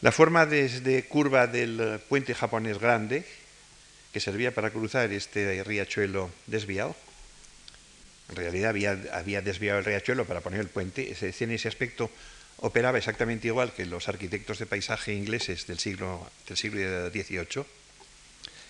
La 0.01 0.13
forma 0.13 0.45
desde 0.45 1.03
curva 1.03 1.47
del 1.47 1.99
puente 2.07 2.33
japonés 2.33 2.79
grande, 2.79 3.25
que 4.13 4.21
servía 4.21 4.55
para 4.55 4.71
cruzar 4.71 5.11
este 5.11 5.61
riachuelo 5.65 6.31
desviado, 6.47 6.95
en 8.29 8.35
realidad 8.37 8.69
había, 9.11 9.41
desviado 9.41 9.79
el 9.79 9.85
riachuelo 9.85 10.23
para 10.23 10.39
poner 10.39 10.61
el 10.61 10.69
puente, 10.69 11.13
en 11.19 11.51
ese 11.51 11.67
aspecto 11.67 12.09
operaba 12.61 12.97
exactamente 12.97 13.47
igual 13.47 13.73
que 13.73 13.85
los 13.85 14.07
arquitectos 14.07 14.59
de 14.59 14.67
paisaje 14.67 15.13
ingleses 15.13 15.67
del 15.67 15.79
siglo, 15.79 16.31
del 16.47 16.55
siglo 16.55 17.09
XVIII, 17.09 17.65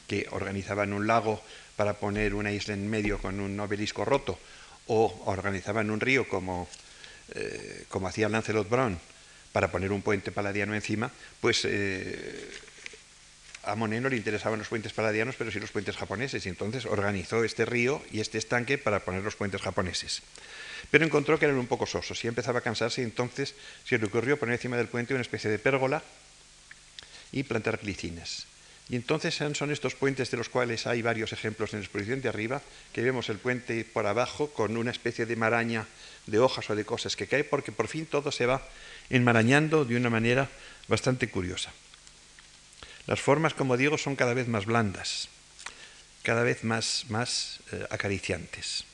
que 0.08 0.26
organizaban 0.32 0.94
un 0.94 1.06
lago 1.06 1.44
para 1.76 1.94
poner 1.94 2.34
una 2.34 2.52
isla 2.52 2.74
en 2.74 2.90
medio 2.90 3.20
con 3.20 3.40
un 3.40 3.60
obelisco 3.60 4.04
roto, 4.04 4.40
o 4.88 5.24
organizaban 5.26 5.92
un 5.92 6.00
río 6.00 6.28
como, 6.28 6.68
eh, 7.36 7.86
como 7.88 8.08
hacía 8.08 8.30
Lancelot 8.30 8.68
Brown 8.68 9.00
para 9.52 9.72
poner 9.72 9.92
un 9.92 10.02
puente 10.02 10.32
paladiano 10.32 10.76
encima, 10.76 11.12
pues 11.42 11.66
eh, 11.66 12.50
a 13.64 13.76
Monet 13.76 14.02
no 14.02 14.10
le 14.10 14.18
interesaban 14.18 14.60
los 14.60 14.68
puentes 14.68 14.94
paladianos, 14.94 15.36
pero 15.38 15.52
sí 15.52 15.60
los 15.60 15.72
puentes 15.72 15.98
japoneses, 15.98 16.46
y 16.46 16.50
entonces 16.50 16.86
organizó 16.86 17.44
este 17.44 17.66
río 17.66 18.02
y 18.12 18.20
este 18.20 18.38
estanque 18.38 18.78
para 18.78 19.02
poner 19.02 19.24
los 19.24 19.36
puentes 19.36 19.62
japoneses. 19.62 20.22
Pero 20.92 21.06
encontró 21.06 21.38
que 21.38 21.46
eran 21.46 21.58
un 21.58 21.68
poco 21.68 21.86
sosos 21.86 22.24
y 22.24 22.28
empezaba 22.28 22.60
a 22.60 22.64
cansarse, 22.64 23.02
y 23.02 23.06
entonces 23.06 23.56
se 23.86 23.98
le 23.98 24.06
ocurrió 24.06 24.38
poner 24.38 24.56
encima 24.56 24.78
del 24.78 24.88
puente 24.88 25.14
una 25.14 25.22
especie 25.22 25.50
de 25.50 25.60
pérgola 25.60 26.04
y 27.32 27.44
plantar 27.44 27.78
glicinas. 27.78 28.48
Y 28.90 28.96
entonces 28.96 29.36
son 29.36 29.70
estos 29.70 29.94
puentes 29.94 30.32
de 30.32 30.38
los 30.38 30.50
cuales 30.50 30.88
hay 30.88 31.04
varios 31.04 31.32
ejemplos 31.32 31.74
en 31.74 31.80
la 31.80 31.86
exposición 31.86 32.22
de 32.22 32.30
arriba, 32.30 32.64
que 32.92 33.04
vemos 33.04 33.30
el 33.30 33.38
puente 33.38 33.86
por 33.86 34.08
abajo 34.08 34.50
con 34.50 34.78
una 34.78 34.90
especie 34.90 35.28
de 35.28 35.36
maraña 35.36 35.86
de 36.26 36.40
hojas 36.40 36.68
o 36.72 36.76
de 36.76 36.86
cosas 36.86 37.16
que 37.16 37.28
cae, 37.28 37.44
porque 37.44 37.72
por 37.72 37.88
fin 37.88 38.08
todo 38.08 38.32
se 38.32 38.48
va 38.48 38.68
enmarañando 39.10 39.86
de 39.86 39.98
una 39.98 40.10
manera 40.10 40.50
bastante 40.88 41.30
curiosa. 41.30 41.72
Las 43.08 43.20
formas, 43.20 43.54
como 43.54 43.78
digo, 43.78 43.98
son 43.98 44.16
cada 44.16 44.34
vez 44.34 44.48
más 44.48 44.66
blandas, 44.66 45.30
cada 46.24 46.44
vez 46.44 46.64
más, 46.64 47.06
más 47.10 47.60
eh, 47.72 47.86
acariciantes. 47.90 48.86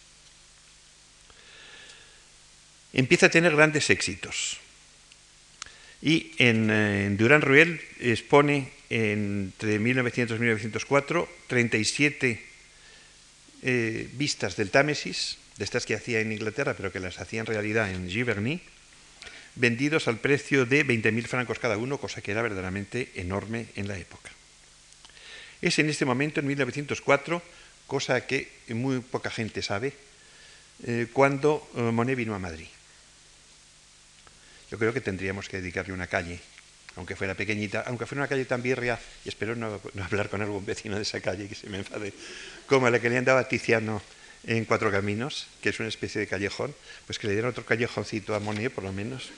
Empieza 2.94 3.26
a 3.26 3.30
tener 3.30 3.56
grandes 3.56 3.90
éxitos. 3.90 4.60
Y 6.02 6.32
en, 6.38 6.70
eh, 6.72 7.10
Durán 7.18 7.42
Ruel 7.42 7.82
expone 8.00 8.72
entre 8.90 9.80
1900 9.80 10.38
y 10.38 10.40
1904 10.40 11.30
37 11.48 12.46
eh, 13.64 14.10
vistas 14.14 14.56
del 14.56 14.70
Támesis, 14.70 15.38
de 15.58 15.64
estas 15.66 15.86
que 15.86 15.96
hacía 15.96 16.20
en 16.20 16.32
Inglaterra, 16.32 16.76
pero 16.76 16.92
que 16.92 17.00
las 17.00 17.20
hacía 17.20 17.40
en 17.40 17.48
realidad 17.48 17.90
en 17.90 18.10
Giverny, 18.10 18.62
vendidos 19.56 20.08
al 20.08 20.18
precio 20.18 20.66
de 20.66 20.86
20.000 20.86 21.28
francos 21.28 21.60
cada 21.60 21.78
uno, 21.78 21.98
cosa 21.98 22.22
que 22.22 22.32
era 22.32 22.42
verdaderamente 22.42 23.12
enorme 23.16 23.68
en 23.76 23.88
la 23.88 23.98
época. 23.98 24.32
Es 25.62 25.80
en 25.80 25.90
este 25.90 26.06
momento, 26.06 26.40
en 26.40 26.48
1904, 26.48 27.42
cosa 27.88 28.26
que 28.28 28.52
muy 28.70 29.00
poca 29.00 29.30
gente 29.30 29.62
sabe, 29.62 29.94
eh, 30.84 31.08
cuando 31.12 31.68
eh, 31.76 31.82
Monet 31.82 32.18
vino 32.18 32.36
a 32.36 32.40
Madrid. 32.40 32.68
Yo 34.70 34.78
creo 34.78 34.94
que 34.94 35.02
tendríamos 35.02 35.48
que 35.48 35.58
dedicarle 35.58 35.94
una 35.94 36.08
calle, 36.08 36.40
aunque 36.98 37.16
fuera 37.16 37.36
pequeñita, 37.36 37.84
aunque 37.88 38.06
fuera 38.06 38.24
una 38.24 38.28
calle 38.28 38.46
tan 38.46 38.62
birria, 38.62 39.00
y 39.24 39.30
espero 39.30 39.56
no, 39.56 39.80
hablar 40.04 40.30
con 40.30 40.42
algún 40.42 40.66
vecino 40.66 40.98
de 40.98 41.04
esa 41.04 41.22
calle 41.22 41.48
que 41.48 41.56
se 41.56 41.70
me 41.70 41.78
enfade, 41.78 42.14
como 42.68 42.90
la 42.90 43.00
que 43.00 43.10
le 43.10 43.18
andaba 43.18 43.48
Tiziano 43.48 44.02
en 44.48 44.66
Cuatro 44.66 44.92
Caminos, 44.92 45.48
que 45.62 45.70
es 45.70 45.80
una 45.80 45.90
especie 45.90 46.22
de 46.22 46.28
callejón, 46.28 46.74
pues 47.06 47.20
que 47.20 47.28
le 47.28 47.34
dieran 47.34 47.52
otro 47.52 47.66
callejoncito 47.66 48.36
a 48.36 48.40
Monet, 48.40 48.72
por 48.72 48.84
lo 48.84 48.94
menos. 48.94 49.32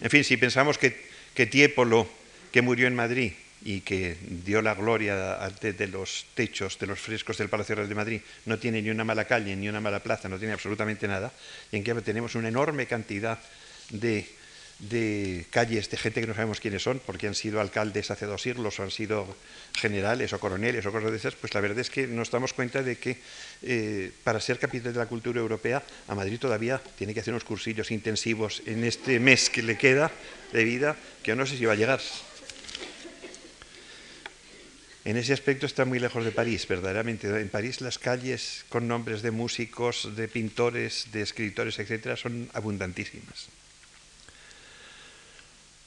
En 0.00 0.10
fin, 0.10 0.24
si 0.24 0.36
pensamos 0.36 0.78
que, 0.78 0.96
que 1.34 1.46
Tiepolo, 1.46 2.08
que 2.50 2.62
murió 2.62 2.86
en 2.86 2.94
Madrid 2.94 3.32
y 3.64 3.80
que 3.80 4.16
dio 4.44 4.60
la 4.62 4.74
gloria 4.74 5.38
de, 5.60 5.86
los 5.86 6.26
techos 6.34 6.78
de 6.78 6.86
los 6.86 6.98
frescos 6.98 7.38
del 7.38 7.48
Palacio 7.48 7.76
Real 7.76 7.88
de 7.88 7.94
Madrid, 7.94 8.20
no 8.46 8.58
tiene 8.58 8.82
ni 8.82 8.90
una 8.90 9.04
mala 9.04 9.26
calle, 9.26 9.54
ni 9.54 9.68
una 9.68 9.80
mala 9.80 10.00
plaza, 10.00 10.28
no 10.28 10.38
tiene 10.38 10.54
absolutamente 10.54 11.06
nada, 11.06 11.32
y 11.70 11.76
en 11.76 11.84
que 11.84 11.94
tenemos 11.96 12.34
una 12.34 12.48
enorme 12.48 12.86
cantidad 12.86 13.38
de 13.90 14.26
de 14.82 15.46
calles 15.50 15.88
de 15.90 15.96
gente 15.96 16.20
que 16.20 16.26
no 16.26 16.34
sabemos 16.34 16.58
quiénes 16.58 16.82
son, 16.82 17.00
porque 17.06 17.28
han 17.28 17.36
sido 17.36 17.60
alcaldes 17.60 18.10
hace 18.10 18.26
dos 18.26 18.42
siglos, 18.42 18.78
o 18.78 18.82
han 18.82 18.90
sido 18.90 19.26
generales 19.74 20.32
o 20.32 20.40
coroneles 20.40 20.84
o 20.86 20.92
cosas 20.92 21.10
de 21.12 21.16
esas, 21.16 21.34
pues 21.36 21.54
la 21.54 21.60
verdad 21.60 21.78
es 21.78 21.88
que 21.88 22.06
nos 22.06 22.30
damos 22.30 22.52
cuenta 22.52 22.82
de 22.82 22.98
que 22.98 23.18
eh, 23.62 24.10
para 24.24 24.40
ser 24.40 24.58
capital 24.58 24.92
de 24.92 24.98
la 24.98 25.06
cultura 25.06 25.40
europea, 25.40 25.82
a 26.08 26.14
Madrid 26.14 26.38
todavía 26.38 26.82
tiene 26.98 27.14
que 27.14 27.20
hacer 27.20 27.32
unos 27.32 27.44
cursillos 27.44 27.92
intensivos 27.92 28.62
en 28.66 28.82
este 28.84 29.20
mes 29.20 29.50
que 29.50 29.62
le 29.62 29.78
queda 29.78 30.10
de 30.52 30.64
vida, 30.64 30.96
que 31.22 31.30
yo 31.30 31.36
no 31.36 31.46
sé 31.46 31.56
si 31.56 31.64
va 31.64 31.74
a 31.74 31.76
llegar. 31.76 32.00
En 35.04 35.16
ese 35.16 35.32
aspecto 35.32 35.66
está 35.66 35.84
muy 35.84 35.98
lejos 35.98 36.24
de 36.24 36.30
París, 36.30 36.66
verdaderamente. 36.68 37.26
En 37.28 37.48
París 37.48 37.80
las 37.80 37.98
calles 37.98 38.64
con 38.68 38.86
nombres 38.86 39.22
de 39.22 39.32
músicos, 39.32 40.14
de 40.14 40.28
pintores, 40.28 41.08
de 41.12 41.22
escritores, 41.22 41.78
etcétera, 41.78 42.16
son 42.16 42.48
abundantísimas. 42.52 43.61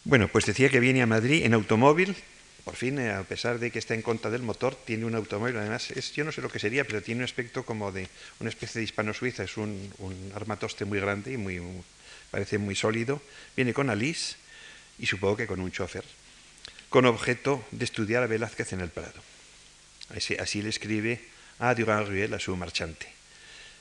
Bueno, 0.06 0.28
pues 0.28 0.46
decía 0.46 0.70
que 0.70 0.80
viene 0.80 1.02
a 1.02 1.08
Madrid 1.08 1.46
en 1.46 1.56
automóvil. 1.56 2.16
Por 2.64 2.76
fin, 2.76 3.00
eh, 3.00 3.12
a 3.12 3.24
pesar 3.24 3.58
de 3.58 3.72
que 3.72 3.80
está 3.80 3.96
en 3.96 4.04
contra 4.04 4.30
del 4.30 4.44
motor, 4.44 4.76
tiene 4.76 5.04
un 5.04 5.16
automóvil. 5.16 5.58
Además, 5.58 5.90
es, 5.90 6.14
yo 6.14 6.24
no 6.24 6.32
sé 6.32 6.44
lo 6.44 6.50
que 6.50 6.60
sería, 6.60 6.86
pero 6.86 7.02
tiene 7.02 7.22
un 7.22 7.24
aspecto 7.24 7.66
como 7.66 7.92
de 7.92 8.08
una 8.40 8.52
especie 8.52 8.78
de 8.78 8.86
hispano-suiza. 8.86 9.44
Es 9.44 9.58
un, 9.58 9.92
armatoste 10.36 10.86
muy 10.86 11.00
grande 11.00 11.34
y 11.34 11.38
muy, 11.38 11.60
parece 12.30 12.60
muy 12.60 12.76
sólido. 12.76 13.20
Viene 13.56 13.74
con 13.74 13.90
Alice 13.90 14.36
y 15.00 15.08
supongo 15.08 15.38
que 15.38 15.48
con 15.48 15.60
un 15.60 15.72
chofer, 15.72 16.06
con 16.90 17.06
objeto 17.08 17.66
de 17.72 17.86
estudiar 17.86 18.22
a 18.22 18.28
Velázquez 18.28 18.74
en 18.74 18.82
el 18.82 18.90
Prado. 18.90 19.20
Así, 20.16 20.36
así 20.36 20.62
le 20.62 20.70
escribe 20.70 21.20
a 21.58 21.74
Durand 21.74 22.10
Ruel, 22.10 22.36
a 22.36 22.40
su 22.40 22.56
marchante. 22.56 23.08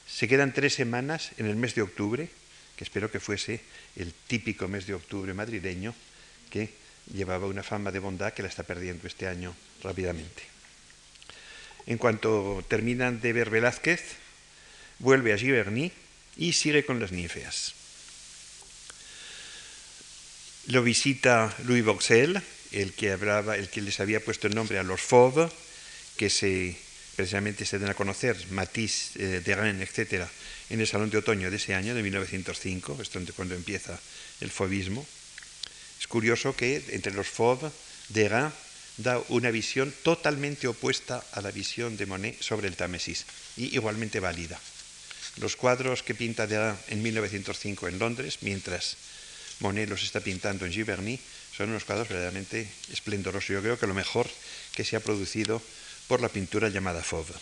Se 0.09 0.27
quedan 0.27 0.55
tres 0.55 0.73
semanas 0.73 1.33
en 1.37 1.45
el 1.45 1.57
mes 1.57 1.75
de 1.75 1.83
octubre 1.83 2.31
que 2.77 2.85
espero 2.85 3.11
que 3.11 3.21
fuese 3.21 3.61
el 3.95 4.15
típico 4.27 4.69
mes 4.69 4.87
de 4.87 4.95
octubre 4.95 5.35
madrileño 5.35 5.95
que 6.55 6.71
llevaba 7.13 7.49
una 7.49 7.65
fama 7.65 7.91
de 7.91 7.99
bondad 7.99 8.33
que 8.33 8.43
la 8.43 8.49
está 8.49 8.63
perdiendo 8.63 9.09
este 9.09 9.27
año 9.27 9.57
rápidamente. 9.83 10.45
En 11.87 11.99
cuanto 11.99 12.65
terminan 12.69 13.21
de 13.21 13.33
ver 13.33 13.51
Velázquez, 13.51 14.01
vuelve 15.01 15.33
a 15.33 15.37
Giverny 15.37 15.91
y 16.37 16.53
sigue 16.53 16.87
con 16.87 17.01
las 17.01 17.11
ninfeas. 17.11 17.75
Lo 20.69 20.85
visita 20.85 21.53
Louis 21.67 21.85
Boxel, 21.85 22.41
el 22.71 22.93
que, 22.95 23.11
hablaba, 23.11 23.57
el 23.57 23.69
que 23.69 23.83
les 23.83 23.99
había 23.99 24.25
puesto 24.25 24.47
el 24.47 24.55
nombre 24.55 24.79
a 24.79 24.85
los 24.85 25.01
Fauves, 25.03 25.51
que 26.17 26.31
se, 26.31 26.77
precisamente 27.17 27.67
se 27.67 27.81
den 27.81 27.91
a 27.91 27.95
conocer, 27.95 28.39
Matisse, 28.51 29.19
eh, 29.19 29.41
Derain, 29.45 29.83
etc., 29.83 30.25
en 30.71 30.81
el 30.81 30.87
Salón 30.87 31.11
de 31.11 31.19
Otoño 31.19 31.51
de 31.51 31.57
ese 31.57 31.75
año, 31.75 31.95
de 31.95 32.03
1905, 32.03 33.03
es 33.03 33.11
cuando 33.35 33.55
empieza 33.55 34.01
el 34.41 34.51
fauvismo. 34.51 35.05
Es 36.05 36.09
curioso 36.09 36.55
que 36.55 36.85
entre 36.91 37.15
los 37.15 37.29
Fauves, 37.29 37.73
Derain 38.11 38.53
da 38.99 39.25
una 39.33 39.51
visión 39.51 39.89
totalmente 40.05 40.69
opuesta 40.69 41.25
a 41.33 41.41
la 41.41 41.51
visión 41.51 41.97
de 41.97 42.05
Monet 42.05 42.37
sobre 42.43 42.69
el 42.69 42.77
Támesis, 42.77 43.25
y 43.57 43.73
igualmente 43.75 44.21
válida. 44.21 44.61
Los 45.41 45.57
cuadros 45.57 46.03
que 46.03 46.15
pinta 46.15 46.47
Derain 46.47 46.77
en 46.89 47.01
1905 47.01 47.89
en 47.89 47.99
Londres, 47.99 48.37
mientras 48.43 48.99
Monet 49.61 49.89
los 49.89 50.05
está 50.05 50.21
pintando 50.21 50.67
en 50.67 50.73
Giverny, 50.77 51.19
son 51.57 51.71
unos 51.71 51.85
cuadros 51.85 52.07
verdaderamente 52.07 52.69
esplendorosos. 52.93 53.49
Yo 53.49 53.63
creo 53.63 53.79
que 53.79 53.87
lo 53.87 53.95
mejor 53.95 54.29
que 54.77 54.85
se 54.85 54.97
ha 54.97 55.01
producido 55.01 55.63
por 56.07 56.21
la 56.21 56.29
pintura 56.29 56.69
llamada 56.69 57.03
Fauve. 57.03 57.33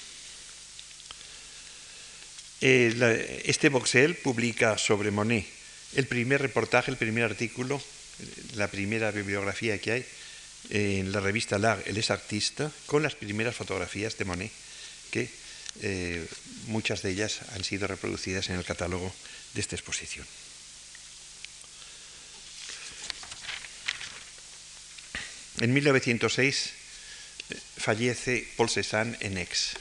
Eh, 2.60 3.42
este 3.44 3.70
Boxel 3.70 4.14
publica 4.14 4.78
sobre 4.78 5.10
Monet 5.10 5.50
el 5.96 6.06
primer 6.06 6.40
reportaje, 6.40 6.92
el 6.92 6.96
primer 6.96 7.24
artículo, 7.24 7.82
la 8.54 8.68
primera 8.68 9.10
bibliografía 9.10 9.78
que 9.78 9.92
hay 9.92 10.06
en 10.70 11.12
la 11.12 11.20
revista 11.20 11.58
L'Art, 11.58 11.86
el 11.86 11.96
es 11.96 12.10
artista, 12.10 12.70
con 12.86 13.02
las 13.02 13.14
primeras 13.14 13.56
fotografías 13.56 14.16
de 14.16 14.24
Monet, 14.24 14.52
que 15.10 15.28
eh, 15.80 16.26
muchas 16.66 17.02
de 17.02 17.10
ellas 17.10 17.40
han 17.54 17.64
sido 17.64 17.86
reproducidas 17.86 18.48
en 18.50 18.56
el 18.56 18.64
catálogo 18.64 19.12
de 19.54 19.60
esta 19.60 19.76
exposición. 19.76 20.26
En 25.60 25.72
1906 25.72 26.72
eh, 27.50 27.58
fallece 27.76 28.48
Paul 28.56 28.70
Cézanne 28.70 29.16
en 29.20 29.38
Aix. 29.38 29.76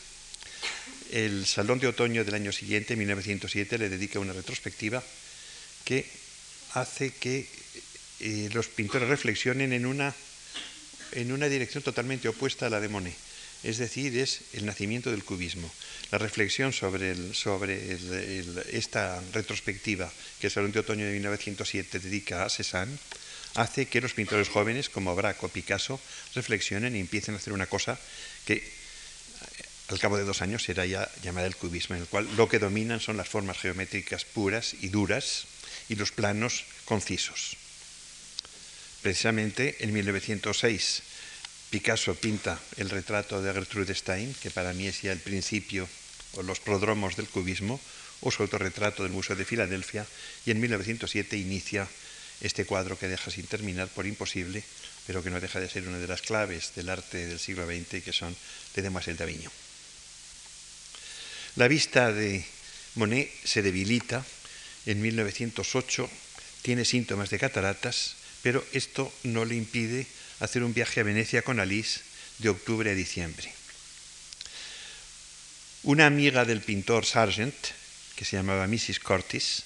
El 1.11 1.45
Salón 1.45 1.79
de 1.79 1.87
Otoño 1.87 2.23
del 2.23 2.35
año 2.35 2.51
siguiente, 2.51 2.95
1907, 2.95 3.77
le 3.77 3.89
dedica 3.89 4.19
una 4.19 4.33
retrospectiva 4.33 5.03
que 5.83 6.05
hace 6.73 7.11
que 7.11 7.47
eh, 8.21 8.49
los 8.53 8.67
pintores 8.67 9.09
reflexionen 9.09 9.73
en 9.73 9.85
una, 9.85 10.13
en 11.13 11.31
una 11.31 11.49
dirección 11.49 11.83
totalmente 11.83 12.29
opuesta 12.29 12.67
a 12.67 12.69
la 12.69 12.79
de 12.79 12.87
Monet. 12.87 13.15
Es 13.63 13.77
decir, 13.77 14.17
es 14.17 14.41
el 14.53 14.65
nacimiento 14.65 15.11
del 15.11 15.23
cubismo. 15.23 15.71
La 16.11 16.17
reflexión 16.17 16.73
sobre, 16.73 17.33
sobre 17.33 18.41
esta 18.71 19.21
retrospectiva 19.33 20.11
que 20.39 20.47
el 20.47 20.53
Salón 20.53 20.71
de 20.71 20.79
Otoño 20.79 21.05
de 21.05 21.13
1907 21.13 21.99
dedica 21.99 22.43
a 22.43 22.49
Cézanne 22.49 22.97
hace 23.55 23.85
que 23.85 24.01
los 24.01 24.13
pintores 24.13 24.49
jóvenes 24.49 24.89
como 24.89 25.15
Braque 25.15 25.45
o 25.45 25.49
Picasso 25.49 25.99
reflexionen 26.33 26.95
y 26.95 26.99
empiecen 26.99 27.35
a 27.35 27.37
hacer 27.37 27.53
una 27.53 27.67
cosa 27.67 27.99
que 28.45 28.63
al 29.89 29.99
cabo 29.99 30.17
de 30.17 30.23
dos 30.23 30.41
años 30.41 30.63
será 30.63 30.85
ya 30.85 31.09
llamada 31.21 31.47
el 31.47 31.55
cubismo, 31.55 31.95
en 31.95 32.03
el 32.03 32.07
cual 32.07 32.27
lo 32.37 32.47
que 32.47 32.59
dominan 32.59 32.99
son 32.99 33.17
las 33.17 33.27
formas 33.27 33.59
geométricas 33.59 34.25
puras 34.25 34.73
y 34.79 34.87
duras 34.87 35.45
y 35.89 35.95
los 35.95 36.11
planos 36.11 36.63
concisos. 36.85 37.60
Precisamente 39.01 39.77
en 39.79 39.93
1906 39.93 41.01
Picasso 41.71 42.15
pinta 42.15 42.59
el 42.75 42.89
retrato 42.89 43.41
de 43.41 43.53
Gertrude 43.53 43.95
Stein, 43.95 44.35
que 44.43 44.51
para 44.51 44.73
mí 44.73 44.87
es 44.87 45.01
ya 45.01 45.13
el 45.13 45.19
principio 45.19 45.87
o 46.33 46.43
los 46.43 46.59
prodromos 46.59 47.15
del 47.15 47.29
cubismo, 47.29 47.79
o 48.19 48.29
su 48.29 48.43
autorretrato 48.43 49.03
del 49.03 49.11
Museo 49.11 49.35
de 49.35 49.45
Filadelfia, 49.45 50.05
y 50.45 50.51
en 50.51 50.59
1907 50.59 51.37
inicia 51.37 51.87
este 52.41 52.65
cuadro 52.65 52.99
que 52.99 53.07
deja 53.07 53.31
sin 53.31 53.47
terminar 53.47 53.87
por 53.87 54.05
imposible, 54.05 54.63
pero 55.07 55.23
que 55.23 55.29
no 55.29 55.39
deja 55.39 55.59
de 55.59 55.69
ser 55.69 55.87
una 55.87 55.97
de 55.97 56.07
las 56.07 56.21
claves 56.21 56.75
del 56.75 56.89
arte 56.89 57.25
del 57.25 57.39
siglo 57.39 57.65
XX, 57.65 58.03
que 58.03 58.13
son 58.13 58.35
de 58.75 58.81
Demoiselle 58.81 59.17
d'Avignon. 59.17 59.51
La 61.55 61.67
vista 61.67 62.11
de 62.11 62.45
Monet 62.95 63.31
se 63.43 63.61
debilita. 63.61 64.25
En 64.85 65.01
1908 65.01 66.09
tiene 66.63 66.85
síntomas 66.85 67.29
de 67.29 67.39
cataratas, 67.39 68.15
pero 68.41 68.65
esto 68.73 69.11
no 69.23 69.45
le 69.45 69.55
impide 69.55 70.07
hacer 70.39 70.63
un 70.63 70.73
viaje 70.73 70.99
a 70.99 71.03
Venecia 71.03 71.41
con 71.41 71.59
Alice 71.59 72.01
de 72.39 72.49
octubre 72.49 72.91
a 72.91 72.95
diciembre. 72.95 73.53
Una 75.83 76.05
amiga 76.05 76.45
del 76.45 76.61
pintor 76.61 77.05
Sargent, 77.05 77.55
que 78.15 78.25
se 78.25 78.37
llamaba 78.37 78.67
Mrs. 78.67 78.99
Curtis, 78.99 79.63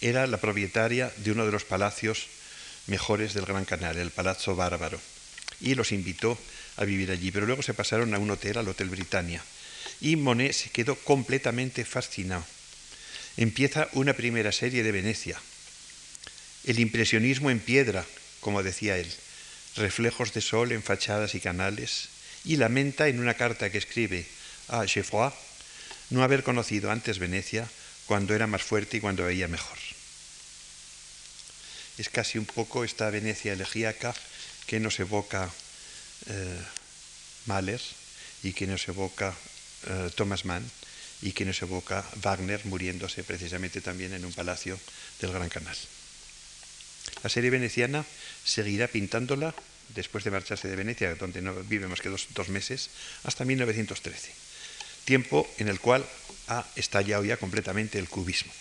era 0.00 0.26
la 0.26 0.38
propietaria 0.38 1.12
de 1.16 1.32
uno 1.32 1.46
de 1.46 1.52
los 1.52 1.64
palacios 1.64 2.26
mejores 2.86 3.34
del 3.34 3.46
Gran 3.46 3.64
Canal, 3.64 3.96
el 3.96 4.10
Palazzo 4.10 4.54
Bárbaro, 4.54 5.00
y 5.60 5.74
los 5.74 5.92
invitó 5.92 6.38
a 6.76 6.84
vivir 6.84 7.10
allí, 7.10 7.30
pero 7.30 7.46
luego 7.46 7.62
se 7.62 7.74
pasaron 7.74 8.14
a 8.14 8.18
un 8.18 8.30
hotel, 8.30 8.58
al 8.58 8.68
Hotel 8.68 8.90
Britannia, 8.90 9.42
y 10.00 10.16
Monet 10.16 10.52
se 10.52 10.70
quedó 10.70 10.96
completamente 10.96 11.84
fascinado. 11.84 12.44
Empieza 13.36 13.88
una 13.92 14.12
primera 14.12 14.52
serie 14.52 14.82
de 14.82 14.92
Venecia, 14.92 15.40
el 16.64 16.78
impresionismo 16.78 17.50
en 17.50 17.60
piedra, 17.60 18.04
como 18.40 18.62
decía 18.62 18.96
él, 18.98 19.10
reflejos 19.76 20.32
de 20.32 20.40
sol 20.40 20.72
en 20.72 20.82
fachadas 20.82 21.34
y 21.34 21.40
canales, 21.40 22.08
y 22.44 22.56
lamenta 22.56 23.08
en 23.08 23.20
una 23.20 23.34
carta 23.34 23.70
que 23.70 23.78
escribe 23.78 24.26
a 24.68 24.86
Geoffroy 24.86 25.32
no 26.10 26.22
haber 26.22 26.42
conocido 26.42 26.90
antes 26.90 27.18
Venecia 27.18 27.68
cuando 28.06 28.34
era 28.34 28.46
más 28.46 28.62
fuerte 28.62 28.98
y 28.98 29.00
cuando 29.00 29.24
veía 29.24 29.48
mejor 29.48 29.78
es 31.98 32.08
casi 32.08 32.38
un 32.38 32.46
poco 32.46 32.84
esta 32.84 33.10
Venecia 33.10 33.52
elegíaca 33.52 34.14
que 34.66 34.80
nos 34.80 34.98
evoca 34.98 35.50
eh, 36.26 36.62
Mahler 37.46 37.80
y 38.42 38.52
que 38.52 38.66
nos 38.66 38.88
evoca 38.88 39.34
eh, 39.86 40.10
Thomas 40.14 40.44
Mann 40.44 40.64
y 41.22 41.32
que 41.32 41.44
nos 41.44 41.62
evoca 41.62 42.04
Wagner 42.16 42.64
muriéndose 42.66 43.22
precisamente 43.22 43.80
también 43.80 44.12
en 44.12 44.24
un 44.24 44.32
palacio 44.32 44.78
del 45.20 45.32
Gran 45.32 45.48
Canal. 45.48 45.76
La 47.22 47.30
serie 47.30 47.50
veneciana 47.50 48.04
seguirá 48.44 48.88
pintándola 48.88 49.54
después 49.94 50.24
de 50.24 50.30
marcharse 50.30 50.68
de 50.68 50.76
Venecia, 50.76 51.14
donde 51.14 51.42
no 51.42 51.54
vive 51.54 51.86
más 51.88 52.00
que 52.00 52.08
dos, 52.08 52.28
dos 52.34 52.48
meses, 52.48 52.90
hasta 53.24 53.44
1913, 53.44 54.32
tiempo 55.04 55.48
en 55.58 55.68
el 55.68 55.80
cual 55.80 56.04
ha 56.48 56.66
estallado 56.76 57.24
ya 57.24 57.36
completamente 57.36 57.98
el 57.98 58.08
cubismo. 58.08 58.52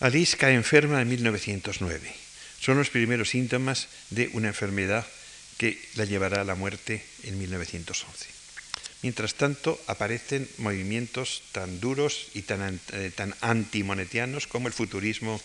Alice 0.00 0.36
cae 0.36 0.54
enferma 0.54 1.00
en 1.00 1.08
1909. 1.08 2.12
Son 2.60 2.76
los 2.76 2.90
primeros 2.90 3.30
síntomas 3.30 3.88
de 4.10 4.30
una 4.34 4.48
enfermedad 4.48 5.06
que 5.58 5.78
la 5.94 6.04
llevará 6.04 6.40
a 6.40 6.44
la 6.44 6.56
muerte 6.56 7.04
en 7.22 7.38
1911. 7.38 8.26
Mientras 9.02 9.34
tanto, 9.34 9.80
aparecen 9.86 10.48
movimientos 10.58 11.42
tan 11.52 11.78
duros 11.78 12.28
y 12.34 12.42
tan, 12.42 12.80
eh, 12.92 13.10
tan 13.14 13.34
antimonetianos 13.40 14.46
como 14.46 14.68
el 14.68 14.74
futurismo 14.74 15.40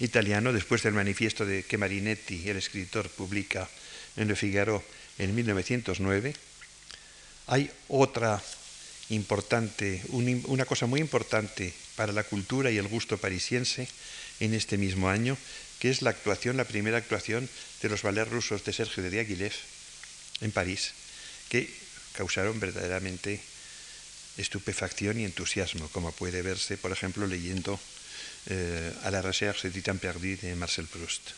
italiano, 0.00 0.52
después 0.52 0.82
del 0.82 0.94
manifiesto 0.94 1.46
de 1.46 1.64
que 1.64 1.78
Marinetti, 1.78 2.48
el 2.48 2.56
escritor, 2.56 3.08
publica 3.10 3.68
en 4.16 4.28
Le 4.28 4.36
Figaro 4.36 4.82
en 5.18 5.34
1909. 5.34 6.34
Hay 7.46 7.70
otra 7.88 8.42
importante, 9.10 10.02
una 10.10 10.64
cosa 10.64 10.86
muy 10.86 11.00
importante 11.00 11.72
para 11.96 12.12
la 12.12 12.24
cultura 12.24 12.70
y 12.70 12.78
el 12.78 12.88
gusto 12.88 13.18
parisiense 13.18 13.88
en 14.40 14.54
este 14.54 14.78
mismo 14.78 15.08
año, 15.08 15.36
que 15.78 15.90
es 15.90 16.02
la 16.02 16.10
actuación, 16.10 16.56
la 16.56 16.64
primera 16.64 16.98
actuación 16.98 17.48
de 17.82 17.88
los 17.88 18.02
ballets 18.02 18.30
rusos 18.30 18.64
de 18.64 18.72
Sergio 18.72 19.02
de 19.02 19.10
Diaghilev 19.10 19.52
en 20.40 20.52
París, 20.52 20.92
que 21.48 21.68
causaron 22.12 22.58
verdaderamente 22.60 23.40
estupefacción 24.38 25.20
y 25.20 25.24
entusiasmo, 25.24 25.88
como 25.88 26.12
puede 26.12 26.42
verse, 26.42 26.78
por 26.78 26.92
ejemplo, 26.92 27.26
leyendo 27.26 27.78
eh, 28.46 28.92
A 29.04 29.10
la 29.10 29.22
recherche 29.22 29.70
du 29.70 29.82
temps 29.82 30.00
perdu 30.00 30.36
de 30.40 30.54
Marcel 30.56 30.86
Proust. 30.86 31.30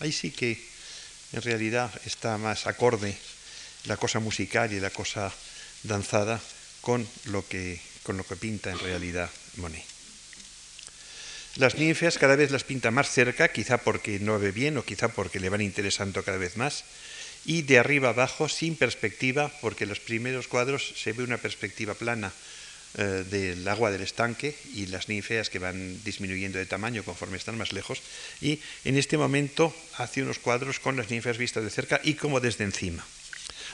Ahí 0.00 0.12
sí 0.12 0.30
que 0.30 0.58
en 1.32 1.42
realidad 1.42 1.90
está 2.06 2.38
más 2.38 2.66
acorde 2.66 3.16
la 3.84 3.96
cosa 3.96 4.20
musical 4.20 4.72
y 4.72 4.80
la 4.80 4.90
cosa 4.90 5.32
danzada 5.82 6.40
con 6.80 7.06
lo 7.26 7.46
que, 7.46 7.80
con 8.02 8.16
lo 8.16 8.24
que 8.24 8.36
pinta 8.36 8.70
en 8.70 8.78
realidad 8.78 9.30
Monet. 9.56 9.84
Las 11.56 11.76
ninfeas 11.76 12.18
cada 12.18 12.34
vez 12.34 12.50
las 12.50 12.64
pinta 12.64 12.90
más 12.90 13.08
cerca, 13.10 13.48
quizá 13.48 13.78
porque 13.78 14.18
no 14.18 14.38
ve 14.38 14.50
bien 14.50 14.76
o 14.76 14.84
quizá 14.84 15.14
porque 15.14 15.38
le 15.38 15.50
van 15.50 15.62
interesando 15.62 16.24
cada 16.24 16.38
vez 16.38 16.56
más, 16.56 16.82
y 17.44 17.62
de 17.62 17.78
arriba 17.78 18.08
abajo 18.08 18.48
sin 18.48 18.74
perspectiva, 18.74 19.52
porque 19.60 19.84
en 19.84 19.90
los 19.90 20.00
primeros 20.00 20.48
cuadros 20.48 20.94
se 20.96 21.12
ve 21.12 21.22
una 21.22 21.38
perspectiva 21.38 21.94
plana, 21.94 22.32
eh, 22.96 23.24
del 23.28 23.66
agua 23.66 23.90
del 23.90 24.02
estanque 24.02 24.54
y 24.72 24.86
las 24.86 25.08
ninfeas 25.08 25.50
que 25.50 25.58
van 25.58 25.98
disminuyendo 26.04 26.58
de 26.58 26.66
tamaño 26.66 27.02
conforme 27.02 27.36
están 27.36 27.58
más 27.58 27.72
lejos. 27.72 28.00
Y 28.40 28.60
en 28.84 28.96
este 28.96 29.18
momento 29.18 29.74
hace 29.98 30.22
unos 30.22 30.38
cuadros 30.38 30.78
con 30.78 30.96
las 30.96 31.10
ninfeas 31.10 31.38
vistas 31.38 31.64
de 31.64 31.70
cerca 31.70 32.00
y 32.04 32.14
como 32.14 32.38
desde 32.38 32.62
encima. 32.62 33.04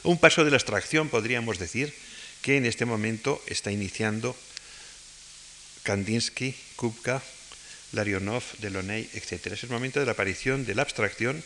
Un 0.05 0.17
paso 0.17 0.45
de 0.45 0.51
la 0.51 0.57
abstracción, 0.57 1.11
podríamos 1.11 1.59
decir, 1.59 1.93
que 2.41 2.57
en 2.57 2.65
este 2.65 2.87
momento 2.87 3.43
está 3.47 3.71
iniciando 3.71 4.35
Kandinsky, 5.83 6.55
Kupka, 6.77 7.23
Larionov, 7.93 8.43
Delaunay, 8.59 9.09
etc. 9.13 9.53
Es 9.53 9.65
el 9.65 9.71
momento 9.71 10.01
de 10.01 10.07
la 10.07 10.13
aparición 10.13 10.65
de 10.65 10.75
la 10.75 10.83
abstracción 10.83 11.43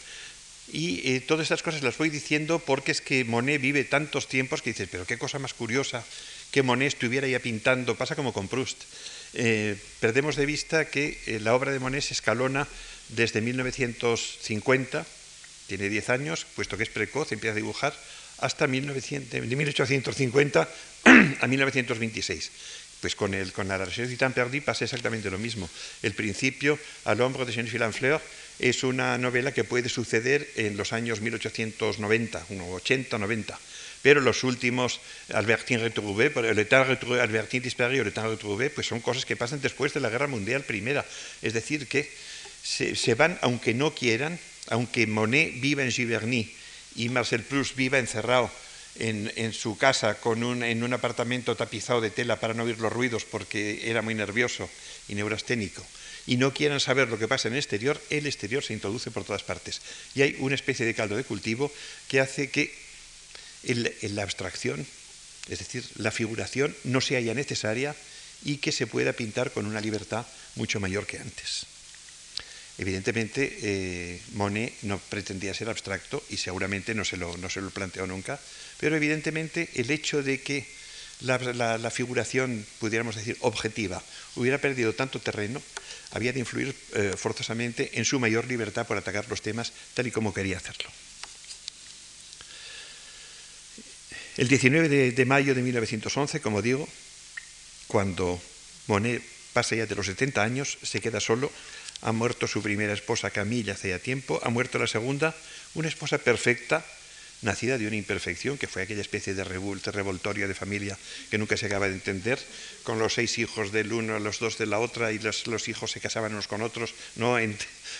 y 0.72 1.14
eh, 1.14 1.20
todas 1.20 1.44
estas 1.44 1.62
cosas 1.62 1.82
las 1.82 1.98
voy 1.98 2.08
diciendo 2.08 2.58
porque 2.58 2.92
es 2.92 3.00
que 3.00 3.24
Monet 3.24 3.60
vive 3.60 3.84
tantos 3.84 4.28
tiempos 4.28 4.62
que 4.62 4.70
dices, 4.70 4.88
pero 4.90 5.06
qué 5.06 5.18
cosa 5.18 5.38
más 5.38 5.54
curiosa 5.54 6.04
que 6.55 6.62
Monet 6.62 6.94
estuviera 6.94 7.26
ya 7.26 7.42
pintando, 7.42 7.98
pasa 7.98 8.14
como 8.14 8.30
con 8.30 8.46
Proust. 8.46 8.78
Eh, 9.34 9.74
perdemos 9.98 10.38
de 10.38 10.46
vista 10.46 10.86
que 10.86 11.18
eh, 11.26 11.42
la 11.42 11.50
obra 11.50 11.74
de 11.74 11.82
Monet 11.82 12.07
se 12.07 12.14
escalona 12.14 12.68
desde 13.09 13.40
1950, 13.40 15.05
tiene 15.66 15.88
10 15.88 16.11
años, 16.11 16.46
puesto 16.55 16.76
que 16.78 16.84
es 16.84 16.94
precoz, 16.94 17.32
empieza 17.32 17.55
a 17.55 17.57
dibujar, 17.57 17.92
hasta 18.38 18.68
1900, 18.68 19.50
de 19.50 19.57
1850 19.57 20.68
a 21.42 21.46
1926. 21.48 22.50
Pues 23.00 23.16
con, 23.16 23.34
el, 23.34 23.50
con 23.50 23.66
la 23.66 23.76
Recherche 23.76 24.14
du 24.14 24.32
perdu 24.32 24.62
pasa 24.62 24.84
exactamente 24.86 25.34
lo 25.34 25.38
mismo. 25.42 25.68
El 26.07 26.14
principio, 26.14 26.78
al 27.05 27.18
l'ombre 27.18 27.44
de 27.44 27.52
Jean 27.52 27.66
Filanfleur, 27.66 28.22
es 28.61 28.84
una 28.84 29.18
novela 29.18 29.50
que 29.50 29.64
puede 29.64 29.88
suceder 29.88 30.48
en 30.55 30.76
los 30.76 30.92
años 30.92 31.20
1890, 31.20 32.46
80, 32.46 33.18
90 33.18 33.59
pero 34.05 34.20
los 34.20 34.44
últimos 34.44 35.00
Albertine 35.32 35.80
retrouvé, 35.80 36.28
temps 36.28 36.86
retrouvé, 36.86 37.24
Albertine 37.24 37.64
disparu 37.64 37.96
temps 38.12 38.28
retrouvé, 38.28 38.68
pues 38.68 38.86
son 38.86 39.00
cosas 39.00 39.24
que 39.24 39.34
pasan 39.34 39.64
después 39.64 39.96
de 39.96 40.00
la 40.05 40.11
Guerra 40.12 40.28
Mundial 40.28 40.61
Primera. 40.61 41.07
Es 41.40 41.55
decir, 41.55 41.88
que 41.88 42.12
se, 42.62 43.14
van, 43.14 43.38
aunque 43.40 43.72
no 43.72 43.94
quieran, 43.94 44.38
aunque 44.68 45.07
Monet 45.07 45.59
viva 45.59 45.82
en 45.82 45.90
Giverny 45.90 46.52
y 46.96 47.09
Marcel 47.09 47.44
Proust 47.48 47.76
viva 47.76 47.98
encerrado 47.98 48.50
en, 48.96 49.55
su 49.55 49.78
casa 49.78 50.20
con 50.20 50.44
un, 50.44 50.62
en 50.62 50.84
un 50.84 50.92
apartamento 50.92 51.57
tapizado 51.57 52.02
de 52.02 52.11
tela 52.11 52.38
para 52.38 52.52
no 52.52 52.64
oír 52.64 52.78
los 52.80 52.92
ruidos 52.92 53.24
porque 53.24 53.88
era 53.88 54.02
muy 54.02 54.14
nervioso 54.14 54.68
y 55.09 55.14
neurasténico, 55.14 55.82
y 56.26 56.36
no 56.36 56.52
quieran 56.52 56.78
saber 56.78 57.09
lo 57.09 57.18
que 57.18 57.26
pasa 57.26 57.48
en 57.48 57.55
el 57.55 57.61
exterior, 57.61 57.98
el 58.11 58.26
exterior 58.26 58.62
se 58.62 58.74
introduce 58.74 59.11
por 59.11 59.24
todas 59.24 59.42
partes. 59.42 59.80
Y 60.14 60.20
hay 60.20 60.36
una 60.40 60.55
especie 60.55 60.84
de 60.84 60.94
caldo 60.94 61.16
de 61.16 61.24
cultivo 61.24 61.72
que 62.07 62.20
hace 62.20 62.50
que 62.50 62.84
en 63.66 64.14
la 64.14 64.22
abstracción, 64.22 64.86
es 65.48 65.58
decir, 65.58 65.84
la 65.96 66.10
figuración 66.10 66.74
no 66.84 67.00
sea 67.00 67.20
ya 67.20 67.34
necesaria 67.34 67.94
y 68.44 68.58
que 68.58 68.72
se 68.72 68.86
pueda 68.86 69.12
pintar 69.12 69.52
con 69.52 69.66
una 69.66 69.80
libertad 69.80 70.26
mucho 70.56 70.80
mayor 70.80 71.06
que 71.06 71.18
antes. 71.18 71.66
Evidentemente, 72.76 73.56
eh, 73.62 74.20
Monet 74.32 74.74
no 74.82 74.98
pretendía 74.98 75.54
ser 75.54 75.68
abstracto 75.68 76.22
y 76.28 76.38
seguramente 76.38 76.94
no 76.94 77.04
se, 77.04 77.16
lo, 77.16 77.36
no 77.36 77.48
se 77.48 77.60
lo 77.60 77.70
planteó 77.70 78.06
nunca, 78.06 78.40
pero 78.80 78.96
evidentemente 78.96 79.70
el 79.74 79.90
hecho 79.90 80.22
de 80.22 80.40
que 80.42 80.66
la, 81.20 81.90
figuración, 81.90 82.66
pudiéramos 82.80 83.14
decir, 83.14 83.36
objetiva, 83.40 84.02
hubiera 84.34 84.58
perdido 84.58 84.92
tanto 84.92 85.20
terreno, 85.20 85.62
había 86.10 86.32
de 86.32 86.40
influir 86.40 86.74
eh, 86.94 87.14
forzosamente 87.16 87.92
en 87.94 88.04
su 88.04 88.18
mayor 88.18 88.46
libertad 88.46 88.86
por 88.86 88.98
atacar 88.98 89.28
los 89.28 89.40
temas 89.40 89.72
tal 89.94 90.08
y 90.08 90.10
como 90.10 90.34
quería 90.34 90.56
hacerlo. 90.56 90.90
El 94.37 94.49
19 94.49 95.12
de, 95.12 95.24
mayo 95.26 95.55
de 95.55 95.62
1911, 95.62 96.41
como 96.41 96.61
digo, 96.61 96.89
cuando 97.87 98.41
Monet 98.89 99.22
pasa 99.53 99.76
ya 99.76 99.87
de 99.87 99.95
los 99.95 100.07
70 100.07 100.43
años, 100.43 100.76
se 100.82 101.01
queda 101.01 101.20
solo, 101.20 101.53
ha 102.03 102.11
muerto 102.11 102.49
su 102.49 102.61
primera 102.61 102.93
esposa 102.93 103.30
Camille 103.30 103.70
hace 103.70 103.91
ya 103.91 104.01
tiempo, 104.01 104.41
ha 104.43 104.51
muerto 104.51 104.80
la 104.80 104.89
segunda, 104.89 105.37
una 105.74 105.87
esposa 105.87 106.18
perfecta, 106.18 106.85
nacida 107.43 107.78
de 107.78 107.87
una 107.87 107.95
imperfección, 107.95 108.59
que 108.59 108.66
fue 108.66 108.82
aquella 108.82 109.03
especie 109.03 109.35
de 109.35 109.45
revoltorio 109.45 110.49
de 110.49 110.55
familia 110.55 110.99
que 111.30 111.39
nunca 111.39 111.57
se 111.57 111.66
acaba 111.66 111.87
de 111.87 111.95
entender, 111.95 112.41
con 112.82 112.99
los 112.99 113.14
seis 113.14 113.39
hijos 113.39 113.70
del 113.70 113.93
uno, 113.93 114.18
los 114.18 114.41
dos 114.41 114.59
de 114.59 114.66
la 114.66 114.80
otra, 114.80 115.12
y 115.12 115.20
los, 115.20 115.68
hijos 115.68 115.93
se 115.93 116.01
casaban 116.01 116.32
unos 116.32 116.49
con 116.49 116.61
otros, 116.62 116.93
no, 117.14 117.37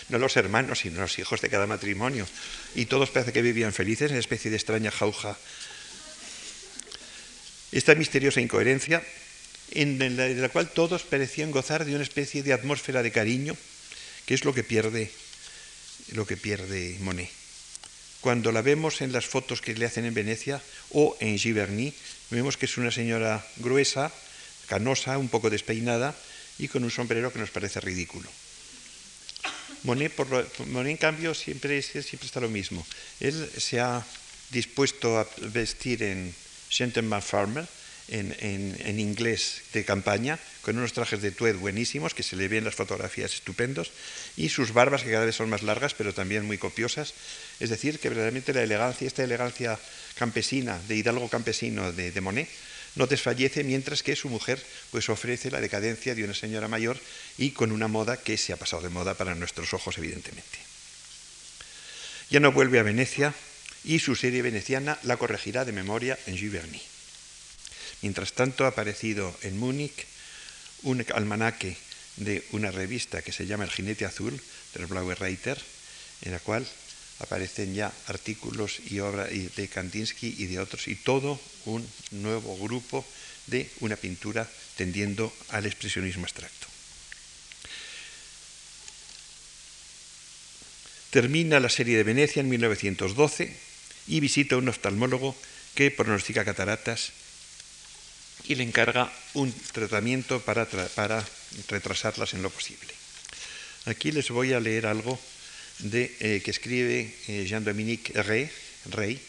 no 0.09 0.17
los 0.19 0.35
hermanos, 0.35 0.79
sino 0.79 0.99
los 0.99 1.17
hijos 1.17 1.39
de 1.39 1.49
cada 1.49 1.65
matrimonio. 1.65 2.27
Y 2.75 2.87
todos 2.87 3.09
parece 3.09 3.31
que 3.31 3.41
vivían 3.41 3.71
felices 3.71 4.07
en 4.07 4.15
una 4.15 4.19
especie 4.19 4.51
de 4.51 4.57
extraña 4.57 4.91
jauja 4.91 5.37
esta 7.71 7.95
misteriosa 7.95 8.41
incoherencia 8.41 9.03
en 9.71 9.99
la, 10.15 10.25
de 10.25 10.35
la 10.35 10.49
cual 10.49 10.69
todos 10.69 11.03
parecían 11.03 11.51
gozar 11.51 11.85
de 11.85 11.95
una 11.95 12.03
especie 12.03 12.43
de 12.43 12.53
atmósfera 12.53 13.03
de 13.03 13.11
cariño, 13.11 13.55
que 14.25 14.33
es 14.33 14.45
lo 14.45 14.53
que 14.53 14.63
pierde, 14.63 15.11
lo 16.13 16.25
que 16.25 16.37
pierde 16.37 16.97
Monet. 17.01 17.29
Cuando 18.21 18.51
la 18.51 18.61
vemos 18.61 19.01
en 19.01 19.11
las 19.11 19.25
fotos 19.27 19.61
que 19.61 19.75
le 19.75 19.85
hacen 19.85 20.05
en 20.05 20.13
Venecia 20.13 20.61
o 20.89 21.15
en 21.19 21.37
Giverny, 21.37 21.93
vemos 22.31 22.57
que 22.57 22.65
es 22.65 22.77
una 22.77 22.91
señora 22.91 23.45
gruesa, 23.57 24.11
canosa, 24.67 25.17
un 25.17 25.29
poco 25.29 25.49
despeinada 25.49 26.15
y 26.57 26.67
con 26.67 26.83
un 26.83 26.91
sombrero 26.91 27.31
que 27.31 27.39
nos 27.39 27.51
parece 27.51 27.81
ridículo. 27.81 28.29
Monet, 29.83 30.11
por 30.11 30.27
Monet 30.67 30.91
en 30.91 30.97
cambio, 30.97 31.35
siempre, 31.35 31.81
siempre 31.81 32.25
está 32.25 32.39
lo 32.39 32.49
mismo. 32.49 32.85
Él 33.19 33.47
se 33.57 33.79
ha 33.79 34.03
dispuesto 34.49 35.19
a 35.19 35.27
vestir 35.53 36.01
en, 36.01 36.33
Gentleman 36.75 37.21
Farmer, 37.21 37.65
en, 38.07 38.99
inglés 38.99 39.63
de 39.73 39.83
campaña, 39.83 40.37
con 40.61 40.77
unos 40.77 40.93
trajes 40.93 41.21
de 41.21 41.31
tued 41.31 41.55
buenísimos, 41.55 42.13
que 42.13 42.23
se 42.23 42.35
le 42.35 42.47
ven 42.47 42.63
las 42.63 42.75
fotografías 42.75 43.33
estupendos, 43.33 43.91
y 44.37 44.49
sus 44.49 44.73
barbas 44.73 45.03
que 45.03 45.11
cada 45.11 45.25
vez 45.25 45.35
son 45.35 45.49
más 45.49 45.63
largas, 45.63 45.93
pero 45.93 46.13
también 46.13 46.45
muy 46.45 46.57
copiosas. 46.57 47.13
Es 47.59 47.69
decir, 47.69 47.99
que 47.99 48.09
verdaderamente 48.09 48.53
la 48.53 48.63
elegancia, 48.63 49.07
esta 49.07 49.23
elegancia 49.23 49.79
campesina, 50.15 50.79
de 50.87 50.95
hidalgo 50.95 51.29
campesino 51.29 51.91
de, 51.91 52.11
de 52.11 52.21
Monet, 52.21 52.49
no 52.95 53.07
desfallece, 53.07 53.63
mientras 53.63 54.03
que 54.03 54.15
su 54.15 54.29
mujer 54.29 54.61
pues 54.91 55.09
ofrece 55.09 55.51
la 55.51 55.59
decadencia 55.59 56.15
de 56.15 56.23
una 56.23 56.33
señora 56.33 56.67
mayor 56.67 56.97
y 57.37 57.51
con 57.51 57.71
una 57.71 57.87
moda 57.87 58.17
que 58.17 58.37
se 58.37 58.53
ha 58.53 58.57
pasado 58.57 58.83
de 58.83 58.89
moda 58.89 59.15
para 59.15 59.35
nuestros 59.35 59.73
ojos, 59.73 59.97
evidentemente. 59.97 60.59
Ya 62.29 62.39
no 62.39 62.51
vuelve 62.51 62.79
a 62.79 62.83
Venecia, 62.83 63.33
y 63.85 63.99
su 63.99 64.15
serie 64.15 64.41
veneciana 64.41 64.97
la 65.03 65.17
corregirá 65.17 65.63
de 65.63 65.71
memoria 65.71 66.17
en 66.25 66.37
Giverny. 66.37 66.81
Mientras 68.01 68.33
tanto 68.33 68.65
ha 68.65 68.69
aparecido 68.69 69.35
en 69.43 69.57
Múnich 69.57 70.05
un 70.83 71.05
almanaque 71.13 71.77
de 72.17 72.43
una 72.51 72.71
revista 72.71 73.21
que 73.21 73.31
se 73.31 73.45
llama 73.45 73.63
El 73.63 73.71
Jinete 73.71 74.05
Azul, 74.05 74.39
del 74.73 74.87
Blaue 74.87 75.15
Reiter, 75.15 75.57
en 76.23 76.31
la 76.31 76.39
cual 76.39 76.65
aparecen 77.19 77.73
ya 77.73 77.93
artículos 78.07 78.79
y 78.89 78.99
obras 78.99 79.29
de 79.29 79.67
Kandinsky 79.67 80.35
y 80.37 80.47
de 80.47 80.59
otros, 80.59 80.87
y 80.87 80.95
todo 80.95 81.39
un 81.65 81.87
nuevo 82.11 82.57
grupo 82.57 83.05
de 83.47 83.69
una 83.79 83.95
pintura 83.95 84.49
tendiendo 84.75 85.31
al 85.49 85.65
expresionismo 85.65 86.23
abstracto. 86.23 86.67
Termina 91.11 91.59
la 91.61 91.69
serie 91.69 91.95
de 91.95 92.03
Venecia 92.03 92.41
en 92.41 92.49
1912 92.49 93.74
y 94.07 94.19
visita 94.19 94.55
a 94.55 94.57
un 94.59 94.69
oftalmólogo 94.69 95.35
que 95.73 95.91
pronostica 95.91 96.45
cataratas 96.45 97.11
y 98.47 98.55
le 98.55 98.63
encarga 98.63 99.11
un 99.33 99.51
tratamiento 99.71 100.39
para, 100.41 100.65
para 100.65 101.25
retrasarlas 101.67 102.33
en 102.33 102.41
lo 102.41 102.49
posible. 102.49 102.93
Aquí 103.85 104.11
les 104.11 104.29
voy 104.29 104.53
a 104.53 104.59
leer 104.59 104.87
algo 104.87 105.19
de, 105.79 106.15
eh, 106.19 106.41
que 106.43 106.51
escribe 106.51 107.13
eh, 107.27 107.45
Jean-Dominique 107.47 108.13
Rey, 108.21 109.21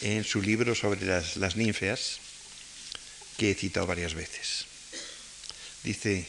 en 0.00 0.22
su 0.22 0.40
libro 0.40 0.74
sobre 0.74 1.04
las, 1.04 1.36
las 1.36 1.56
ninfeas, 1.56 2.20
que 3.36 3.50
he 3.50 3.54
citado 3.54 3.86
varias 3.86 4.14
veces. 4.14 4.66
Dice, 5.82 6.26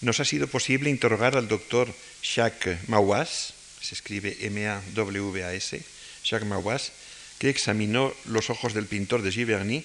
nos 0.00 0.20
ha 0.20 0.24
sido 0.24 0.46
posible 0.48 0.90
interrogar 0.90 1.36
al 1.36 1.48
doctor 1.48 1.92
Jacques 2.22 2.88
Mauas, 2.88 3.54
se 3.80 3.94
escribe 3.94 4.36
M-A-W-A-S, 4.40 5.82
Jacques 6.24 6.48
Mauas, 6.48 6.92
que 7.38 7.50
examinó 7.50 8.14
los 8.24 8.50
ojos 8.50 8.74
del 8.74 8.86
pintor 8.86 9.22
de 9.22 9.32
Giverny, 9.32 9.84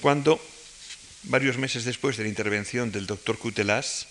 cuando, 0.00 0.40
varios 1.24 1.58
meses 1.58 1.84
después 1.84 2.16
de 2.16 2.24
la 2.24 2.28
intervención 2.28 2.90
del 2.90 3.06
doctor 3.06 3.38
Cutelas, 3.38 4.06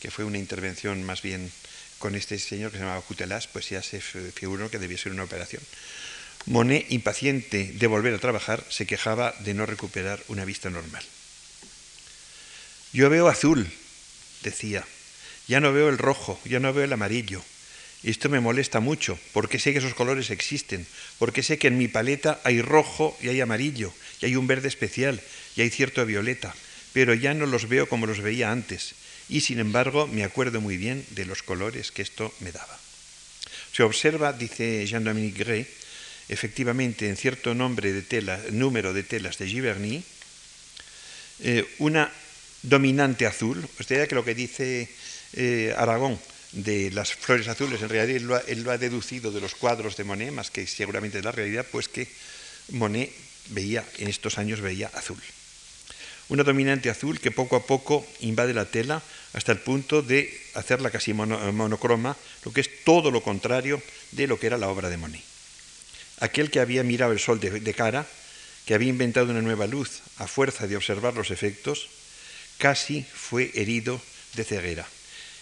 que 0.00 0.10
fue 0.10 0.24
una 0.24 0.38
intervención 0.38 1.02
más 1.02 1.22
bien 1.22 1.50
con 1.98 2.14
este 2.14 2.38
señor 2.38 2.70
que 2.70 2.76
se 2.76 2.84
llamaba 2.84 3.00
Cutelas, 3.02 3.46
pues 3.46 3.68
ya 3.70 3.82
se 3.82 4.00
figuró 4.00 4.70
que 4.70 4.78
debía 4.78 4.98
ser 4.98 5.12
una 5.12 5.24
operación. 5.24 5.62
Monet, 6.46 6.86
impaciente 6.90 7.72
de 7.72 7.86
volver 7.86 8.14
a 8.14 8.18
trabajar, 8.18 8.62
se 8.68 8.86
quejaba 8.86 9.34
de 9.40 9.54
no 9.54 9.66
recuperar 9.66 10.22
una 10.28 10.44
vista 10.44 10.70
normal. 10.70 11.02
Yo 12.92 13.10
veo 13.10 13.28
azul, 13.28 13.68
decía, 14.42 14.86
ya 15.48 15.60
no 15.60 15.72
veo 15.72 15.88
el 15.88 15.98
rojo, 15.98 16.40
ya 16.44 16.60
no 16.60 16.72
veo 16.72 16.84
el 16.84 16.92
amarillo, 16.92 17.42
y 18.02 18.10
esto 18.10 18.28
me 18.28 18.40
molesta 18.40 18.80
mucho, 18.80 19.18
porque 19.32 19.58
sé 19.58 19.72
que 19.72 19.78
esos 19.78 19.94
colores 19.94 20.30
existen, 20.30 20.86
porque 21.18 21.42
sé 21.42 21.58
que 21.58 21.68
en 21.68 21.78
mi 21.78 21.88
paleta 21.88 22.40
hay 22.44 22.62
rojo 22.62 23.16
y 23.20 23.28
hay 23.28 23.40
amarillo, 23.40 23.92
y 24.20 24.26
hay 24.26 24.36
un 24.36 24.46
verde 24.46 24.68
especial, 24.68 25.20
y 25.56 25.62
hay 25.62 25.70
cierto 25.70 26.04
violeta, 26.04 26.54
pero 26.92 27.14
ya 27.14 27.34
no 27.34 27.46
los 27.46 27.68
veo 27.68 27.88
como 27.88 28.06
los 28.06 28.20
veía 28.20 28.52
antes, 28.52 28.94
y 29.28 29.40
sin 29.40 29.58
embargo 29.58 30.06
me 30.06 30.24
acuerdo 30.24 30.60
muy 30.60 30.76
bien 30.76 31.04
de 31.10 31.24
los 31.24 31.42
colores 31.42 31.90
que 31.90 32.02
esto 32.02 32.32
me 32.40 32.52
daba. 32.52 32.78
Se 33.72 33.82
observa, 33.82 34.32
dice 34.32 34.86
Jean-Dominique 34.86 35.44
Gray, 35.44 35.66
efectivamente 36.28 37.08
en 37.08 37.16
cierto 37.16 37.54
nombre 37.54 37.92
de 37.92 38.02
tela, 38.02 38.40
número 38.50 38.92
de 38.92 39.02
telas 39.02 39.38
de 39.38 39.48
Giverny, 39.48 40.02
eh, 41.40 41.66
una 41.78 42.12
dominante 42.62 43.26
azul, 43.26 43.66
usted 43.78 44.08
que 44.08 44.14
lo 44.14 44.24
que 44.24 44.34
dice 44.34 44.88
eh, 45.34 45.74
Aragón 45.76 46.18
de 46.56 46.90
las 46.90 47.14
flores 47.14 47.48
azules, 47.48 47.82
en 47.82 47.88
realidad 47.90 48.16
él 48.48 48.62
lo, 48.64 48.70
ha, 48.70 48.78
deducido 48.78 49.30
de 49.30 49.40
los 49.40 49.54
cuadros 49.54 49.96
de 49.96 50.04
Monet, 50.04 50.32
más 50.32 50.50
que 50.50 50.66
seguramente 50.66 51.18
de 51.18 51.22
la 51.22 51.32
realidad, 51.32 51.66
pues 51.70 51.88
que 51.88 52.08
Monet 52.70 53.12
veía, 53.50 53.84
en 53.98 54.08
estos 54.08 54.38
años 54.38 54.60
veía 54.60 54.90
azul. 54.94 55.20
Una 56.28 56.42
dominante 56.42 56.90
azul 56.90 57.20
que 57.20 57.30
poco 57.30 57.56
a 57.56 57.66
poco 57.66 58.04
invade 58.20 58.54
la 58.54 58.64
tela 58.64 59.02
hasta 59.34 59.52
el 59.52 59.58
punto 59.58 60.02
de 60.02 60.32
hacerla 60.54 60.90
casi 60.90 61.12
monocroma, 61.12 62.16
lo 62.44 62.52
que 62.52 62.62
es 62.62 62.84
todo 62.84 63.10
lo 63.10 63.22
contrario 63.22 63.80
de 64.12 64.26
lo 64.26 64.40
que 64.40 64.46
era 64.48 64.58
la 64.58 64.68
obra 64.68 64.88
de 64.88 64.96
Monet. 64.96 65.22
Aquel 66.20 66.50
que 66.50 66.60
había 66.60 66.82
mirado 66.82 67.12
el 67.12 67.20
sol 67.20 67.38
de 67.38 67.74
cara, 67.74 68.06
que 68.64 68.74
había 68.74 68.88
inventado 68.88 69.30
una 69.30 69.42
nueva 69.42 69.66
luz 69.66 70.00
a 70.16 70.26
fuerza 70.26 70.66
de 70.66 70.76
observar 70.76 71.14
los 71.14 71.30
efectos, 71.30 71.88
casi 72.56 73.04
fue 73.12 73.52
herido 73.54 74.00
de 74.34 74.44
ceguera. 74.44 74.88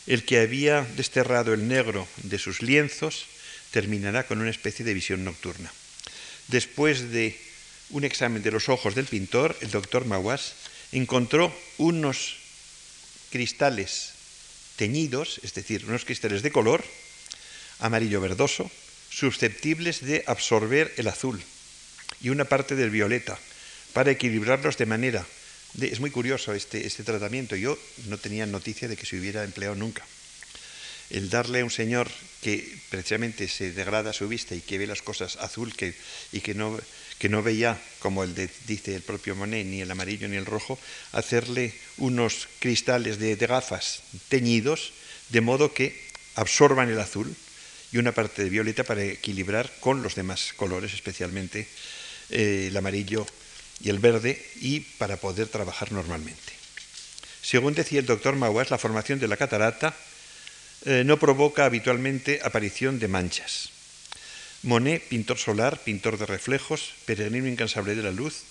El 0.07 0.25
que 0.25 0.41
había 0.41 0.83
desterrado 0.97 1.55
el 1.55 1.67
negro 1.67 2.07
de 2.23 2.39
sus 2.39 2.61
lienzos 2.61 3.27
terminará 3.71 4.27
con 4.27 4.41
una 4.41 4.51
especie 4.51 4.85
de 4.85 4.95
visión 4.95 5.25
nocturna. 5.25 5.73
Después 6.49 7.11
de 7.11 7.39
un 7.91 8.05
examen 8.05 8.43
de 8.43 8.51
los 8.51 8.69
ojos 8.69 8.95
del 8.95 9.07
pintor, 9.07 9.57
el 9.61 9.71
doctor 9.71 10.05
Mawas 10.05 10.55
encontró 10.93 11.55
unos 11.79 12.37
cristales 13.31 14.13
teñidos, 14.77 15.41
es 15.43 15.55
decir, 15.55 15.85
unos 15.87 16.05
cristales 16.05 16.43
de 16.43 16.53
color 16.53 16.85
amarillo 17.81 18.21
verdoso, 18.21 18.71
susceptibles 19.11 20.05
de 20.05 20.25
absorber 20.27 20.93
el 20.97 21.09
azul 21.09 21.43
y 22.21 22.29
una 22.29 22.45
parte 22.45 22.77
del 22.77 22.91
violeta 22.91 23.39
para 23.93 24.11
equilibrarlos 24.11 24.77
de 24.77 24.87
manera 24.87 25.27
es 25.81 26.01
muy 26.01 26.11
curioso 26.11 26.55
este, 26.55 26.87
este 26.87 27.03
tratamiento. 27.03 27.57
Yo 27.57 27.79
no 28.07 28.18
tenía 28.18 28.47
noticia 28.47 28.89
de 28.89 28.97
que 28.97 29.07
se 29.07 29.18
hubiera 29.18 29.45
empleado 29.45 29.75
nunca. 29.75 30.05
El 31.11 31.29
darle 31.31 31.61
a 31.61 31.64
un 31.64 31.70
señor 31.70 32.11
que 32.41 32.77
precisamente 32.91 33.49
se 33.49 33.72
degrada 33.72 34.12
su 34.12 34.29
vista 34.29 34.55
y 34.55 34.61
que 34.61 34.79
ve 34.79 34.87
las 34.87 35.03
cosas 35.03 35.37
azul 35.37 35.75
que, 35.75 35.95
y 36.33 36.41
que 36.41 36.55
no, 36.55 36.79
que 37.18 37.29
no 37.29 37.43
veía, 37.43 37.81
como 37.99 38.25
el 38.25 38.35
dice 38.66 38.95
el 38.95 39.03
propio 39.03 39.35
Monet, 39.37 39.66
ni 39.66 39.81
el 39.81 39.91
amarillo 39.91 40.29
ni 40.29 40.37
el 40.37 40.47
rojo, 40.47 40.79
hacerle 41.12 41.75
unos 41.99 42.49
cristales 42.59 43.18
de, 43.18 43.37
gafas 43.37 44.03
teñidos 44.29 44.93
de 45.29 45.41
modo 45.41 45.75
que 45.75 45.99
absorban 46.37 46.91
el 46.91 47.01
azul 47.01 47.35
y 47.93 47.99
una 47.99 48.12
parte 48.12 48.45
de 48.45 48.51
violeta 48.51 48.85
para 48.85 49.05
equilibrar 49.05 49.72
con 49.81 50.03
los 50.03 50.14
demás 50.14 50.53
colores, 50.57 50.95
especialmente 50.95 51.68
eh, 52.31 52.66
el 52.68 52.77
amarillo 52.77 53.27
y 53.85 53.91
el 53.91 53.99
verde 53.99 54.43
y 54.61 54.80
para 54.80 55.18
poder 55.18 55.49
trabajar 55.49 55.93
normalmente. 55.93 56.53
Según 57.43 57.74
decía 57.74 58.01
el 58.01 58.07
doctor 58.07 58.35
Mauas, 58.35 58.70
la 58.70 58.78
formación 58.78 59.20
de 59.20 59.28
la 59.28 59.37
catarata 59.37 59.95
eh, 60.87 61.03
no 61.05 61.18
provoca 61.18 61.66
habitualmente 61.66 62.41
aparición 62.43 62.99
de 62.99 63.09
manchas. 63.09 63.68
Monet, 64.62 65.07
pintor 65.09 65.37
solar, 65.37 65.78
pintor 65.85 66.16
de 66.16 66.24
reflejos, 66.24 66.95
peregrino 67.05 67.47
incansable 67.47 67.95
de 67.95 68.03
la 68.03 68.11
luz, 68.11 68.45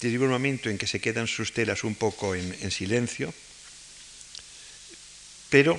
llega 0.00 0.24
un 0.24 0.30
momento 0.30 0.70
en 0.70 0.78
que 0.78 0.86
se 0.86 1.00
quedan 1.00 1.26
sus 1.26 1.52
telas 1.52 1.84
un 1.84 1.94
poco 1.94 2.34
en, 2.34 2.70
silencio, 2.70 3.34
pero 5.50 5.78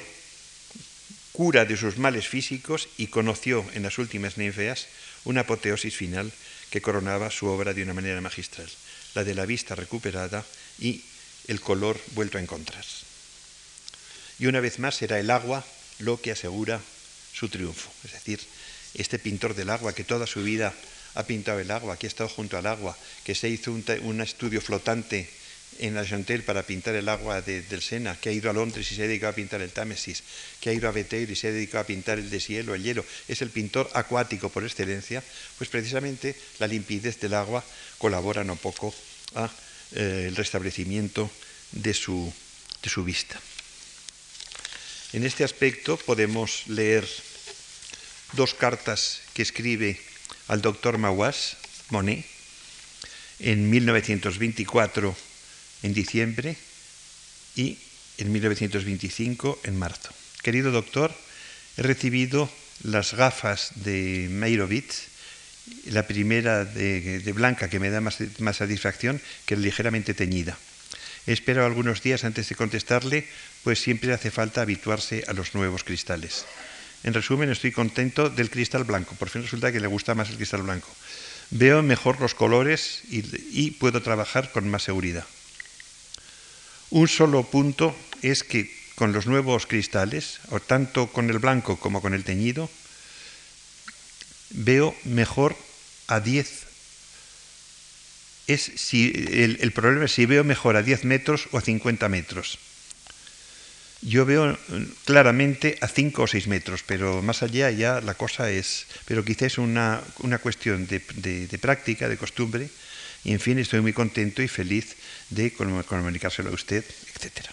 cura 1.32 1.66
de 1.66 1.78
sus 1.78 1.98
males 1.98 2.28
físicos 2.28 2.88
y 2.98 3.08
conoció 3.08 3.66
en 3.74 3.82
las 3.82 3.98
últimas 3.98 4.38
ninfeas 4.38 4.86
una 5.24 5.42
apoteosis 5.42 5.96
final 5.96 6.32
que 6.72 6.82
coronaba 6.82 7.30
su 7.30 7.46
obra 7.48 7.74
de 7.74 7.84
una 7.84 7.94
manera 7.94 8.20
magistral, 8.22 8.70
la 9.14 9.24
de 9.24 9.36
la 9.36 9.46
vista 9.46 9.76
recuperada 9.76 10.44
y 10.80 11.04
el 11.48 11.62
color 11.62 12.00
vuelto 12.16 12.38
a 12.38 12.42
encontrar. 12.42 12.86
Y 14.40 14.48
una 14.48 14.62
vez 14.62 14.80
más 14.80 14.96
será 14.96 15.20
el 15.20 15.30
agua 15.30 15.64
lo 16.00 16.20
que 16.20 16.32
asegura 16.32 16.82
su 17.34 17.50
triunfo. 17.50 17.92
Es 18.04 18.14
decir, 18.14 18.40
este 18.96 19.20
pintor 19.20 19.54
del 19.54 19.70
agua 19.70 19.94
que 19.94 20.04
toda 20.04 20.26
su 20.26 20.42
vida 20.44 20.74
ha 21.14 21.24
pintado 21.24 21.60
el 21.60 21.72
agua, 21.72 21.98
que 21.98 22.08
ha 22.08 22.10
estado 22.10 22.30
junto 22.30 22.58
al 22.58 22.66
agua, 22.66 22.98
que 23.24 23.36
se 23.36 23.50
hizo 23.50 23.72
un, 23.72 24.22
estudio 24.22 24.62
flotante 24.62 25.30
en 25.80 25.96
la 25.96 26.06
Chantel 26.06 26.44
para 26.44 26.64
pintar 26.64 26.96
el 26.96 27.10
agua 27.10 27.42
del 27.42 27.82
Sena, 27.82 28.20
que 28.20 28.30
ha 28.30 28.32
ido 28.32 28.50
a 28.50 28.54
Londres 28.54 28.92
y 28.92 28.96
se 28.96 29.04
ha 29.04 29.08
dedicado 29.08 29.32
a 29.32 29.36
pintar 29.36 29.62
el 29.62 29.72
Támesis, 29.72 30.24
que 30.60 30.70
ha 30.70 30.74
ido 30.74 30.88
a 30.88 30.92
Beteir 30.92 31.30
y 31.30 31.36
se 31.36 31.48
ha 31.48 31.52
dedicado 31.52 31.84
a 31.84 31.88
pintar 31.88 32.20
el 32.20 32.30
deshielo, 32.30 32.76
el 32.76 32.84
hielo, 32.84 33.06
es 33.28 33.42
el 33.42 33.50
pintor 33.50 33.90
acuático 33.94 34.50
por 34.50 34.64
excelencia, 34.64 35.24
pues 35.58 35.70
precisamente 35.70 36.36
la 36.60 36.68
limpidez 36.68 37.20
del 37.20 37.34
agua 37.34 37.64
colabora 37.98 38.44
no 38.44 38.56
poco 38.56 38.94
a 39.36 39.50
eh, 39.94 40.32
restablecimiento 40.36 41.30
de 41.72 41.94
su, 41.94 42.32
de 42.84 42.90
su 42.90 43.04
vista. 43.04 43.40
En 45.14 45.26
este 45.26 45.44
aspecto 45.44 45.98
podemos 45.98 46.64
leer 46.68 47.08
dos 48.34 48.54
cartas 48.54 49.22
que 49.34 49.42
escribe 49.42 50.00
al 50.48 50.62
doctor 50.62 50.98
Mawas, 50.98 51.58
Monet, 51.90 52.26
en 53.40 53.70
1924 53.70 55.16
en 55.84 55.94
diciembre 55.94 56.58
y 57.56 57.78
en 58.18 58.32
1925 58.32 59.62
en 59.64 59.78
marzo. 59.78 60.10
Querido 60.42 60.72
doctor, 60.72 61.14
he 61.78 61.84
recibido 61.84 62.50
las 62.84 63.14
gafas 63.14 63.72
de 63.76 64.28
Meirovitz, 64.30 65.08
la 65.86 66.08
primera 66.08 66.66
de, 66.66 67.32
blanca 67.34 67.70
que 67.70 67.80
me 67.80 67.90
da 67.90 68.02
más, 68.02 68.18
satisfacción 68.54 69.22
que 69.46 69.56
ligeramente 69.56 70.14
teñida. 70.14 70.58
Espero 71.28 71.66
algunos 71.66 72.02
días 72.02 72.24
antes 72.24 72.50
de 72.50 72.56
contestarle, 72.56 73.28
pues 73.64 73.80
siempre 73.80 74.14
hace 74.14 74.32
falta 74.32 74.62
habituarse 74.62 75.24
a 75.28 75.34
los 75.34 75.54
nuevos 75.54 75.84
cristales. 75.84 76.46
En 77.04 77.14
resumen, 77.14 77.50
estoy 77.50 77.72
contento 77.72 78.30
del 78.30 78.50
cristal 78.50 78.84
blanco. 78.84 79.16
Por 79.16 79.30
fin 79.30 79.44
resulta 79.44 79.72
que 79.72 79.80
le 79.80 79.88
gusta 79.88 80.16
más 80.16 80.30
el 80.30 80.38
cristal 80.38 80.64
blanco. 80.64 80.90
Veo 81.52 81.84
mejor 81.84 82.20
los 82.20 82.34
colores 82.34 83.04
y 83.10 83.72
puedo 83.72 84.02
trabajar 84.02 84.52
con 84.52 84.70
más 84.70 84.84
seguridad. 84.84 85.26
Un 86.92 87.08
solo 87.08 87.44
punto 87.44 87.96
es 88.22 88.44
que 88.44 88.70
con 88.96 89.14
los 89.14 89.26
nuevos 89.26 89.66
cristales, 89.66 90.40
o 90.50 90.60
tanto 90.60 91.08
con 91.08 91.30
el 91.30 91.40
blanco 91.40 91.80
como 91.80 92.02
con 92.02 92.14
el 92.14 92.24
teñido, 92.24 92.70
veo 94.52 94.94
mejor 95.06 95.56
a 96.08 96.20
10. 96.20 96.68
Es 98.48 98.72
si, 98.76 99.08
el, 99.32 99.72
problema 99.72 100.06
es 100.06 100.12
si 100.12 100.26
veo 100.26 100.44
mejor 100.44 100.76
a 100.76 100.84
10 100.84 101.06
metros 101.06 101.48
o 101.52 101.58
a 101.58 101.62
50 101.62 102.10
metros. 102.10 102.60
Yo 104.02 104.26
veo 104.26 104.58
claramente 105.06 105.78
a 105.80 105.88
5 105.88 106.24
o 106.24 106.28
6 106.28 106.48
metros, 106.48 106.84
pero 106.86 107.22
más 107.22 107.42
allá 107.42 107.72
ya 107.72 108.02
la 108.02 108.16
cosa 108.16 108.52
es, 108.52 108.88
pero 109.06 109.24
quizás 109.24 109.54
es 109.54 109.58
una, 109.60 110.02
una 110.20 110.40
cuestión 110.40 110.88
de 110.88 111.60
práctica, 111.62 112.10
de 112.10 112.18
costumbre, 112.18 112.70
y 113.24 113.32
en 113.34 113.40
fin, 113.40 113.60
estoy 113.60 113.82
muy 113.82 113.94
contento 113.94 114.42
y 114.42 114.48
feliz 114.48 114.98
de 115.32 115.52
comunicárselo 115.52 116.50
a 116.50 116.54
usted, 116.54 116.86
etc. 117.16 117.48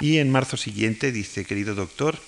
Y 0.00 0.18
en 0.18 0.30
marzo 0.30 0.56
siguiente 0.56 1.12
dice, 1.12 1.44
querido 1.44 1.74
doctor, 1.74 2.18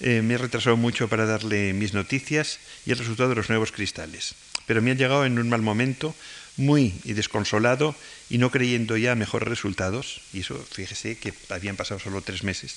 eh, 0.00 0.22
me 0.22 0.34
he 0.34 0.38
retrasado 0.38 0.76
mucho 0.76 1.08
para 1.08 1.26
darle 1.26 1.72
mis 1.72 1.94
noticias 1.94 2.58
y 2.84 2.92
el 2.92 2.98
resultado 2.98 3.30
de 3.30 3.36
los 3.36 3.48
nuevos 3.48 3.72
cristales. 3.72 4.34
Pero 4.66 4.82
me 4.82 4.90
han 4.90 4.98
llegado 4.98 5.24
en 5.24 5.38
un 5.38 5.48
mal 5.48 5.62
momento, 5.62 6.14
muy 6.56 6.94
desconsolado 7.04 7.94
y 8.30 8.38
no 8.38 8.50
creyendo 8.50 8.96
ya 8.96 9.14
mejores 9.14 9.48
resultados. 9.48 10.20
Y 10.32 10.40
eso, 10.40 10.54
fíjese 10.70 11.16
que 11.18 11.32
habían 11.48 11.76
pasado 11.76 12.00
solo 12.00 12.20
tres 12.20 12.44
meses. 12.44 12.76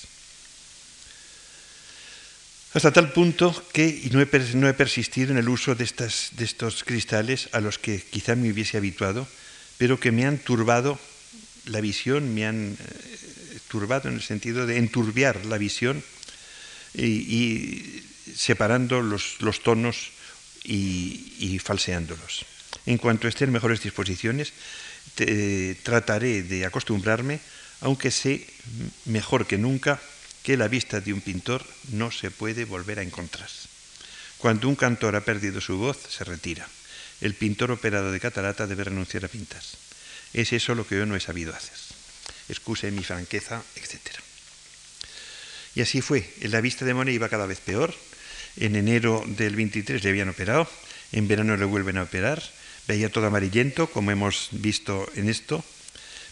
Hasta 2.72 2.92
tal 2.92 3.12
punto 3.12 3.50
que 3.72 4.08
no 4.12 4.20
he, 4.20 4.28
no 4.54 4.68
he 4.68 4.74
persistido 4.74 5.32
en 5.32 5.38
el 5.38 5.48
uso 5.48 5.74
de, 5.74 5.84
de 5.84 6.44
estos 6.44 6.84
cristales 6.84 7.48
a 7.52 7.60
los 7.60 7.78
que 7.78 8.00
quizá 8.00 8.36
me 8.36 8.50
hubiese 8.50 8.76
habituado, 8.76 9.26
pero 9.76 9.98
que 9.98 10.12
me 10.12 10.24
han 10.24 10.38
turbado 10.38 10.98
la 11.66 11.80
visión, 11.80 12.34
me 12.34 12.46
han 12.46 12.76
eh, 12.78 13.58
turbado 13.68 14.08
en 14.08 14.14
el 14.14 14.22
sentido 14.22 14.66
de 14.66 14.78
enturbiar 14.78 15.46
la 15.46 15.58
visión 15.58 16.02
y, 16.94 18.02
separando 18.34 19.00
los, 19.00 19.38
tonos 19.62 20.10
y, 20.64 21.58
falseándolos. 21.62 22.44
En 22.86 22.98
cuanto 22.98 23.28
esté 23.28 23.44
en 23.44 23.52
mejores 23.52 23.82
disposiciones, 23.82 24.52
trataré 25.82 26.42
de 26.42 26.64
acostumbrarme, 26.66 27.40
aunque 27.80 28.10
sé 28.10 28.46
mejor 29.04 29.46
que 29.46 29.58
nunca 29.58 30.00
que 30.42 30.56
la 30.56 30.68
vista 30.68 31.00
de 31.00 31.12
un 31.12 31.20
pintor 31.20 31.64
no 31.92 32.10
se 32.10 32.30
puede 32.30 32.64
volver 32.64 32.98
a 32.98 33.02
encontrar. 33.02 33.48
Cuando 34.38 34.68
un 34.68 34.76
cantor 34.76 35.16
ha 35.16 35.24
perdido 35.24 35.60
su 35.60 35.76
voz, 35.76 35.98
se 36.08 36.24
retira. 36.24 36.66
el 37.20 37.34
pintor 37.34 37.70
operado 37.70 38.10
de 38.12 38.20
catarata 38.20 38.66
debe 38.66 38.84
renunciar 38.84 39.26
a 39.26 39.28
pintar. 39.28 39.60
Es 40.32 40.52
eso 40.52 40.74
lo 40.74 40.86
que 40.86 40.96
yo 40.96 41.06
no 41.06 41.16
he 41.16 41.20
sabido 41.20 41.54
hacer. 41.54 41.76
Excuse 42.48 42.90
mi 42.90 43.02
franqueza, 43.04 43.62
etc. 43.76 43.98
Y 45.74 45.82
así 45.82 46.00
fue. 46.00 46.28
La 46.42 46.60
vista 46.60 46.84
de 46.84 46.94
Monet 46.94 47.14
iba 47.14 47.28
cada 47.28 47.46
vez 47.46 47.60
peor. 47.60 47.94
En 48.56 48.76
enero 48.76 49.22
del 49.26 49.56
23 49.56 50.02
le 50.02 50.10
habían 50.10 50.28
operado. 50.28 50.68
En 51.12 51.28
verano 51.28 51.56
le 51.56 51.64
vuelven 51.64 51.98
a 51.98 52.02
operar. 52.02 52.42
Veía 52.88 53.10
todo 53.10 53.26
amarillento, 53.26 53.88
como 53.88 54.10
hemos 54.10 54.48
visto 54.52 55.08
en 55.14 55.28
esto. 55.28 55.64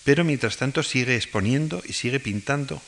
Pero 0.04 0.24
mientras 0.24 0.56
tanto 0.56 0.82
sigue 0.82 1.16
exponiendo 1.16 1.82
y 1.86 1.92
sigue 1.92 2.18
pintando 2.18 2.82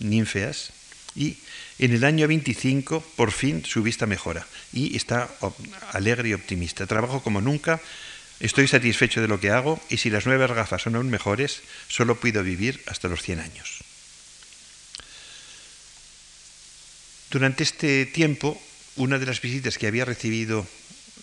ninfeas. 0.00 0.72
Y 1.16 1.38
en 1.78 1.92
el 1.92 2.04
año 2.04 2.28
25, 2.28 3.00
por 3.16 3.32
fin, 3.32 3.64
su 3.64 3.82
vista 3.82 4.06
mejora. 4.06 4.46
Y 4.72 4.96
está 4.96 5.30
alegre 5.92 6.28
y 6.28 6.34
optimista. 6.34 6.86
Trabajo 6.86 7.22
como 7.22 7.40
nunca. 7.40 7.80
Estoy 8.40 8.68
satisfecho 8.68 9.20
de 9.20 9.28
lo 9.28 9.38
que 9.38 9.50
hago 9.50 9.78
y 9.90 9.98
si 9.98 10.08
las 10.08 10.24
nuevas 10.24 10.50
gafas 10.52 10.82
son 10.82 10.96
aún 10.96 11.10
mejores, 11.10 11.60
solo 11.88 12.18
puedo 12.18 12.42
vivir 12.42 12.82
hasta 12.86 13.08
los 13.08 13.22
100 13.22 13.40
años. 13.40 13.84
Durante 17.30 17.62
este 17.62 18.06
tiempo, 18.06 18.60
una 18.96 19.18
de 19.18 19.26
las 19.26 19.40
visitas 19.40 19.76
que 19.76 19.86
había 19.86 20.06
recibido 20.06 20.66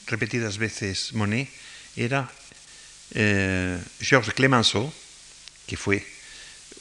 repetidas 0.05 0.57
veces 0.57 1.13
Monet 1.13 1.49
era 1.95 2.31
eh, 3.15 3.81
Georges 3.99 4.35
Clemenceau, 4.35 4.93
que 5.65 5.75
fue 5.75 6.05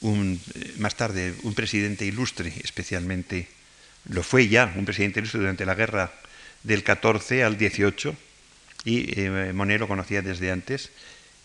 un, 0.01 0.41
más 0.79 0.97
tarde 0.97 1.35
un 1.43 1.55
presidente 1.55 2.05
ilustre, 2.05 2.53
especialmente 2.63 3.49
lo 4.09 4.23
fue 4.23 4.49
ya, 4.49 4.73
un 4.77 4.85
presidente 4.85 5.21
ilustre 5.21 5.41
durante 5.41 5.67
la 5.67 5.75
guerra 5.75 6.13
del 6.63 6.85
14 6.85 7.43
al 7.43 7.57
18, 7.57 8.15
y 8.87 9.21
eh, 9.21 9.53
Monet 9.53 9.81
lo 9.81 9.89
conocía 9.89 10.23
desde 10.23 10.53
antes, 10.53 10.91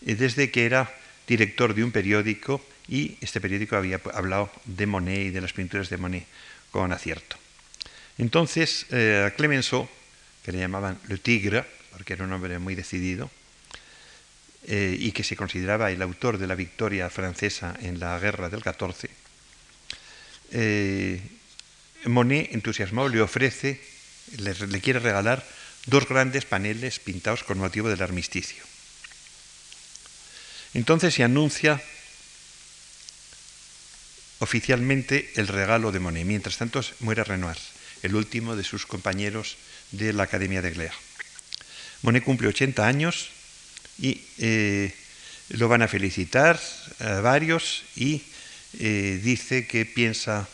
eh, 0.06 0.14
desde 0.14 0.50
que 0.50 0.64
era 0.64 0.94
director 1.26 1.74
de 1.74 1.82
un 1.82 1.90
periódico 1.90 2.64
y 2.88 3.18
este 3.20 3.40
periódico 3.40 3.76
había 3.76 4.00
hablado 4.14 4.50
de 4.64 4.86
Monet 4.86 5.26
y 5.26 5.30
de 5.30 5.40
las 5.40 5.52
pinturas 5.52 5.90
de 5.90 5.96
Monet 5.96 6.24
con 6.70 6.92
acierto. 6.92 7.36
Entonces, 8.16 8.86
eh, 8.90 9.32
Clemenceau, 9.36 9.88
que 10.44 10.52
le 10.52 10.58
llamaban 10.58 10.98
Le 11.08 11.18
Tigre, 11.18 11.64
porque 11.90 12.12
era 12.14 12.24
un 12.24 12.32
hombre 12.32 12.58
muy 12.60 12.76
decidido, 12.76 13.28
eh, 14.68 14.96
y 14.96 15.10
que 15.10 15.24
se 15.24 15.34
consideraba 15.34 15.90
el 15.90 16.00
autor 16.00 16.38
de 16.38 16.46
la 16.46 16.54
victoria 16.54 17.10
francesa 17.10 17.74
en 17.82 17.98
la 17.98 18.16
guerra 18.20 18.48
del 18.48 18.62
14, 18.62 19.10
eh, 20.52 21.20
Monet, 22.04 22.54
entusiasmado, 22.54 23.08
le 23.08 23.20
ofrece, 23.20 23.80
le 24.38 24.80
quiere 24.80 25.00
regalar 25.00 25.44
dos 25.86 26.08
grandes 26.08 26.44
paneles 26.44 26.98
pintados 26.98 27.44
con 27.44 27.58
motivo 27.58 27.88
del 27.88 28.02
armisticio. 28.02 28.62
Entonces 30.74 31.14
se 31.14 31.24
anuncia 31.24 31.82
oficialmente 34.38 35.30
el 35.36 35.48
regalo 35.48 35.92
de 35.92 36.00
Monet. 36.00 36.24
Mientras 36.24 36.56
tanto 36.56 36.80
muere 37.00 37.24
Renoir 37.24 37.58
el 38.02 38.14
último 38.16 38.56
de 38.56 38.64
sus 38.64 38.86
compañeros 38.86 39.56
de 39.92 40.12
la 40.12 40.24
Academia 40.24 40.62
de 40.62 40.70
Glea. 40.70 40.94
Monet 42.02 42.24
cumple 42.24 42.48
80 42.48 42.86
años 42.86 43.30
y 43.98 44.20
eh, 44.38 44.92
lo 45.50 45.68
van 45.68 45.82
a 45.82 45.88
felicitar 45.88 46.58
a 46.98 47.20
varios 47.20 47.84
y 47.94 48.22
eh, 48.78 49.20
dice 49.22 49.66
que 49.66 49.86
piensa 49.86 50.48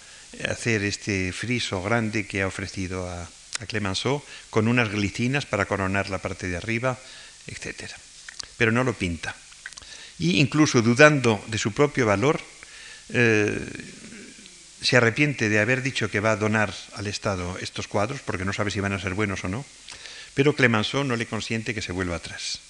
hacer 0.46 0.82
este 0.82 1.32
friso 1.32 1.82
grande 1.82 2.26
que 2.26 2.42
ha 2.42 2.46
ofrecido 2.46 3.08
a, 3.08 3.30
Clemenceau 3.66 4.22
con 4.50 4.68
unas 4.68 4.90
glicinas 4.90 5.46
para 5.46 5.66
coronar 5.66 6.10
la 6.10 6.18
parte 6.18 6.48
de 6.48 6.56
arriba, 6.56 6.98
etc. 7.46 7.90
Pero 8.56 8.70
no 8.70 8.84
lo 8.84 8.92
pinta. 8.92 9.34
Y 10.18 10.40
incluso 10.40 10.82
dudando 10.82 11.42
de 11.46 11.58
su 11.58 11.72
propio 11.72 12.06
valor, 12.06 12.40
eh, 13.10 13.58
se 14.82 14.96
arrepiente 14.96 15.48
de 15.48 15.58
haber 15.58 15.82
dicho 15.82 16.10
que 16.10 16.20
va 16.20 16.32
a 16.32 16.36
donar 16.36 16.74
al 16.94 17.06
Estado 17.06 17.58
estos 17.58 17.88
cuadros, 17.88 18.20
porque 18.20 18.44
no 18.44 18.52
sabe 18.52 18.70
si 18.70 18.80
van 18.80 18.92
a 18.92 19.00
ser 19.00 19.14
buenos 19.14 19.44
o 19.44 19.48
no, 19.48 19.64
pero 20.34 20.54
Clemenceau 20.54 21.02
no 21.02 21.16
le 21.16 21.26
consiente 21.26 21.74
que 21.74 21.82
se 21.82 21.92
vuelva 21.92 22.16
atrás. 22.16 22.60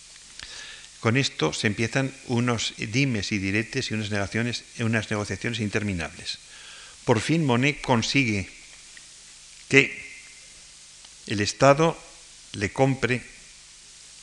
Con 1.01 1.16
esto 1.16 1.53
se 1.53 1.66
empiezan 1.68 2.12
unos 2.26 2.74
dimes 2.76 3.30
y 3.30 3.39
diretes 3.39 3.91
y 3.91 3.95
unas 3.95 4.11
negociaciones, 4.11 4.64
unas 4.80 5.11
negociaciones 5.11 5.61
interminables. 5.61 6.39
Por 7.05 7.20
fin 7.20 7.45
Monet 7.45 7.80
consigue 7.80 8.49
que 9.68 10.07
el 11.28 11.40
Estado 11.40 11.96
le 12.52 12.72
compre 12.72 13.22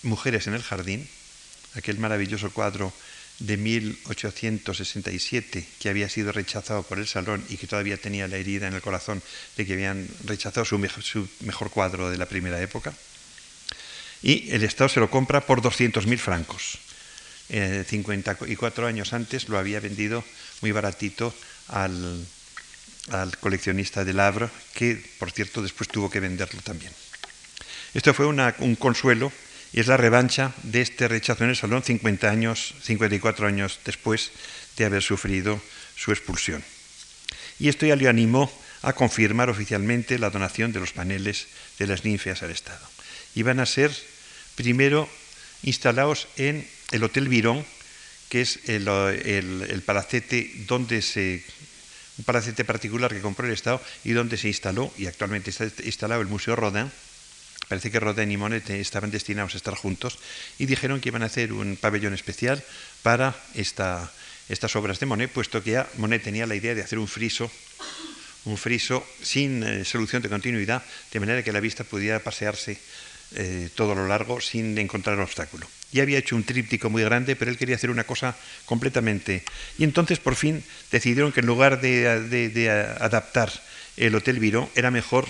Mujeres 0.01 0.47
en 0.47 0.53
el 0.53 0.61
Jardín, 0.61 1.07
aquel 1.75 1.99
maravilloso 1.99 2.51
cuadro 2.51 2.91
de 3.39 3.57
1867 3.57 5.67
que 5.79 5.89
había 5.89 6.09
sido 6.09 6.31
rechazado 6.31 6.83
por 6.83 6.99
el 6.99 7.07
Salón 7.07 7.43
y 7.49 7.57
que 7.57 7.67
todavía 7.67 7.97
tenía 7.97 8.27
la 8.27 8.37
herida 8.37 8.67
en 8.67 8.73
el 8.73 8.81
corazón 8.81 9.21
de 9.57 9.65
que 9.65 9.73
habían 9.73 10.07
rechazado 10.23 10.65
su, 10.65 10.79
mejor 10.79 11.69
cuadro 11.69 12.09
de 12.09 12.17
la 12.17 12.27
primera 12.27 12.61
época. 12.61 12.93
Y 14.21 14.51
el 14.51 14.63
Estado 14.63 14.89
se 14.89 14.99
lo 14.99 15.09
compra 15.09 15.41
por 15.41 15.61
200.000 15.61 16.17
francos. 16.17 16.79
54 17.47 18.85
eh, 18.85 18.89
años 18.89 19.13
antes 19.13 19.49
lo 19.49 19.59
había 19.59 19.79
vendido 19.79 20.23
muy 20.61 20.71
baratito 20.71 21.33
al, 21.67 22.25
coleccionista 23.39 24.03
del 24.03 24.19
Havre, 24.19 24.49
que 24.73 25.01
por 25.19 25.31
cierto 25.31 25.61
después 25.61 25.89
tuvo 25.89 26.09
que 26.09 26.19
venderlo 26.19 26.61
también. 26.61 26.91
Esto 27.93 28.13
fue 28.13 28.25
un 28.25 28.75
consuelo 28.75 29.31
y 29.71 29.79
es 29.79 29.87
la 29.87 29.97
revancha 29.97 30.53
de 30.63 30.81
este 30.81 31.07
rechazo 31.07 31.43
en 31.43 31.49
el 31.51 31.55
Salón 31.55 31.83
50 31.83 32.29
años, 32.29 32.73
54 32.81 33.47
años 33.47 33.79
después 33.85 34.31
de 34.77 34.85
haber 34.85 35.03
sufrido 35.03 35.61
su 35.95 36.11
expulsión. 36.11 36.63
Y 37.59 37.69
esto 37.69 37.85
ya 37.85 37.95
le 37.95 38.07
animó 38.07 38.51
a 38.81 38.93
confirmar 38.93 39.49
oficialmente 39.49 40.19
la 40.19 40.29
donación 40.29 40.71
de 40.71 40.79
los 40.79 40.93
paneles 40.93 41.47
de 41.79 41.87
las 41.87 42.05
ninfeas 42.05 42.43
al 42.43 42.51
Estado. 42.51 42.87
Iban 43.33 43.59
a 43.59 43.65
ser 43.65 43.91
primero 44.55 45.09
instalados 45.63 46.27
en 46.37 46.67
el 46.91 47.03
Hotel 47.03 47.27
Virón, 47.27 47.65
que 48.29 48.41
es 48.41 48.59
el, 48.69 48.85
palacete 49.85 50.51
donde 50.67 51.01
se 51.01 51.43
un 52.17 52.23
palacete 52.25 52.63
particular 52.63 53.11
que 53.11 53.21
compró 53.21 53.45
el 53.45 53.53
Estado 53.53 53.81
y 54.03 54.11
donde 54.11 54.37
se 54.37 54.47
instaló, 54.47 54.91
y 54.97 55.07
actualmente 55.07 55.49
está 55.49 55.65
instalado 55.83 56.21
el 56.21 56.27
Museo 56.27 56.55
Rodin, 56.55 56.91
Parece 57.67 57.89
que 57.89 57.99
Rodin 57.99 58.31
y 58.31 58.37
Monet 58.37 58.69
estaban 58.69 59.09
destinados 59.09 59.55
a 59.55 59.57
estar 59.57 59.73
juntos 59.73 60.19
y 60.59 60.67
dijeron 60.67 61.01
que 61.01 61.09
iban 61.09 61.23
a 61.23 61.27
hacer 61.27 61.51
un 61.51 61.77
pabellón 61.77 62.13
especial 62.13 62.63
para 63.01 63.35
estas 63.55 64.75
obras 64.75 64.99
de 64.99 65.07
Monet, 65.07 65.31
puesto 65.31 65.63
que 65.63 65.71
ya 65.71 65.89
Monet 65.97 66.21
tenía 66.21 66.45
la 66.45 66.55
idea 66.55 66.75
de 66.75 66.83
hacer 66.83 66.99
un 66.99 67.07
friso, 67.07 67.49
un 68.45 68.57
friso 68.57 69.03
sin 69.21 69.63
eh, 69.63 69.83
solución 69.83 70.21
de 70.21 70.29
continuidad, 70.29 70.83
de 71.11 71.19
manera 71.19 71.41
que 71.41 71.51
la 71.51 71.59
vista 71.59 71.83
pudiera 71.83 72.19
pasearse 72.19 72.77
eh, 73.33 73.69
todo 73.73 73.95
lo 73.95 74.05
largo 74.05 74.39
sin 74.41 74.77
encontrar 74.77 75.19
obstáculo. 75.19 75.67
Ya 75.95 76.03
había 76.03 76.19
hecho 76.19 76.35
un 76.35 76.43
tríptico 76.43 76.89
muy 76.89 77.03
grande, 77.03 77.37
pero 77.37 77.49
él 77.49 77.57
quería 77.57 77.77
hacer 77.77 77.89
una 77.89 78.03
cosa 78.03 78.35
completamente. 78.65 79.45
Y 79.77 79.85
entonces 79.85 80.19
por 80.19 80.35
fin 80.35 80.61
decidieron 80.91 81.31
que 81.31 81.39
en 81.39 81.45
lugar 81.45 81.79
de, 81.79 82.69
adaptar 82.99 83.49
el 83.95 84.13
Hotel 84.13 84.39
Viro, 84.39 84.69
era 84.75 84.91
mejor 84.91 85.25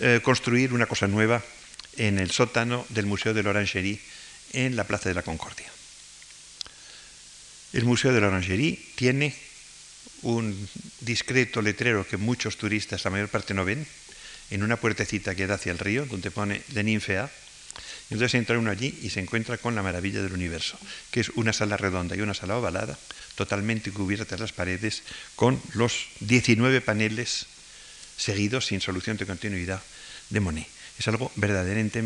eh, 0.00 0.18
construir 0.20 0.72
una 0.72 0.86
cosa 0.86 1.06
nueva 1.06 1.44
en 1.96 2.18
el 2.18 2.32
sótano 2.32 2.84
del 2.88 3.06
Museo 3.06 3.34
de 3.34 3.44
l'Orangerie 3.44 4.00
en 4.52 4.74
la 4.74 4.82
Plaza 4.82 5.10
de 5.10 5.14
la 5.14 5.22
Concordia. 5.22 5.70
El 7.72 7.84
Museo 7.84 8.12
de 8.12 8.20
l'Orangerie 8.20 8.76
tiene 8.96 9.32
un 10.22 10.68
discreto 11.02 11.62
letrero 11.62 12.04
que 12.04 12.16
muchos 12.16 12.56
turistas, 12.56 13.04
la 13.04 13.12
mayor 13.12 13.28
parte, 13.28 13.54
no 13.54 13.64
ven, 13.64 13.86
en 14.50 14.64
una 14.64 14.74
puertecita 14.74 15.36
que 15.36 15.46
da 15.46 15.54
hacia 15.54 15.70
el 15.70 15.78
río, 15.78 16.04
donde 16.06 16.32
pone 16.32 16.62
de 16.74 16.82
Ninfea. 16.82 17.30
Entonces 18.10 18.34
entra 18.34 18.58
uno 18.58 18.70
allí 18.70 18.98
y 19.02 19.10
se 19.10 19.20
encuentra 19.20 19.58
con 19.58 19.74
la 19.74 19.82
maravilla 19.82 20.22
del 20.22 20.32
universo, 20.32 20.78
que 21.10 21.20
es 21.20 21.30
una 21.30 21.52
sala 21.52 21.76
redonda 21.76 22.16
y 22.16 22.20
una 22.20 22.34
sala 22.34 22.58
ovalada, 22.58 22.98
totalmente 23.34 23.90
cubiertas 23.90 24.38
las 24.38 24.52
paredes, 24.52 25.02
con 25.36 25.60
los 25.72 26.06
19 26.20 26.80
paneles 26.80 27.46
seguidos 28.16 28.66
sin 28.66 28.80
solución 28.80 29.16
de 29.16 29.26
continuidad 29.26 29.82
de 30.30 30.40
Monet. 30.40 30.68
Es 30.98 31.08
algo 31.08 31.32
verdaderamente 31.34 32.02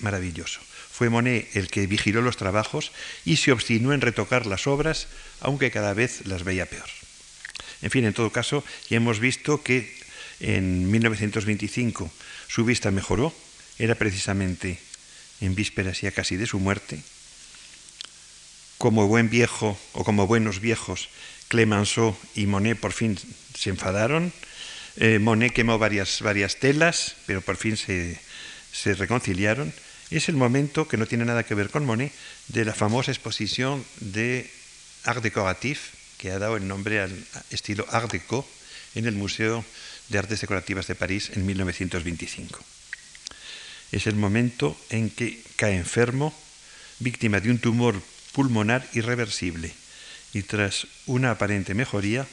maravilloso. 0.00 0.60
Fue 0.90 1.08
Monet 1.08 1.54
el 1.54 1.68
que 1.68 1.86
vigiló 1.86 2.22
los 2.22 2.36
trabajos 2.36 2.90
y 3.24 3.36
se 3.36 3.52
obstinó 3.52 3.92
en 3.92 4.00
retocar 4.00 4.46
las 4.46 4.66
obras, 4.66 5.06
aunque 5.40 5.70
cada 5.70 5.94
vez 5.94 6.26
las 6.26 6.42
veía 6.42 6.66
peor. 6.66 6.88
En 7.82 7.90
fin, 7.90 8.04
en 8.04 8.14
todo 8.14 8.30
caso, 8.30 8.64
ya 8.88 8.96
hemos 8.96 9.20
visto 9.20 9.62
que 9.62 9.94
en 10.40 10.90
1925 10.90 12.10
su 12.48 12.64
vista 12.64 12.90
mejoró, 12.90 13.34
era 13.78 13.94
precisamente 13.94 14.78
en 15.42 15.54
vísperas 15.54 16.00
ya 16.00 16.12
casi 16.12 16.36
de 16.36 16.46
su 16.46 16.58
muerte. 16.58 17.02
Como 18.78 19.06
buen 19.06 19.28
viejo 19.28 19.78
o 19.92 20.04
como 20.04 20.26
buenos 20.26 20.60
viejos, 20.60 21.08
Clemenceau 21.48 22.16
y 22.34 22.46
Monet 22.46 22.78
por 22.78 22.92
fin 22.92 23.18
se 23.54 23.70
enfadaron, 23.70 24.32
eh, 24.96 25.18
Monet 25.18 25.52
quemó 25.52 25.78
varias, 25.78 26.22
telas, 26.58 27.16
pero 27.26 27.42
por 27.42 27.56
fin 27.56 27.76
se, 27.76 28.18
reconciliaron. 28.94 29.72
Es 30.10 30.28
el 30.28 30.36
momento, 30.36 30.88
que 30.88 30.96
no 30.96 31.06
tiene 31.06 31.24
nada 31.24 31.44
que 31.44 31.54
ver 31.54 31.70
con 31.70 31.84
Monet, 31.84 32.12
de 32.48 32.64
la 32.64 32.74
famosa 32.74 33.10
exposición 33.10 33.84
de 34.00 34.50
Art 35.04 35.22
Decoratif, 35.22 35.94
que 36.18 36.30
ha 36.30 36.38
dado 36.38 36.56
el 36.56 36.68
nombre 36.68 37.00
al 37.00 37.12
estilo 37.50 37.86
Art 37.90 38.10
Deco 38.12 38.46
en 38.94 39.06
el 39.06 39.14
Museo 39.14 39.64
de 40.08 40.18
Artes 40.18 40.40
Decorativas 40.40 40.86
de 40.86 40.94
París 40.94 41.30
en 41.34 41.46
1925. 41.46 42.71
Es 43.92 44.06
el 44.06 44.16
momento 44.16 44.74
en 44.88 45.10
que 45.10 45.44
cae 45.56 45.76
enfermo, 45.76 46.34
víctima 46.98 47.40
de 47.40 47.50
un 47.50 47.58
tumor 47.58 48.00
pulmonar 48.32 48.88
irreversible, 48.94 49.70
y 50.32 50.42
tras 50.42 50.86
una 51.04 51.32
aparente 51.32 51.74
mejoría, 51.74 52.26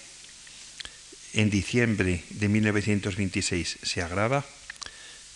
en 1.33 1.49
diciembre 1.49 2.23
de 2.29 2.47
1926 2.47 3.79
se 3.83 4.01
agrava 4.01 4.45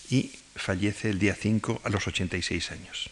y 0.09 0.31
fallece 0.55 1.09
el 1.09 1.19
día 1.19 1.35
5 1.35 1.81
a 1.83 1.89
los 1.89 2.07
86 2.07 2.71
años. 2.71 3.09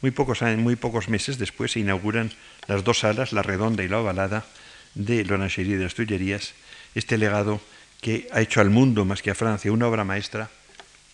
Muy 0.00 0.10
pocos, 0.10 0.40
muy 0.42 0.76
pocos 0.76 1.08
meses 1.08 1.38
después 1.38 1.72
se 1.72 1.80
inauguran 1.80 2.32
las 2.66 2.84
dos 2.84 3.00
salas, 3.00 3.32
la 3.32 3.42
redonda 3.42 3.84
y 3.84 3.88
la 3.88 4.00
ovalada, 4.00 4.46
de 4.94 5.24
l'Orangerie 5.24 5.76
de 5.76 5.84
las 5.84 5.94
Tullerías, 5.94 6.54
este 6.94 7.18
legado 7.18 7.60
que 8.00 8.28
ha 8.32 8.40
hecho 8.40 8.60
al 8.60 8.70
mundo, 8.70 9.04
más 9.04 9.22
que 9.22 9.30
a 9.30 9.34
Francia, 9.34 9.70
una 9.70 9.86
obra 9.86 10.04
maestra 10.04 10.50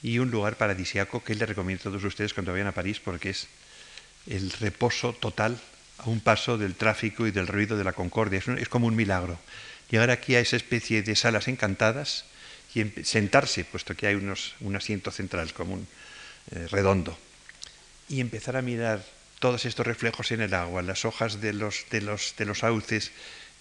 y 0.05 0.19
un 0.19 0.31
lugar 0.31 0.59
paradisiaco 0.59 1.25
que 1.25 1.35
les 1.35 1.49
recomiendo 1.49 1.89
a 1.89 1.93
todos 1.93 2.05
ustedes 2.05 2.35
cuando 2.35 2.53
vayan 2.53 2.67
a 2.67 2.77
París 2.77 3.01
porque 3.01 3.31
es 3.31 3.49
el 4.27 4.53
reposo 4.53 5.15
total 5.15 5.59
a 5.97 6.11
un 6.11 6.21
paso 6.21 6.59
del 6.59 6.75
tráfico 6.75 7.27
y 7.27 7.31
del 7.31 7.47
ruido 7.47 7.79
de 7.79 7.85
la 7.85 7.95
concordia. 7.95 8.39
Es, 8.59 8.69
como 8.69 8.87
un 8.87 8.97
milagro. 8.97 9.39
Llegar 9.89 10.11
aquí 10.11 10.37
a 10.37 10.41
esa 10.41 10.57
especie 10.57 11.03
de 11.03 11.17
salas 11.17 11.49
encantadas 11.49 12.27
y 12.75 12.85
sentarse, 13.03 13.65
puesto 13.65 13.97
que 13.97 14.07
hay 14.07 14.15
unos, 14.15 14.55
un 14.61 14.77
asiento 14.77 15.11
central 15.11 15.55
común, 15.55 15.89
eh, 16.51 16.69
redondo, 16.71 17.17
y 18.11 18.21
empezar 18.21 18.57
a 18.57 18.63
mirar 18.63 19.03
todos 19.39 19.65
estos 19.65 19.87
reflejos 19.87 20.33
en 20.33 20.43
el 20.43 20.53
agua, 20.53 20.83
las 20.83 21.07
hojas 21.07 21.41
de 21.41 21.55
los, 21.55 21.87
de 21.91 22.03
los, 22.03 22.35
de 22.37 22.45
los 22.45 22.59
sauces 22.59 23.11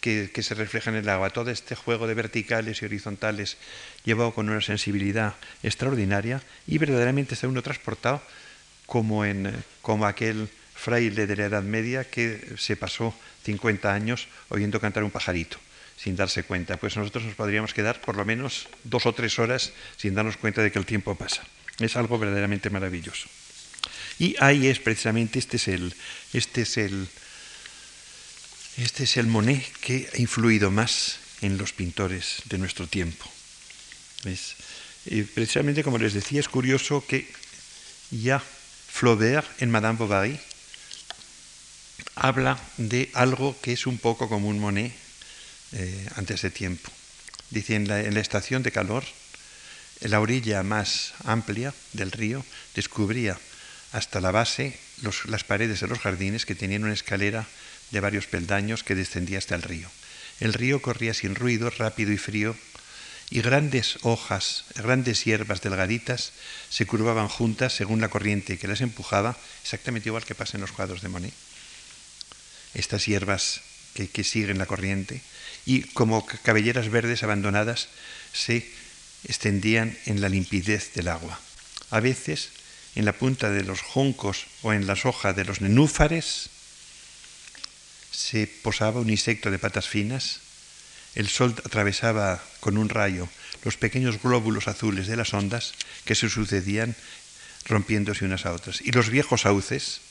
que, 0.04 0.44
se 0.44 0.54
reflejan 0.54 0.96
en 0.96 1.04
el 1.04 1.10
agua, 1.10 1.30
todo 1.30 1.50
este 1.50 1.76
juego 1.76 2.08
de 2.08 2.14
verticales 2.14 2.82
y 2.82 2.86
horizontales 2.86 3.56
llevado 4.04 4.34
con 4.34 4.50
una 4.50 4.60
sensibilidad 4.60 5.36
extraordinaria 5.64 6.44
y 6.68 6.78
verdaderamente 6.78 7.36
está 7.36 7.48
uno 7.48 7.64
transportado 7.64 8.22
como, 8.86 9.24
en, 9.24 9.56
como 9.82 10.06
aquel 10.06 10.50
fraile 10.76 11.26
de 11.26 11.38
la 11.38 11.46
Edad 11.46 11.64
Media 11.64 12.04
que 12.04 12.56
se 12.58 12.76
pasó 12.76 13.16
50 13.46 13.94
años 13.94 14.28
oyendo 14.50 14.82
cantar 14.82 15.06
un 15.06 15.12
pajarito 15.12 15.58
sin 15.96 16.18
darse 16.18 16.44
cuenta. 16.44 16.76
Pues 16.76 16.98
nosotros 16.98 17.24
nos 17.24 17.36
podríamos 17.36 17.74
quedar 17.74 18.02
por 18.02 18.18
lo 18.18 18.26
menos 18.26 18.68
dos 18.84 19.06
o 19.06 19.14
tres 19.14 19.40
horas 19.40 19.72
sin 19.96 20.16
darnos 20.16 20.36
cuenta 20.36 20.62
de 20.62 20.70
que 20.70 20.80
el 20.80 20.86
tiempo 20.86 21.16
pasa. 21.16 21.44
Es 21.80 21.96
algo 21.96 22.20
verdaderamente 22.20 22.70
maravilloso. 22.70 23.30
Y 24.20 24.36
ahí 24.42 24.68
es 24.68 24.80
precisamente, 24.80 25.40
este 25.40 25.56
es 25.56 25.70
el, 25.70 25.94
este 26.34 26.64
es 26.64 26.78
el, 26.78 27.08
este 28.78 29.04
es 29.04 29.18
el 29.18 29.28
Monet 29.28 29.64
que 29.82 30.10
ha 30.14 30.18
influido 30.18 30.72
más 30.72 31.20
en 31.42 31.58
los 31.58 31.74
pintores 31.74 32.42
de 32.46 32.58
nuestro 32.58 32.88
tiempo. 32.88 33.30
Es, 34.26 34.56
precisamente 35.34 35.84
como 35.84 35.98
les 35.98 36.14
decía, 36.14 36.40
es 36.40 36.50
curioso 36.50 37.06
que 37.06 37.28
ya 38.10 38.40
Flaubert 38.40 39.62
en 39.62 39.72
Madame 39.72 39.98
Bovary 39.98 40.40
habla 42.16 42.60
de 42.78 43.10
algo 43.14 43.56
que 43.62 43.74
es 43.74 43.86
un 43.86 43.98
poco 43.98 44.30
como 44.30 44.48
un 44.48 44.60
Monet 44.60 44.94
eh, 45.74 46.08
antes 46.16 46.42
de 46.42 46.50
tiempo. 46.50 46.92
Dice, 47.50 47.76
en 47.76 47.88
la, 47.88 48.00
estación 48.20 48.64
de 48.64 48.72
calor, 48.72 49.04
en 50.02 50.12
la 50.12 50.20
orilla 50.20 50.64
más 50.64 51.14
amplia 51.26 51.74
del 51.94 52.12
río 52.12 52.46
descubría 52.74 53.38
hasta 53.92 54.22
la 54.22 54.32
base 54.32 54.80
las 55.26 55.44
paredes 55.44 55.82
de 55.82 55.88
los 55.88 56.00
jardines 56.00 56.46
que 56.46 56.56
tenían 56.56 56.84
una 56.84 56.94
escalera 56.94 57.46
de 57.94 58.00
varios 58.02 58.26
peldaños 58.26 58.84
que 58.84 58.96
descendía 58.96 59.38
hasta 59.38 59.56
el 59.56 59.62
río. 59.62 59.88
El 60.40 60.54
río 60.54 60.82
corría 60.82 61.14
sin 61.14 61.36
ruido, 61.36 61.70
rápido 61.70 62.12
y 62.12 62.18
frío, 62.18 62.58
y 63.30 63.42
grandes 63.42 63.98
hojas, 64.02 64.66
grandes 64.76 65.24
hierbas 65.24 65.62
delgaditas 65.62 66.34
se 66.70 66.86
curvaban 66.86 67.30
juntas 67.30 67.74
según 67.74 68.02
la 68.02 68.10
corriente 68.10 68.58
que 68.58 68.68
las 68.68 68.82
empujaba, 68.82 69.38
exactamente 69.64 70.10
igual 70.10 70.26
que 70.26 70.36
pasa 70.36 70.58
en 70.58 70.62
los 70.62 70.72
cuadros 70.72 71.02
de 71.02 71.10
Monet. 71.10 71.34
Estas 72.74 73.06
hierbas 73.06 73.62
que, 73.94 74.10
que 74.10 74.24
siguen 74.24 74.58
la 74.58 74.66
corriente 74.66 75.22
y 75.66 75.84
como 75.94 76.26
cabelleras 76.26 76.90
verdes 76.90 77.24
abandonadas 77.24 77.90
se 78.34 78.68
extendían 79.24 79.98
en 80.06 80.20
la 80.20 80.30
limpidez 80.30 80.94
del 80.94 81.08
agua. 81.08 81.40
A 81.92 82.00
veces, 82.00 82.50
en 82.96 83.06
la 83.06 83.14
punta 83.14 83.50
de 83.52 83.64
los 83.64 83.82
juncos 83.82 84.46
o 84.64 84.74
en 84.74 84.88
las 84.88 85.06
hojas 85.06 85.36
de 85.36 85.46
los 85.46 85.62
nenúfares, 85.62 86.50
se 88.14 88.48
posaba 88.48 89.02
un 89.02 89.10
insecto 89.10 89.50
de 89.52 89.60
patas 89.60 89.90
finas, 89.90 90.40
el 91.16 91.28
sol 91.28 91.56
atravesaba 91.66 92.42
con 92.60 92.78
un 92.78 92.90
rayo 92.90 93.28
los 93.64 93.78
pequeños 93.78 94.22
glóbulos 94.22 94.68
azules 94.68 95.08
de 95.08 95.16
las 95.16 95.34
ondas 95.34 95.74
que 96.06 96.16
se 96.16 96.30
sucedían 96.30 96.96
rompiéndose 97.66 98.26
unas 98.26 98.46
a 98.46 98.54
otras. 98.54 98.82
Y 98.82 98.92
los 98.92 99.10
viejos 99.10 99.42
sauces, 99.42 100.02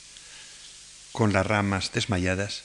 con 1.12 1.32
las 1.32 1.46
ramas 1.46 1.92
desmayadas, 1.92 2.62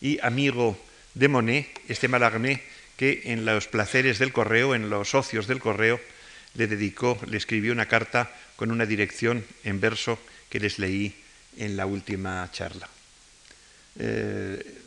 y 0.00 0.18
amigo 0.22 0.78
de 1.14 1.28
Monet, 1.28 1.80
este 1.88 2.08
Mallarmé, 2.08 2.62
que 2.96 3.22
en 3.26 3.44
los 3.44 3.68
placeres 3.68 4.18
del 4.18 4.32
correo, 4.32 4.74
en 4.74 4.90
los 4.90 5.10
socios 5.10 5.46
del 5.46 5.60
correo, 5.60 6.00
le 6.54 6.66
dedicó, 6.66 7.18
le 7.26 7.36
escribió 7.36 7.72
una 7.72 7.86
carta 7.86 8.30
con 8.56 8.70
una 8.70 8.86
dirección 8.86 9.44
en 9.64 9.80
verso 9.80 10.18
que 10.48 10.60
les 10.60 10.78
leí 10.78 11.14
en 11.56 11.76
la 11.76 11.86
última 11.86 12.48
charla. 12.52 12.88
Eh, 13.98 14.80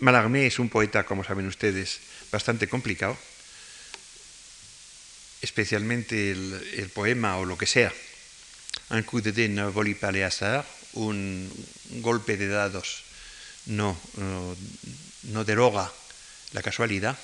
Mallarmé 0.00 0.46
es 0.46 0.58
un 0.58 0.68
poeta, 0.68 1.04
como 1.04 1.24
saben 1.24 1.46
ustedes, 1.46 2.00
bastante 2.32 2.68
complicado. 2.68 3.16
especialmente 5.42 6.32
el, 6.32 6.90
poema 6.92 7.38
o 7.38 7.46
lo 7.46 7.56
que 7.56 7.64
sea, 7.64 7.90
un 8.90 9.02
coup 9.02 9.22
de 9.22 9.32
dé 9.32 9.48
ne 9.48 9.70
voli 9.70 9.96
hasard, 10.22 10.66
un 10.94 11.48
golpe 12.02 12.36
de 12.36 12.48
dados 12.48 13.04
no, 13.66 13.96
no 15.30 15.44
deroga 15.44 15.92
la 16.52 16.62
casualidad, 16.62 17.16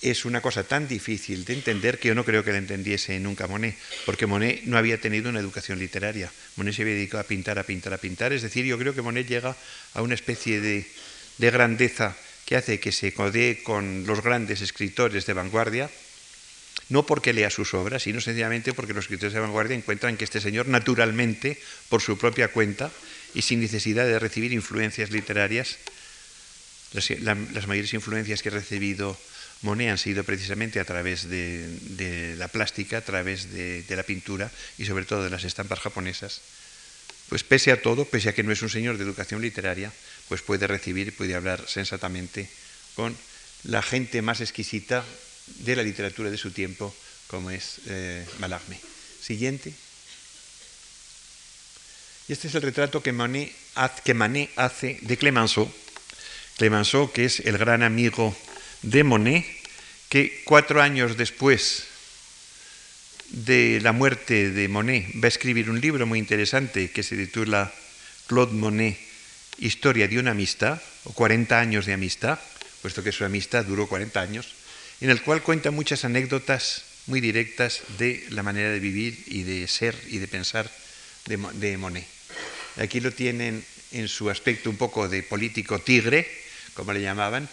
es 0.00 0.24
una 0.24 0.40
cosa 0.40 0.64
tan 0.64 0.88
difícil 0.88 1.44
de 1.44 1.52
entender 1.52 1.98
que 1.98 2.08
yo 2.08 2.14
no 2.14 2.24
creo 2.24 2.42
que 2.42 2.52
la 2.52 2.58
entendiese 2.58 3.20
nunca 3.20 3.46
Monet, 3.46 3.76
porque 4.06 4.26
Monet 4.26 4.62
no 4.64 4.78
había 4.78 5.00
tenido 5.00 5.28
una 5.28 5.40
educación 5.40 5.78
literaria. 5.78 6.32
Monet 6.56 6.74
se 6.74 6.82
había 6.82 6.94
dedicado 6.94 7.20
a 7.20 7.26
pintar, 7.26 7.58
a 7.58 7.64
pintar, 7.64 7.92
a 7.92 7.98
pintar. 7.98 8.32
Es 8.32 8.42
decir, 8.42 8.64
yo 8.64 8.78
creo 8.78 8.94
que 8.94 9.02
Monet 9.02 9.28
llega 9.28 9.56
a 9.94 10.02
una 10.02 10.14
especie 10.14 10.60
de, 10.60 10.86
grandeza 11.38 12.16
que 12.46 12.56
hace 12.56 12.80
que 12.80 12.92
se 12.92 13.12
codee 13.12 13.62
con 13.62 14.06
los 14.06 14.22
grandes 14.22 14.62
escritores 14.62 15.26
de 15.26 15.32
vanguardia, 15.34 15.90
no 16.90 17.06
porque 17.06 17.32
lea 17.32 17.50
sus 17.50 17.72
obras, 17.72 18.02
sino 18.02 18.20
sencillamente 18.20 18.74
porque 18.74 18.92
los 18.92 19.04
escritores 19.04 19.32
de 19.32 19.40
vanguardia 19.40 19.76
encuentran 19.76 20.16
que 20.16 20.24
este 20.24 20.40
señor 20.40 20.66
naturalmente, 20.66 21.58
por 21.88 22.02
su 22.02 22.18
propia 22.18 22.48
cuenta 22.48 22.90
y 23.32 23.42
sin 23.42 23.60
necesidad 23.60 24.04
de 24.06 24.18
recibir 24.18 24.52
influencias 24.52 25.10
literarias, 25.10 25.78
las 26.92 27.66
mayores 27.68 27.94
influencias 27.94 28.42
que 28.42 28.48
ha 28.48 28.52
recibido 28.52 29.16
Monet 29.62 29.90
han 29.90 29.98
sido 29.98 30.24
precisamente 30.24 30.80
a 30.80 30.84
través 30.84 31.28
de, 31.28 32.34
la 32.36 32.48
plástica, 32.48 32.98
a 32.98 33.04
través 33.04 33.52
de, 33.52 33.84
la 33.88 34.02
pintura 34.02 34.50
y 34.76 34.84
sobre 34.84 35.04
todo 35.04 35.22
de 35.22 35.30
las 35.30 35.44
estampas 35.44 35.78
japonesas. 35.78 36.40
Pues 37.28 37.44
pese 37.44 37.70
a 37.70 37.80
todo, 37.80 38.04
pese 38.04 38.30
a 38.30 38.34
que 38.34 38.42
no 38.42 38.50
es 38.50 38.62
un 38.62 38.70
señor 38.70 38.98
de 38.98 39.04
educación 39.04 39.40
literaria, 39.40 39.92
pues 40.28 40.42
puede 40.42 40.66
recibir 40.66 41.08
y 41.08 41.12
puede 41.12 41.36
hablar 41.36 41.62
sensatamente 41.68 42.50
con 42.96 43.14
la 43.62 43.82
gente 43.82 44.22
más 44.22 44.40
exquisita 44.40 45.04
de 45.46 45.76
la 45.76 45.82
literatura 45.82 46.30
de 46.30 46.38
su 46.38 46.50
tiempo, 46.50 46.94
como 47.26 47.50
es 47.50 47.80
eh. 47.86 48.26
Siguiente. 49.20 49.72
Y 52.28 52.32
este 52.32 52.48
es 52.48 52.54
el 52.54 52.62
retrato 52.62 53.02
que 53.02 53.12
Manet, 53.12 53.52
que 54.04 54.48
hace 54.56 54.98
de 55.02 55.16
Clemenceau. 55.16 55.70
Clemenceau, 56.56 57.10
que 57.12 57.24
es 57.24 57.40
el 57.40 57.58
gran 57.58 57.82
amigo 57.82 58.36
de 58.82 59.04
Monet, 59.04 59.44
que 60.08 60.42
cuatro 60.44 60.82
años 60.82 61.16
después 61.16 61.84
de 63.30 63.80
la 63.82 63.92
muerte 63.92 64.50
de 64.50 64.68
Monet 64.68 65.06
va 65.16 65.26
a 65.26 65.28
escribir 65.28 65.70
un 65.70 65.80
libro 65.80 66.06
muy 66.06 66.18
interesante 66.18 66.90
que 66.90 67.02
se 67.02 67.16
titula 67.16 67.72
Claude 68.26 68.52
Monet, 68.52 68.98
Historia 69.58 70.08
de 70.08 70.18
una 70.18 70.30
amistad, 70.30 70.80
o 71.04 71.12
40 71.12 71.58
años 71.58 71.86
de 71.86 71.92
amistad, 71.92 72.38
puesto 72.80 73.02
que 73.02 73.12
su 73.12 73.24
amistad 73.24 73.64
duró 73.64 73.86
40 73.88 74.20
años, 74.20 74.54
en 75.00 75.10
el 75.10 75.22
cual 75.22 75.42
cuenta 75.42 75.70
muchas 75.70 76.04
anécdotas 76.04 76.84
muy 77.06 77.20
directas 77.20 77.80
de 77.98 78.24
la 78.30 78.42
manera 78.42 78.70
de 78.70 78.80
vivir 78.80 79.24
y 79.26 79.42
de 79.42 79.66
ser 79.66 79.96
y 80.08 80.18
de 80.18 80.28
pensar 80.28 80.70
de, 81.26 81.76
Monet. 81.76 82.06
Aquí 82.76 83.00
lo 83.00 83.12
tienen 83.12 83.64
en 83.92 84.08
su 84.08 84.30
aspecto 84.30 84.70
un 84.70 84.76
poco 84.76 85.08
de 85.08 85.22
político 85.22 85.78
tigre, 85.80 86.28
como 86.74 86.92
le 86.92 87.02
llamaban, 87.02 87.48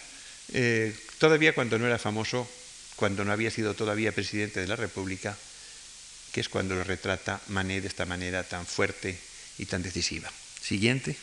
eh, 0.52 0.94
todavía 1.18 1.54
cuando 1.54 1.78
no 1.78 1.86
era 1.86 1.98
famoso, 1.98 2.48
cuando 2.96 3.24
no 3.24 3.32
había 3.32 3.50
sido 3.50 3.74
todavía 3.74 4.12
presidente 4.12 4.60
de 4.60 4.66
la 4.66 4.76
República, 4.76 5.36
que 6.32 6.40
es 6.40 6.48
cuando 6.48 6.74
lo 6.74 6.84
retrata 6.84 7.40
Manet 7.48 7.82
de 7.82 7.88
esta 7.88 8.06
manera 8.06 8.44
tan 8.44 8.66
fuerte 8.66 9.18
y 9.58 9.66
tan 9.66 9.82
decisiva. 9.82 10.30
Siguiente. 10.60 11.16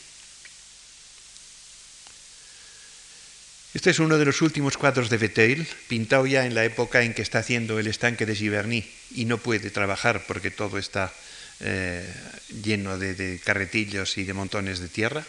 Este 3.76 3.90
es 3.90 3.98
uno 3.98 4.16
de 4.16 4.24
los 4.24 4.40
últimos 4.40 4.78
cuadros 4.78 5.10
de 5.10 5.18
Betaille, 5.18 5.66
pintado 5.86 6.26
ya 6.26 6.46
en 6.46 6.54
la 6.54 6.64
época 6.64 7.02
en 7.02 7.12
que 7.12 7.20
está 7.20 7.40
haciendo 7.40 7.78
el 7.78 7.88
estanque 7.88 8.24
de 8.24 8.34
Giverny 8.34 8.82
y 9.14 9.26
no 9.26 9.36
puede 9.36 9.68
trabajar 9.68 10.24
porque 10.26 10.50
todo 10.50 10.78
está 10.78 11.12
eh, 11.60 12.02
lleno 12.64 12.96
de, 12.96 13.38
carretillos 13.44 14.16
y 14.16 14.24
de 14.24 14.32
montones 14.32 14.78
de 14.78 14.88
tierra. 14.88 15.26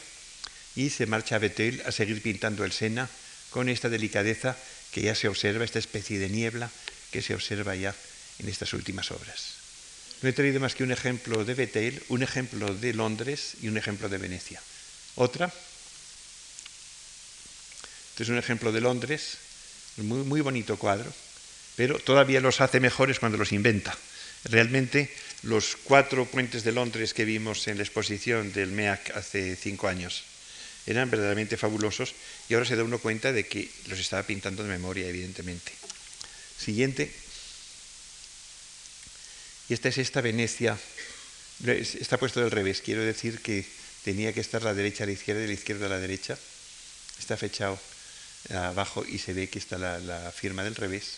Y 0.78 0.92
se 0.92 1.08
marcha 1.08 1.36
a 1.36 1.40
a 1.40 1.92
seguir 1.92 2.22
pintando 2.22 2.64
el 2.64 2.72
Sena 2.72 3.10
con 3.50 3.68
esta 3.68 3.90
delicadeza 3.90 4.56
que 4.94 5.02
ya 5.02 5.14
se 5.14 5.28
observa, 5.28 5.66
esta 5.66 5.80
especie 5.80 6.18
de 6.18 6.30
niebla 6.30 6.72
que 7.12 7.22
se 7.22 7.36
observa 7.36 7.76
ya 7.76 7.94
en 8.40 8.48
estas 8.48 8.72
últimas 8.72 9.12
obras. 9.12 9.58
No 10.22 10.30
he 10.30 10.34
traído 10.34 10.62
más 10.62 10.74
que 10.74 10.86
un 10.86 10.94
ejemplo 10.94 11.44
de 11.44 11.54
Bethel, 11.54 12.02
un 12.08 12.24
ejemplo 12.24 12.74
de 12.74 12.94
Londres 12.94 13.58
y 13.62 13.68
un 13.68 13.76
ejemplo 13.76 14.08
de 14.08 14.20
Venecia. 14.20 14.62
Otra. 15.16 15.52
Este 18.18 18.24
es 18.24 18.30
un 18.30 18.40
ejemplo 18.40 18.72
de 18.72 18.82
Londres, 18.82 19.38
muy, 19.98 20.24
muy 20.24 20.42
bonito 20.42 20.76
cuadro, 20.78 21.14
pero 21.76 22.00
todavía 22.00 22.42
los 22.42 22.62
hace 22.62 22.80
mejores 22.80 23.20
cuando 23.20 23.38
los 23.38 23.52
inventa. 23.52 23.96
Realmente 24.46 25.14
los 25.44 25.78
cuatro 25.84 26.26
puentes 26.26 26.64
de 26.64 26.72
Londres 26.72 27.14
que 27.14 27.26
vimos 27.26 27.68
en 27.68 27.78
la 27.78 27.84
exposición 27.84 28.52
del 28.54 28.72
MEAC 28.72 29.16
hace 29.16 29.56
cinco 29.56 29.88
años 29.88 30.24
eran 30.88 31.12
verdaderamente 31.12 31.58
fabulosos 31.58 32.16
y 32.50 32.56
ahora 32.56 32.66
se 32.66 32.76
da 32.76 32.84
uno 32.84 32.98
cuenta 32.98 33.32
de 33.32 33.46
que 33.46 33.70
los 33.86 34.00
estaba 34.00 34.24
pintando 34.24 34.64
de 34.64 34.70
memoria, 34.70 35.08
evidentemente. 35.08 35.72
Siguiente. 36.58 37.14
Y 39.70 39.76
esta 39.76 39.90
es 39.90 40.00
esta 40.00 40.22
Venecia. 40.22 40.76
Está 41.68 42.18
puesto 42.18 42.40
del 42.40 42.50
revés. 42.50 42.82
Quiero 42.82 43.04
decir 43.04 43.44
que 43.44 43.64
tenía 44.04 44.34
que 44.34 44.42
estar 44.42 44.64
la 44.64 44.74
derecha 44.74 45.04
a 45.04 45.06
la 45.06 45.14
izquierda 45.14 45.44
y 45.44 45.48
la 45.48 45.54
izquierda 45.54 45.86
a 45.86 45.90
la 45.90 46.00
derecha. 46.00 46.36
Está 47.20 47.38
fechado 47.38 47.80
abajo 48.54 49.06
y 49.06 49.18
se 49.20 49.34
ve 49.34 49.50
que 49.50 49.60
está 49.60 49.78
la, 49.78 50.32
firma 50.32 50.64
del 50.64 50.76
revés. 50.76 51.18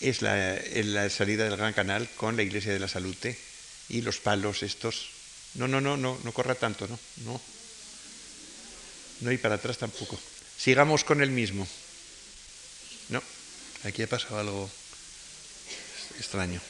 Es 0.00 0.22
la, 0.22 1.10
salida 1.10 1.44
del 1.44 1.56
Gran 1.56 1.72
Canal 1.72 2.08
con 2.16 2.36
la 2.36 2.42
Iglesia 2.42 2.72
de 2.72 2.78
la 2.78 2.88
Salute 2.88 3.38
y 3.88 4.02
los 4.02 4.18
palos 4.18 4.62
estos. 4.62 5.10
No, 5.54 5.68
no, 5.68 5.80
no, 5.80 5.96
no, 5.96 6.18
no 6.22 6.32
corra 6.32 6.54
tanto, 6.54 6.86
no, 6.86 6.98
no. 7.24 7.40
No 9.20 9.30
hay 9.30 9.38
para 9.38 9.54
atrás 9.54 9.78
tampoco. 9.78 10.18
Sigamos 10.58 11.04
con 11.04 11.22
el 11.22 11.30
mismo. 11.30 11.66
No, 13.08 13.22
aquí 13.84 14.02
ha 14.02 14.06
pasado 14.06 14.38
algo 14.38 14.70
extraño. 16.18 16.60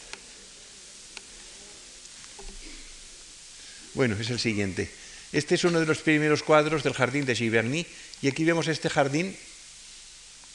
Bueno, 3.94 4.16
es 4.20 4.30
el 4.30 4.38
siguiente. 4.38 4.90
Este 5.32 5.56
es 5.56 5.64
uno 5.64 5.80
de 5.80 5.86
los 5.86 5.98
primeros 5.98 6.42
cuadros 6.42 6.82
del 6.82 6.94
jardín 6.94 7.26
de 7.26 7.34
Giverny 7.34 7.86
y 8.22 8.28
aquí 8.28 8.44
vemos 8.44 8.68
este 8.68 8.88
jardín 8.88 9.36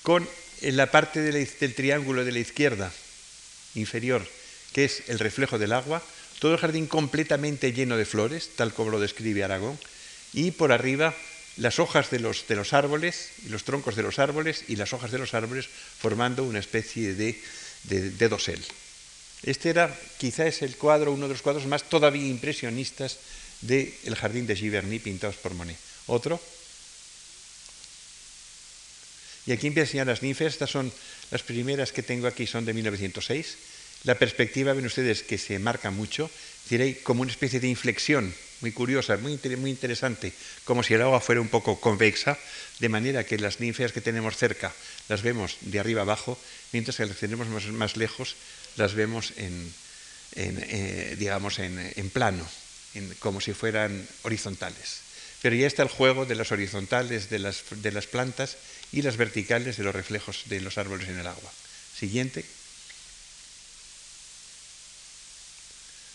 con 0.03 0.27
la 0.61 0.89
parte 0.91 1.21
del 1.21 1.75
triángulo 1.75 2.23
de 2.23 2.31
la 2.31 2.39
izquierda 2.39 2.91
inferior, 3.75 4.25
que 4.73 4.85
es 4.85 5.03
el 5.07 5.19
reflejo 5.19 5.57
del 5.57 5.73
agua, 5.73 6.01
todo 6.39 6.53
el 6.53 6.59
jardín 6.59 6.87
completamente 6.87 7.73
lleno 7.73 7.97
de 7.97 8.05
flores, 8.05 8.49
tal 8.55 8.73
como 8.73 8.91
lo 8.91 8.99
describe 8.99 9.43
Aragón, 9.43 9.77
y 10.33 10.51
por 10.51 10.71
arriba 10.71 11.13
las 11.57 11.79
hojas 11.79 12.09
de 12.09 12.19
los, 12.19 12.47
de 12.47 12.55
los 12.55 12.73
árboles, 12.73 13.29
los 13.49 13.63
troncos 13.63 13.95
de 13.95 14.03
los 14.03 14.19
árboles 14.19 14.65
y 14.67 14.75
las 14.75 14.93
hojas 14.93 15.11
de 15.11 15.19
los 15.19 15.33
árboles 15.33 15.67
formando 15.67 16.43
una 16.43 16.59
especie 16.59 17.13
de, 17.13 17.39
de, 17.83 18.29
dosel. 18.29 18.63
Este 19.43 19.69
era, 19.69 19.95
quizá 20.17 20.47
es 20.47 20.61
el 20.61 20.77
cuadro, 20.77 21.11
uno 21.11 21.27
de 21.27 21.33
los 21.33 21.41
cuadros 21.41 21.65
más 21.65 21.83
todavía 21.89 22.27
impresionistas 22.27 23.19
del 23.61 24.15
jardín 24.15 24.47
de 24.47 24.55
Giverny 24.55 24.99
pintados 24.99 25.35
por 25.37 25.53
Monet. 25.53 25.77
Otro. 26.07 26.41
Y 29.45 29.51
aquí 29.51 29.67
empieza 29.67 29.85
a 29.85 29.89
enseñar 29.89 30.07
las 30.07 30.21
ninfas, 30.21 30.47
estas 30.47 30.69
son 30.69 30.91
las 31.31 31.41
primeras 31.41 31.91
que 31.91 32.03
tengo 32.03 32.27
aquí, 32.27 32.45
son 32.45 32.65
de 32.65 32.73
1906. 32.73 33.57
La 34.03 34.15
perspectiva, 34.15 34.73
ven 34.73 34.85
ustedes, 34.85 35.23
que 35.23 35.37
se 35.37 35.59
marca 35.59 35.91
mucho, 35.91 36.29
diré 36.69 37.01
como 37.01 37.21
una 37.21 37.31
especie 37.31 37.59
de 37.59 37.67
inflexión 37.67 38.33
muy 38.61 38.71
curiosa, 38.71 39.17
muy, 39.17 39.39
muy 39.57 39.69
interesante, 39.69 40.33
como 40.63 40.83
si 40.83 40.93
el 40.93 41.01
agua 41.01 41.19
fuera 41.19 41.41
un 41.41 41.49
poco 41.49 41.79
convexa, 41.79 42.37
de 42.79 42.89
manera 42.89 43.25
que 43.25 43.37
las 43.37 43.59
ninfeas 43.59 43.91
que 43.91 44.01
tenemos 44.01 44.37
cerca 44.37 44.73
las 45.09 45.21
vemos 45.21 45.57
de 45.61 45.79
arriba 45.79 46.01
abajo, 46.01 46.37
mientras 46.71 46.97
que 46.97 47.05
las 47.05 47.15
que 47.15 47.27
tenemos 47.27 47.47
más, 47.73 47.97
lejos 47.97 48.35
las 48.77 48.93
vemos 48.93 49.33
en, 49.37 49.73
eh, 50.35 51.15
digamos, 51.17 51.59
en, 51.59 52.09
plano, 52.09 52.47
como 53.19 53.41
si 53.41 53.53
fueran 53.53 54.07
horizontales. 54.23 55.01
Pero 55.41 55.55
ya 55.55 55.67
está 55.67 55.83
el 55.83 55.89
juego 55.89 56.25
de 56.25 56.35
las 56.35 56.51
horizontales 56.51 57.29
de 57.29 57.39
las, 57.39 57.63
de 57.69 57.91
las 57.91 58.07
plantas 58.07 58.57
y 58.91 59.01
las 59.01 59.17
verticales 59.17 59.77
de 59.77 59.83
los 59.83 59.95
reflejos 59.95 60.43
de 60.45 60.61
los 60.61 60.77
árboles 60.77 61.09
en 61.09 61.17
el 61.17 61.27
agua. 61.27 61.51
Siguiente. 61.97 62.45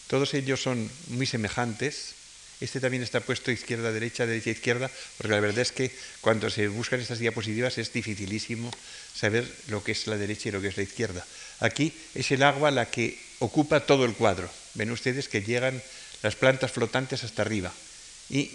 Todos 0.07 0.35
ellos 0.35 0.63
son 0.63 0.89
muy 1.09 1.27
semejantes, 1.27 2.15
este 2.61 2.81
también 2.81 3.03
está 3.03 3.21
puesto 3.21 3.51
izquierda-derecha, 3.51 4.25
derecha-izquierda, 4.25 4.91
porque 5.19 5.33
la 5.33 5.41
verdad 5.41 5.61
es 5.61 5.73
que 5.73 5.91
cuando 6.23 6.49
se 6.49 6.69
buscan 6.69 7.01
estas 7.01 7.19
diapositivas 7.19 7.77
es 7.77 7.93
dificilísimo 7.93 8.71
saber 9.15 9.47
lo 9.69 9.85
que 9.85 9.93
es 9.93 10.07
la 10.07 10.17
derecha 10.17 10.49
y 10.49 10.53
lo 10.53 10.63
que 10.63 10.69
es 10.69 10.77
la 10.77 10.85
izquierda. 10.85 11.27
Aquí 11.61 11.93
es 12.15 12.31
el 12.31 12.43
agua 12.43 12.71
la 12.71 12.91
que 12.91 13.19
ocupa 13.41 13.81
todo 13.81 14.07
el 14.07 14.15
cuadro. 14.15 14.49
Ven 14.75 14.91
ustedes 14.91 15.29
que 15.29 15.43
llegan 15.43 15.83
las 16.23 16.37
plantas 16.37 16.73
flotantes 16.73 17.25
hasta 17.25 17.43
arriba 17.43 17.73
y 18.31 18.51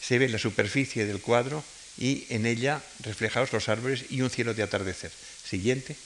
se 0.00 0.18
ve 0.18 0.28
la 0.28 0.38
superficie 0.38 1.06
del 1.06 1.20
cuadro 1.20 1.64
y 1.98 2.26
en 2.30 2.46
ella 2.46 2.82
reflejados 3.00 3.52
los 3.52 3.68
árboles 3.68 4.06
y 4.10 4.22
un 4.22 4.30
cielo 4.30 4.54
de 4.54 4.62
atardecer. 4.62 5.12
Siguiente. 5.44 5.96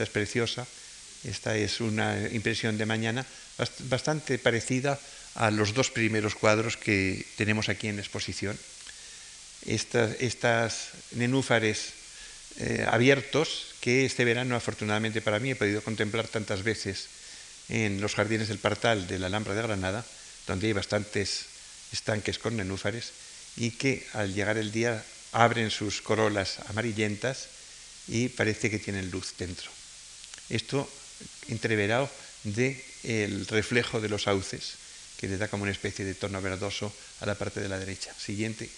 esta 0.00 0.04
es 0.04 0.10
preciosa, 0.10 0.66
esta 1.24 1.56
es 1.58 1.80
una 1.80 2.16
impresión 2.32 2.78
de 2.78 2.86
mañana 2.86 3.26
bastante 3.80 4.38
parecida 4.38 4.98
a 5.34 5.50
los 5.50 5.74
dos 5.74 5.90
primeros 5.90 6.34
cuadros 6.34 6.78
que 6.78 7.26
tenemos 7.36 7.68
aquí 7.68 7.88
en 7.88 7.96
la 7.96 8.02
exposición. 8.02 8.58
Estas, 9.66 10.88
nenúfares 11.12 11.92
eh, 12.56 12.86
abiertos 12.88 13.76
que 13.84 14.06
este 14.06 14.24
verano, 14.24 14.56
afortunadamente 14.56 15.20
para 15.20 15.38
mí, 15.38 15.50
he 15.50 15.56
podido 15.56 15.84
contemplar 15.84 16.28
tantas 16.28 16.62
veces 16.62 17.19
en 17.70 18.00
los 18.00 18.14
jardines 18.14 18.48
del 18.48 18.58
Partal 18.58 19.06
de 19.06 19.18
la 19.18 19.28
Alhambra 19.28 19.54
de 19.54 19.62
Granada, 19.62 20.04
donde 20.46 20.66
hay 20.66 20.72
bastantes 20.72 21.46
estanques 21.92 22.38
con 22.38 22.56
nenúfares, 22.56 23.12
y 23.56 23.70
que 23.72 24.06
al 24.12 24.34
llegar 24.34 24.58
el 24.58 24.72
día 24.72 25.02
abren 25.32 25.70
sus 25.70 26.02
corolas 26.02 26.58
amarillentas 26.68 27.48
y 28.08 28.28
parece 28.28 28.70
que 28.70 28.78
tienen 28.78 29.10
luz 29.10 29.34
dentro. 29.38 29.70
Esto 30.48 30.90
entreverado 31.48 32.10
de 32.44 32.84
el 33.04 33.46
reflejo 33.46 34.00
de 34.00 34.08
los 34.08 34.24
sauces, 34.24 34.74
que 35.16 35.28
le 35.28 35.38
da 35.38 35.48
como 35.48 35.62
una 35.62 35.72
especie 35.72 36.04
de 36.04 36.14
tono 36.14 36.42
verdoso 36.42 36.92
a 37.20 37.26
la 37.26 37.36
parte 37.36 37.60
de 37.60 37.68
la 37.68 37.78
derecha. 37.78 38.14
Siguiente. 38.18 38.68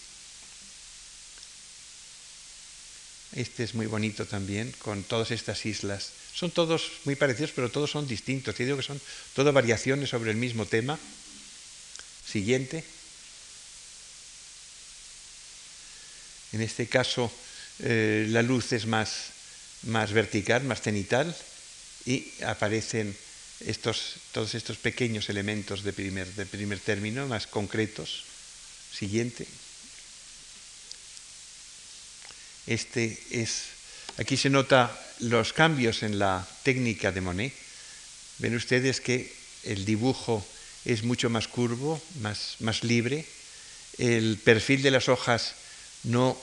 Este 3.35 3.65
es 3.65 3.75
muy 3.75 3.87
bonito 3.87 4.27
también, 4.27 4.73
con 4.79 5.05
todas 5.05 5.31
estas 5.31 5.65
islas. 5.65 6.11
Son 6.35 6.51
todos 6.51 6.91
muy 7.05 7.17
parecidos, 7.17 7.53
pero 7.55 7.71
todos 7.71 7.91
son 7.91 8.07
distintos. 8.07 8.55
Te 8.55 8.65
digo 8.65 8.77
que 8.77 8.83
son 8.83 9.01
todas 9.35 9.55
variaciones 9.55 10.11
sobre 10.11 10.31
el 10.31 10.37
mismo 10.37 10.67
tema. 10.67 10.99
Siguiente. 12.27 12.85
En 16.53 16.61
este 16.61 16.87
caso, 16.87 17.33
eh, 17.79 18.27
la 18.29 18.43
luz 18.43 18.73
es 18.73 18.87
más, 18.87 19.31
más 19.85 20.13
vertical, 20.13 20.65
más 20.65 20.83
cenital, 20.83 21.35
y 22.05 22.33
aparecen 22.45 23.17
estos, 23.61 24.17
todos 24.33 24.55
estos 24.55 24.77
pequeños 24.77 25.31
elementos 25.31 25.83
de 25.83 25.93
primer, 25.93 26.27
de 26.35 26.45
primer 26.45 26.81
término, 26.81 27.27
más 27.27 27.47
concretos. 27.47 28.25
Siguiente. 28.93 29.47
Este 32.67 33.19
es, 33.31 33.65
aquí 34.19 34.37
se 34.37 34.51
nota 34.51 34.97
los 35.19 35.53
cambios 35.53 36.03
en 36.03 36.19
la 36.19 36.47
técnica 36.63 37.13
de 37.13 37.21
Monet. 37.21 37.53
Ven 38.39 38.55
ustedes 38.55 39.01
que 39.01 39.33
el 39.65 39.85
dibujo 39.85 40.45
es 40.85 41.03
mucho 41.03 41.31
más 41.31 41.49
curvo, 41.49 42.01
más, 42.21 42.57
más 42.61 42.85
libre. 42.85 43.25
El 43.99 44.39
perfil 44.39 44.83
de 44.83 44.91
las 44.91 45.09
hojas 45.09 45.55
no 46.05 46.37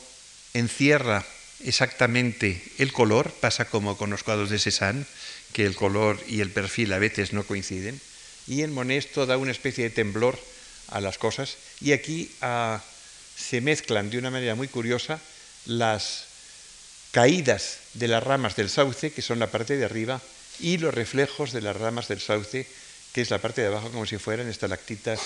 encierra 0.54 1.26
exactamente 1.62 2.64
el 2.78 2.94
color, 2.94 3.32
pasa 3.32 3.66
como 3.66 3.98
con 3.98 4.10
los 4.10 4.24
cuadros 4.24 4.50
de 4.50 4.60
Cézanne, 4.60 5.06
que 5.52 5.66
el 5.66 5.76
color 5.76 6.22
y 6.28 6.42
el 6.42 6.52
perfil 6.52 6.94
a 6.94 7.00
veces 7.00 7.34
no 7.34 7.46
coinciden. 7.46 8.00
Y 8.48 8.64
en 8.64 8.74
Monet 8.74 9.06
esto 9.06 9.26
da 9.26 9.38
una 9.38 9.52
especie 9.52 9.84
de 9.86 9.90
temblor 9.90 10.40
a 10.88 11.02
las 11.02 11.18
cosas. 11.18 11.58
Y 11.82 11.92
aquí 11.92 12.32
ah, 12.42 12.84
se 13.36 13.62
mezclan 13.62 14.10
de 14.10 14.18
una 14.18 14.32
manera 14.32 14.56
muy 14.56 14.68
curiosa 14.68 15.20
las 15.70 16.26
caídas 17.12 17.78
de 17.94 18.08
las 18.08 18.24
ramas 18.24 18.56
del 18.56 18.70
sauce, 18.70 19.12
que 19.12 19.22
son 19.22 19.40
la 19.40 19.52
parte 19.52 19.78
de 19.78 19.86
arriba, 19.86 20.22
y 20.60 20.78
los 20.78 20.94
reflejos 20.94 21.54
de 21.54 21.62
las 21.62 21.76
ramas 21.76 22.08
del 22.08 22.20
sauce, 22.20 22.68
que 23.14 23.22
es 23.22 23.30
la 23.30 23.40
parte 23.40 23.62
de 23.62 23.68
abajo, 23.68 23.92
como 23.92 24.06
si 24.06 24.18
fueran 24.18 24.50
estalactitas 24.50 25.20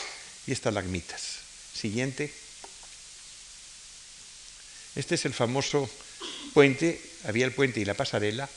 y 0.45 0.51
estalagmitas. 0.51 1.39
Siguiente. 1.73 2.31
Este 4.95 5.15
es 5.15 5.25
el 5.25 5.33
famoso 5.33 5.89
puente, 6.53 7.01
había 7.25 7.45
el 7.45 7.53
puente 7.53 7.79
y 7.79 7.85
la 7.85 7.95
pasarela. 7.95 8.47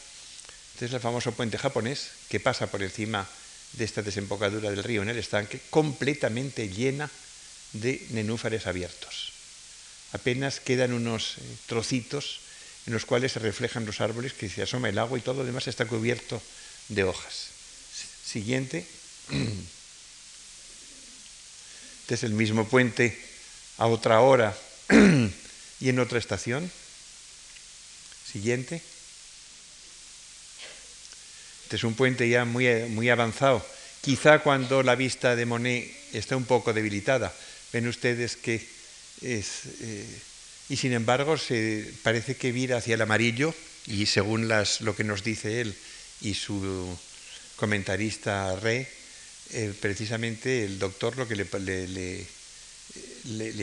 Este 0.74 0.86
es 0.86 0.92
el 0.92 1.00
famoso 1.00 1.32
puente 1.32 1.56
japonés 1.56 2.10
que 2.28 2.40
pasa 2.40 2.66
por 2.66 2.82
encima 2.82 3.26
de 3.72 3.84
esta 3.84 4.02
desembocadura 4.02 4.70
del 4.70 4.84
río 4.84 5.02
en 5.02 5.08
el 5.08 5.18
estanque, 5.18 5.60
completamente 5.70 6.68
llena 6.68 7.10
de 7.72 8.06
nenúfares 8.10 8.66
abiertos 8.66 9.35
apenas 10.12 10.60
quedan 10.60 10.92
unos 10.92 11.38
eh, 11.38 11.42
trocitos 11.66 12.40
en 12.86 12.92
los 12.92 13.04
cuales 13.04 13.32
se 13.32 13.40
reflejan 13.40 13.84
los 13.84 14.00
árboles, 14.00 14.32
que 14.32 14.48
se 14.48 14.62
asoma 14.62 14.88
el 14.88 14.98
agua 14.98 15.18
y 15.18 15.22
todo 15.22 15.38
lo 15.38 15.44
demás 15.44 15.66
está 15.66 15.86
cubierto 15.86 16.40
de 16.88 17.04
hojas. 17.04 17.48
Siguiente. 18.24 18.86
Este 22.06 22.14
es 22.14 22.22
el 22.22 22.34
mismo 22.34 22.68
puente 22.68 23.18
a 23.78 23.88
otra 23.88 24.20
hora 24.20 24.56
y 25.80 25.88
en 25.88 25.98
otra 25.98 26.20
estación. 26.20 26.70
Siguiente. 28.30 28.80
Este 31.64 31.74
es 31.74 31.82
un 31.82 31.94
puente 31.94 32.28
ya 32.28 32.44
muy, 32.44 32.68
muy 32.90 33.10
avanzado. 33.10 33.66
Quizá 34.02 34.38
cuando 34.38 34.84
la 34.84 34.94
vista 34.94 35.34
de 35.34 35.46
Monet 35.46 35.92
está 36.12 36.36
un 36.36 36.44
poco 36.44 36.72
debilitada. 36.72 37.34
Ven 37.72 37.88
ustedes 37.88 38.36
que 38.36 38.75
es, 39.22 39.62
eh, 39.80 40.06
y 40.68 40.76
sin 40.76 40.92
embargo 40.92 41.38
se 41.38 41.92
parece 42.02 42.36
que 42.36 42.52
vira 42.52 42.78
hacia 42.78 42.94
el 42.94 43.02
amarillo 43.02 43.54
y 43.86 44.06
según 44.06 44.48
las, 44.48 44.80
lo 44.80 44.96
que 44.96 45.04
nos 45.04 45.22
dice 45.22 45.60
él 45.60 45.74
y 46.20 46.34
su 46.34 46.98
comentarista 47.56 48.56
Re, 48.56 48.88
eh, 49.52 49.72
precisamente 49.80 50.64
el 50.64 50.78
doctor 50.78 51.16
lo 51.16 51.28
que 51.28 51.36
le, 51.36 52.26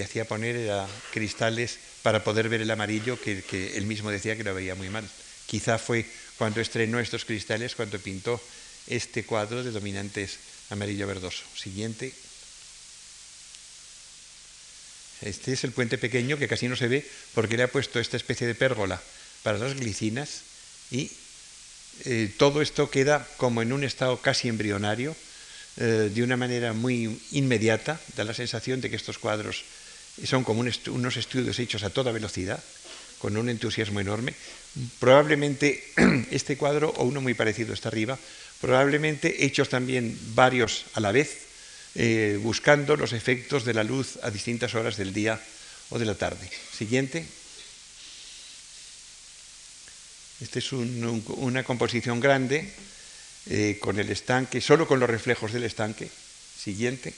hacía 0.04 0.26
poner 0.26 0.56
era 0.56 0.88
cristales 1.12 1.78
para 2.02 2.24
poder 2.24 2.50
ver 2.50 2.62
el 2.62 2.72
amarillo 2.72 3.20
que, 3.20 3.44
que 3.44 3.78
él 3.78 3.86
mismo 3.86 4.10
decía 4.10 4.36
que 4.36 4.44
lo 4.44 4.56
veía 4.56 4.76
muy 4.76 4.90
mal. 4.90 5.08
Quizá 5.46 5.78
fue 5.78 6.06
cuando 6.38 6.62
estrenó 6.62 7.00
estos 7.00 7.26
cristales, 7.26 7.76
cuando 7.76 8.00
pintó 8.00 8.42
este 8.88 9.24
cuadro 9.24 9.64
de 9.64 9.72
dominantes 9.72 10.40
amarillo 10.70 11.08
verdoso. 11.08 11.44
Siguiente. 11.56 12.14
Este 15.26 15.54
es 15.54 15.64
el 15.64 15.72
puente 15.72 15.98
pequeño 15.98 16.38
que 16.38 16.48
casi 16.48 16.68
no 16.68 16.76
se 16.76 16.88
ve 16.88 17.06
porque 17.34 17.58
le 17.58 17.64
ha 17.64 17.72
puesto 17.72 18.00
esta 18.00 18.18
especie 18.18 18.48
de 18.48 18.56
pérgola 18.56 19.02
para 19.44 19.58
las 19.58 19.76
glicinas 19.76 20.42
y 20.92 21.12
eh, 22.06 22.32
todo 22.38 22.62
esto 22.62 22.90
queda 22.90 23.28
como 23.38 23.62
en 23.62 23.72
un 23.72 23.84
estado 23.84 24.18
casi 24.18 24.50
embrionario, 24.50 25.16
eh, 25.78 26.12
de 26.14 26.24
una 26.24 26.38
manera 26.38 26.74
muy 26.74 27.20
inmediata, 27.32 28.00
da 28.16 28.24
la 28.24 28.34
sensación 28.34 28.82
de 28.82 28.90
que 28.90 28.96
estos 28.96 29.18
cuadros 29.18 29.64
son 30.24 30.44
como 30.44 30.62
unos 30.62 31.18
estudios 31.18 31.60
hechos 31.60 31.84
a 31.84 31.90
toda 31.90 32.12
velocidad, 32.12 32.64
con 33.18 33.38
un 33.38 33.50
entusiasmo 33.50 34.00
enorme. 34.00 34.34
Probablemente 35.00 35.84
este 36.32 36.58
cuadro, 36.58 36.94
o 36.98 37.04
uno 37.04 37.22
muy 37.22 37.34
parecido 37.34 37.74
está 37.74 37.90
arriba, 37.90 38.20
probablemente 38.60 39.46
hechos 39.46 39.70
también 39.70 40.18
varios 40.36 40.86
a 40.94 41.00
la 41.00 41.12
vez, 41.12 41.53
eh, 41.96 42.40
buscando 42.42 42.96
los 42.96 43.14
efectos 43.14 43.66
de 43.66 43.74
la 43.74 43.84
luz 43.84 44.18
a 44.24 44.32
distintas 44.32 44.74
horas 44.76 44.98
del 44.98 45.14
día 45.14 45.40
o 45.90 46.00
de 46.00 46.06
la 46.06 46.16
tarde. 46.16 46.50
Siguiente. 46.76 47.26
Esta 50.42 50.60
es 50.60 50.72
una 50.74 51.64
composición 51.64 52.20
grande 52.20 52.74
eh, 53.46 53.78
con 53.80 54.00
el 54.00 54.10
estanque, 54.10 54.60
solo 54.60 54.88
con 54.88 55.00
los 55.00 55.10
reflejos 55.10 55.54
del 55.54 55.64
estanque. 55.64 56.10
Siguiente. 56.58 57.14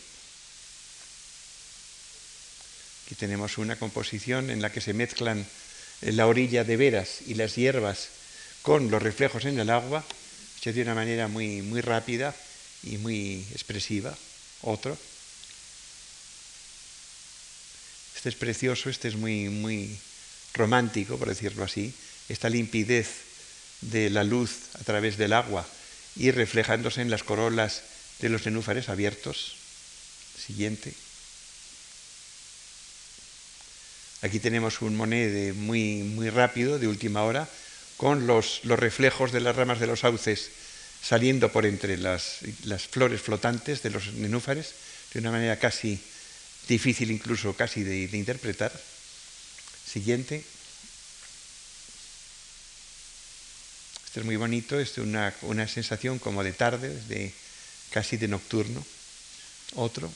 Aquí 3.06 3.16
tenemos 3.16 3.58
una 3.58 3.78
composición 3.78 4.50
en 4.50 4.62
la 4.62 4.72
que 4.72 4.82
se 4.82 4.94
mezclan 4.94 5.46
eh, 6.02 6.12
la 6.12 6.28
orilla 6.28 6.64
de 6.64 6.78
veras 6.78 7.22
y 7.28 7.36
las 7.36 7.56
hierbas 7.56 8.10
con 8.62 8.90
los 8.90 9.02
reflejos 9.02 9.46
en 9.46 9.60
el 9.60 9.70
agua, 9.70 10.04
hecho 10.58 10.74
de 10.74 10.82
una 10.82 10.96
manera 10.96 11.28
muy, 11.28 11.62
muy 11.62 11.82
rápida 11.82 12.36
y 12.84 12.98
muy 12.98 13.46
expresiva. 13.52 14.18
Otro. 14.66 14.98
Este 18.16 18.30
es 18.30 18.36
precioso, 18.36 18.90
este 18.90 19.08
es 19.08 19.16
muy, 19.16 19.50
muy 19.50 19.98
romántico, 20.56 21.18
por 21.18 21.30
decirlo 21.30 21.64
así. 21.64 21.94
Esta 22.28 22.50
limpidez 22.50 23.08
de 23.82 24.10
la 24.10 24.24
luz 24.24 24.70
a 24.74 24.84
través 24.84 25.18
del 25.18 25.34
agua 25.34 25.68
y 26.16 26.32
reflejándose 26.32 27.02
en 27.02 27.12
las 27.12 27.24
corolas 27.24 27.84
de 28.20 28.30
los 28.30 28.46
nenúfares 28.46 28.90
abiertos. 28.90 29.56
Siguiente. 30.44 30.94
Aquí 34.24 34.40
tenemos 34.40 34.82
un 34.82 34.96
Monet 34.96 35.54
muy, 35.54 35.98
muy 36.02 36.32
rápido, 36.32 36.80
de 36.80 36.88
última 36.88 37.24
hora, 37.24 37.48
con 37.98 38.26
los, 38.26 38.62
los 38.64 38.80
reflejos 38.80 39.32
de 39.32 39.42
las 39.42 39.56
ramas 39.56 39.80
de 39.80 39.88
los 39.88 40.00
sauces 40.00 40.50
saliendo 41.06 41.52
por 41.52 41.68
entre 41.68 41.98
las, 41.98 42.42
flores 42.90 43.22
flotantes 43.22 43.84
de 43.84 43.92
los 43.92 44.14
nenúfares, 44.14 44.74
de 45.14 45.20
una 45.20 45.30
manera 45.30 45.60
casi 45.60 46.00
difícil 46.68 47.12
incluso 47.12 47.54
casi 47.54 47.84
de, 47.84 48.18
interpretar. 48.18 48.72
Siguiente. 49.86 50.44
Este 54.06 54.20
es 54.20 54.26
muy 54.26 54.36
bonito, 54.36 54.80
es 54.80 54.98
una, 54.98 55.32
una 55.44 55.68
sensación 55.68 56.18
como 56.18 56.44
de 56.44 56.54
tarde, 56.54 56.90
de, 57.08 57.32
casi 57.92 58.18
de 58.18 58.28
nocturno. 58.28 58.84
Otro. 59.76 60.12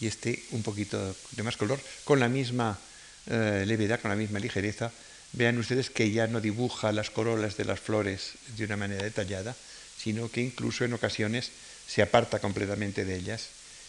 Y 0.00 0.06
este 0.06 0.42
un 0.52 0.62
poquito 0.62 1.14
de 1.32 1.42
más 1.42 1.58
color, 1.58 1.78
con 2.04 2.20
la 2.20 2.28
misma 2.28 2.78
eh, 3.26 3.64
levedad, 3.66 4.00
con 4.00 4.10
la 4.10 4.16
misma 4.16 4.38
ligereza 4.38 4.90
vean 5.32 5.58
ustedes 5.58 5.90
que 5.90 6.10
ya 6.10 6.26
no 6.26 6.40
dibuja 6.40 6.92
las 6.92 7.10
corolas 7.10 7.56
de 7.56 7.64
las 7.64 7.80
flores 7.80 8.32
de 8.56 8.64
una 8.64 8.76
manera 8.76 9.04
detallada, 9.04 9.54
sino 9.98 10.30
que 10.30 10.40
incluso 10.40 10.84
en 10.84 10.92
ocasiones 10.92 11.50
se 11.86 12.02
aparta 12.02 12.38
completamente 12.38 13.04
de 13.04 13.16
ellas 13.16 13.48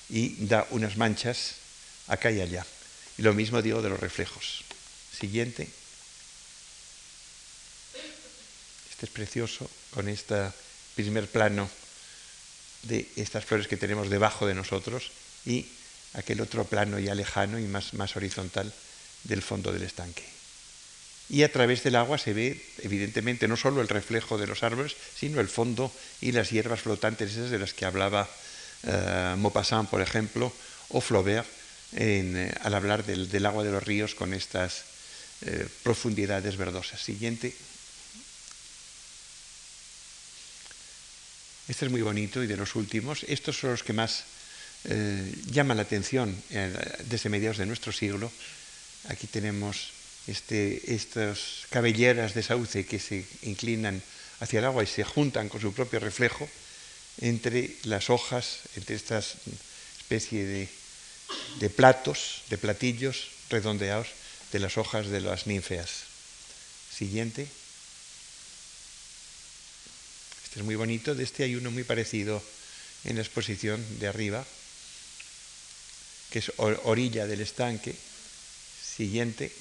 y 0.10 0.46
da 0.46 0.68
unas 0.72 0.98
manchas 0.98 1.56
acá 2.08 2.32
y 2.32 2.42
allá. 2.42 2.66
Y 3.18 3.22
lo 3.22 3.34
mismo 3.34 3.62
digo 3.62 3.82
de 3.82 3.90
los 3.90 4.00
reflejos. 4.00 4.64
Siguiente. 5.18 5.68
Este 8.92 9.06
es 9.06 9.12
precioso 9.12 9.70
con 9.92 10.08
este 10.10 10.52
primer 10.96 11.28
plano 11.28 11.70
de 12.84 13.08
estas 13.16 13.46
flores 13.46 13.68
que 13.68 13.78
tenemos 13.78 14.10
debajo 14.10 14.48
de 14.48 14.56
nosotros 14.56 15.12
y 15.46 15.68
aquel 16.14 16.42
otro 16.42 16.66
plano 16.66 17.00
ya 17.00 17.16
lejano 17.16 17.60
y 17.60 17.64
más, 17.64 17.94
más 17.94 18.16
horizontal 18.16 18.74
del 19.24 19.42
fondo 19.42 19.72
del 19.72 19.84
estanque. 19.84 20.41
Y 21.32 21.44
a 21.44 21.52
través 21.52 21.82
del 21.82 21.96
agua 21.96 22.18
se 22.18 22.34
ve, 22.34 22.60
evidentemente, 22.84 23.48
no 23.48 23.56
solo 23.56 23.80
el 23.80 23.88
reflejo 23.88 24.38
de 24.38 24.48
los 24.48 24.64
árboles, 24.64 24.98
sino 25.16 25.40
el 25.40 25.48
fondo 25.48 25.90
y 26.20 26.34
las 26.34 26.50
hierbas 26.50 26.82
flotantes, 26.82 27.32
esas 27.32 27.50
de 27.50 27.60
las 27.60 27.74
que 27.74 27.86
hablaba 27.86 28.28
uh, 28.84 29.38
Maupassant, 29.38 29.90
por 29.90 30.02
ejemplo, 30.02 30.52
o 30.90 31.00
Flaubert, 31.00 31.48
eh, 31.94 32.52
al 32.60 32.74
hablar 32.76 33.06
del, 33.06 33.46
agua 33.46 33.64
de 33.64 33.72
los 33.72 33.82
ríos 33.82 34.14
con 34.14 34.34
estas 34.34 34.84
eh, 35.46 35.68
profundidades 35.84 36.58
verdosas. 36.58 37.00
Siguiente. 37.00 37.56
Este 41.70 41.86
es 41.86 41.92
muy 41.92 42.02
bonito 42.02 42.44
y 42.44 42.48
de 42.48 42.58
los 42.58 42.76
últimos. 42.76 43.24
Estos 43.24 43.58
son 43.58 43.72
los 43.72 43.84
que 43.84 43.94
más 43.94 44.26
eh, 44.84 45.34
llaman 45.48 45.78
la 45.78 45.84
atención 45.84 46.36
eh, 46.50 46.76
desde 47.06 47.30
mediados 47.30 47.58
de 47.58 47.66
nuestro 47.66 47.94
siglo. 47.94 48.30
Aquí 49.08 49.28
tenemos 49.28 50.01
este, 50.28 50.94
estas 50.94 51.66
cabelleras 51.70 52.34
de 52.34 52.44
sauce 52.44 52.86
que 52.86 53.00
se 53.00 53.26
inclinan 53.44 54.02
hacia 54.40 54.60
el 54.60 54.66
agua 54.66 54.84
y 54.84 54.88
se 54.88 55.04
juntan 55.04 55.50
con 55.50 55.62
su 55.62 55.74
propio 55.74 56.00
reflejo 56.00 56.48
entre 57.20 57.76
las 57.84 58.10
hojas, 58.10 58.60
entre 58.76 58.96
estas 58.96 59.38
especie 60.12 60.46
de, 60.46 60.68
de 61.60 61.70
platos, 61.70 62.44
de 62.50 62.58
platillos 62.58 63.32
redondeados 63.50 64.08
de 64.52 64.60
las 64.60 64.78
hojas 64.78 65.08
de 65.08 65.22
las 65.22 65.48
ninfeas. 65.48 65.90
Siguiente. 66.92 67.48
Este 70.44 70.60
es 70.60 70.66
muy 70.66 70.76
bonito. 70.76 71.16
De 71.16 71.24
este 71.24 71.44
hay 71.44 71.56
uno 71.56 71.72
muy 71.72 71.86
parecido 71.86 72.44
en 73.06 73.16
la 73.16 73.22
exposición 73.22 73.80
de 74.00 74.08
arriba, 74.10 74.46
que 76.30 76.40
es 76.40 76.52
orilla 76.58 77.26
del 77.28 77.40
estanque. 77.40 77.96
Siguiente. 78.84 79.52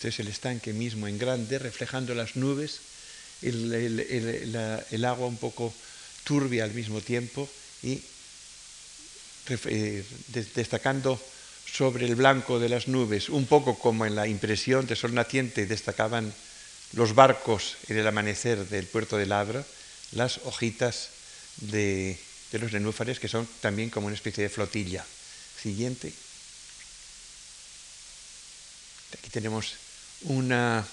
Este 0.00 0.08
es 0.08 0.20
el 0.20 0.28
estanque 0.28 0.72
mismo 0.72 1.08
en 1.08 1.18
grande, 1.18 1.58
reflejando 1.58 2.14
las 2.14 2.34
nubes, 2.34 2.80
el, 3.42 3.70
el 4.90 5.04
agua 5.04 5.26
un 5.26 5.36
poco 5.36 5.74
turbia 6.24 6.64
al 6.64 6.72
mismo 6.72 7.02
tiempo 7.02 7.46
y 7.82 8.02
eh, 9.66 10.02
destacando 10.54 11.20
sobre 11.70 12.06
el 12.06 12.14
blanco 12.14 12.58
de 12.58 12.70
las 12.70 12.88
nubes, 12.88 13.28
un 13.28 13.44
poco 13.44 13.78
como 13.78 14.06
en 14.06 14.14
la 14.14 14.26
impresión 14.26 14.86
de 14.86 14.96
sol 14.96 15.12
naciente 15.12 15.66
destacaban 15.66 16.32
los 16.94 17.14
barcos 17.14 17.76
en 17.88 17.98
el 17.98 18.06
amanecer 18.06 18.70
del 18.70 18.86
puerto 18.86 19.18
de 19.18 19.26
Labra, 19.26 19.66
las 20.12 20.38
hojitas 20.44 21.10
de, 21.58 22.18
de 22.52 22.58
los 22.58 22.72
nenúfares, 22.72 23.20
que 23.20 23.28
son 23.28 23.46
también 23.60 23.90
como 23.90 24.06
una 24.06 24.16
especie 24.16 24.44
de 24.44 24.48
flotilla. 24.48 25.04
Siguiente. 25.60 26.10
Aquí 29.12 29.28
tenemos 29.28 29.74
una 30.22 30.86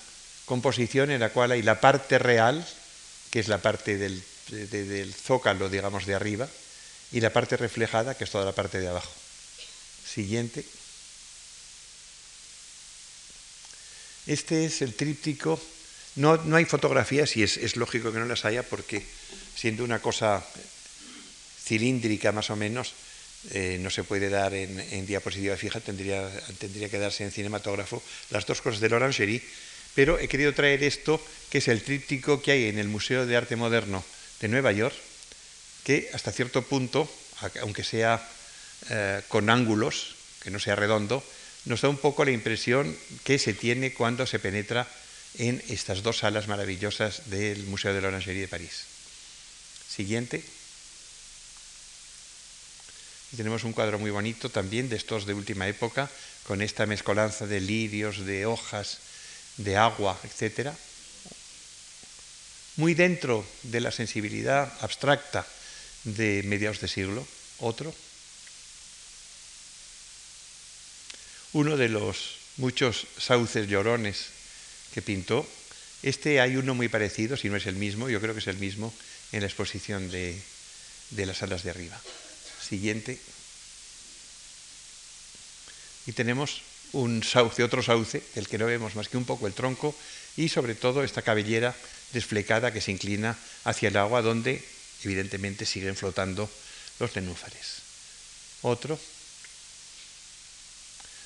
composición 0.45 1.11
en 1.11 1.19
la 1.19 1.29
cual 1.29 1.51
hay 1.51 1.61
la 1.61 1.81
parte 1.81 2.19
real, 2.19 2.65
que 3.29 3.39
es 3.39 3.47
la 3.47 3.57
parte 3.59 3.97
del, 3.97 4.23
de, 4.49 4.85
del 4.85 5.13
zócalo, 5.13 5.69
digamos, 5.69 6.05
de 6.05 6.15
arriba, 6.15 6.47
y 7.11 7.21
la 7.21 7.31
parte 7.31 7.57
reflejada, 7.57 8.15
que 8.15 8.23
es 8.23 8.31
toda 8.31 8.45
la 8.45 8.53
parte 8.53 8.79
de 8.79 8.87
abajo. 8.87 9.11
Siguiente. 10.05 10.65
Este 14.25 14.65
es 14.65 14.81
el 14.81 14.93
tríptico. 14.93 15.59
No, 16.15 16.37
no 16.37 16.55
hay 16.55 16.65
fotografías 16.65 17.37
y 17.37 17.43
es, 17.43 17.57
es, 17.57 17.75
lógico 17.75 18.11
que 18.11 18.19
no 18.19 18.25
las 18.25 18.43
haya 18.45 18.63
porque 18.63 19.05
siendo 19.55 19.83
una 19.83 20.01
cosa 20.01 20.43
cilíndrica 21.63 22.31
más 22.31 22.49
o 22.49 22.55
menos, 22.55 22.93
eh, 23.51 23.77
no 23.79 23.89
se 23.89 24.03
puede 24.03 24.29
dar 24.29 24.53
en, 24.53 24.79
en, 24.79 25.05
diapositiva 25.05 25.55
fija, 25.55 25.79
tendría, 25.79 26.27
tendría 26.59 26.89
que 26.89 26.99
darse 26.99 27.23
en 27.23 27.31
cinematógrafo, 27.31 28.03
las 28.29 28.45
dos 28.45 28.61
cosas 28.61 28.81
de 28.81 28.89
l'Orangerie, 28.89 29.41
pero 29.95 30.19
he 30.19 30.27
querido 30.27 30.53
traer 30.53 30.83
esto, 30.83 31.21
que 31.49 31.59
es 31.59 31.67
el 31.67 31.81
tríptico 31.81 32.41
que 32.41 32.51
hay 32.51 32.65
en 32.67 32.77
el 32.77 32.87
Museo 32.87 33.25
de 33.25 33.37
Arte 33.37 33.55
Moderno 33.55 34.03
de 34.41 34.47
Nueva 34.47 34.71
York, 34.71 34.95
que 35.83 36.09
hasta 36.13 36.31
cierto 36.31 36.61
punto, 36.61 37.09
aunque 37.61 37.83
sea 37.83 38.21
eh, 38.89 39.21
con 39.27 39.49
ángulos, 39.49 40.15
que 40.43 40.51
no 40.51 40.59
sea 40.59 40.75
redondo, 40.75 41.23
nos 41.65 41.81
da 41.81 41.89
un 41.89 41.97
poco 41.97 42.25
la 42.25 42.31
impresión 42.31 42.95
que 43.23 43.39
se 43.39 43.53
tiene 43.53 43.93
cuando 43.93 44.27
se 44.27 44.39
penetra 44.39 44.87
en 45.37 45.61
estas 45.69 46.03
dos 46.03 46.19
salas 46.19 46.47
maravillosas 46.47 47.29
del 47.29 47.63
Museo 47.65 47.93
de 47.93 48.01
la 48.01 48.09
Orangerie 48.09 48.41
de 48.41 48.47
París. 48.47 48.85
Siguiente. 49.87 50.43
Y 53.31 53.37
tenemos 53.37 53.63
un 53.63 53.73
cuadro 53.73 53.99
muy 53.99 54.11
bonito 54.11 54.49
también 54.49 54.89
de 54.89 54.95
estos 54.95 55.25
de 55.25 55.33
última 55.33 55.67
época, 55.67 56.09
con 56.43 56.61
esta 56.61 56.85
mezcolanza 56.85 57.45
de 57.45 57.59
lirios, 57.59 58.25
de 58.25 58.45
hojas, 58.45 58.99
de 59.57 59.75
agua, 59.75 60.17
etc. 60.23 60.71
Muy 62.77 62.93
dentro 62.93 63.45
de 63.63 63.81
la 63.81 63.91
sensibilidad 63.91 64.71
abstracta 64.81 65.45
de 66.03 66.43
mediados 66.45 66.79
de 66.79 66.87
siglo. 66.87 67.27
Otro. 67.59 67.93
Uno 71.53 71.75
de 71.75 71.89
los 71.89 72.37
muchos 72.57 73.07
sauces 73.17 73.67
llorones 73.67 74.27
que 74.93 75.01
pintó. 75.01 75.47
Este 76.03 76.39
hay 76.39 76.55
uno 76.55 76.75
muy 76.75 76.87
parecido, 76.87 77.35
si 77.35 77.49
no 77.49 77.57
es 77.57 77.65
el 77.65 77.75
mismo, 77.75 78.09
yo 78.09 78.21
creo 78.21 78.33
que 78.33 78.39
es 78.39 78.47
el 78.47 78.57
mismo, 78.57 78.93
en 79.31 79.41
la 79.41 79.47
exposición 79.47 80.09
de, 80.11 80.39
de 81.09 81.25
las 81.25 81.37
salas 81.37 81.63
de 81.63 81.71
arriba. 81.71 81.99
Siguiente. 82.67 83.17
Y 86.05 86.11
tenemos 86.11 86.61
un 86.93 87.23
sauce, 87.23 87.63
otro 87.63 87.83
sauce, 87.83 88.21
del 88.35 88.47
que 88.47 88.57
no 88.57 88.65
vemos 88.65 88.95
más 88.95 89.09
que 89.09 89.17
un 89.17 89.25
poco 89.25 89.47
el 89.47 89.53
tronco, 89.53 89.95
y 90.35 90.49
sobre 90.49 90.75
todo 90.75 91.03
esta 91.03 91.21
cabellera 91.21 91.75
desflecada 92.13 92.71
que 92.71 92.81
se 92.81 92.91
inclina 92.91 93.37
hacia 93.63 93.89
el 93.89 93.97
agua, 93.97 94.21
donde 94.21 94.63
evidentemente 95.03 95.65
siguen 95.65 95.95
flotando 95.95 96.49
los 96.99 97.15
nenúfares. 97.15 97.83
Otro. 98.61 98.99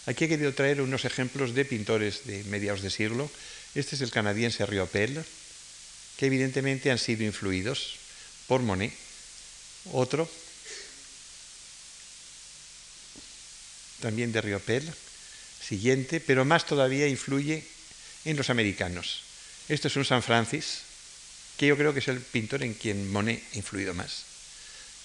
Aquí 0.08 0.26
he 0.26 0.30
querido 0.30 0.54
traer 0.54 0.82
unos 0.82 1.06
ejemplos 1.06 1.54
de 1.54 1.66
pintores 1.66 2.26
de 2.26 2.44
mediados 2.46 2.82
de 2.82 2.90
siglo. 2.90 3.30
Este 3.76 3.96
es 3.96 4.02
el 4.02 4.12
canadiense 4.12 4.66
Riopel, 4.66 5.24
que 6.18 6.26
evidentemente 6.26 6.92
han 6.92 6.98
sido 6.98 7.24
influidos 7.24 7.98
por 8.48 8.62
Monet. 8.62 8.94
Otro, 9.94 10.30
también 14.02 14.34
de 14.34 14.42
Riopel, 14.42 14.92
siguiente, 15.62 16.20
pero 16.20 16.44
más 16.44 16.66
todavía 16.66 17.08
influye 17.08 17.64
en 18.26 18.36
los 18.36 18.50
americanos. 18.50 19.22
Esto 19.70 19.88
es 19.88 19.96
un 19.96 20.04
San 20.04 20.24
Francis, 20.24 20.82
que 21.58 21.68
yo 21.68 21.78
creo 21.78 21.94
que 21.94 22.00
es 22.00 22.08
el 22.08 22.20
pintor 22.20 22.64
en 22.64 22.74
quien 22.74 23.10
Monet 23.12 23.42
ha 23.54 23.58
influido 23.58 23.94
más. 23.94 24.26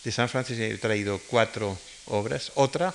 De 0.02 0.10
San 0.10 0.28
Francisco 0.28 0.62
he 0.62 0.78
traído 0.78 1.18
cuatro 1.28 1.78
obras. 2.06 2.52
Otra, 2.54 2.94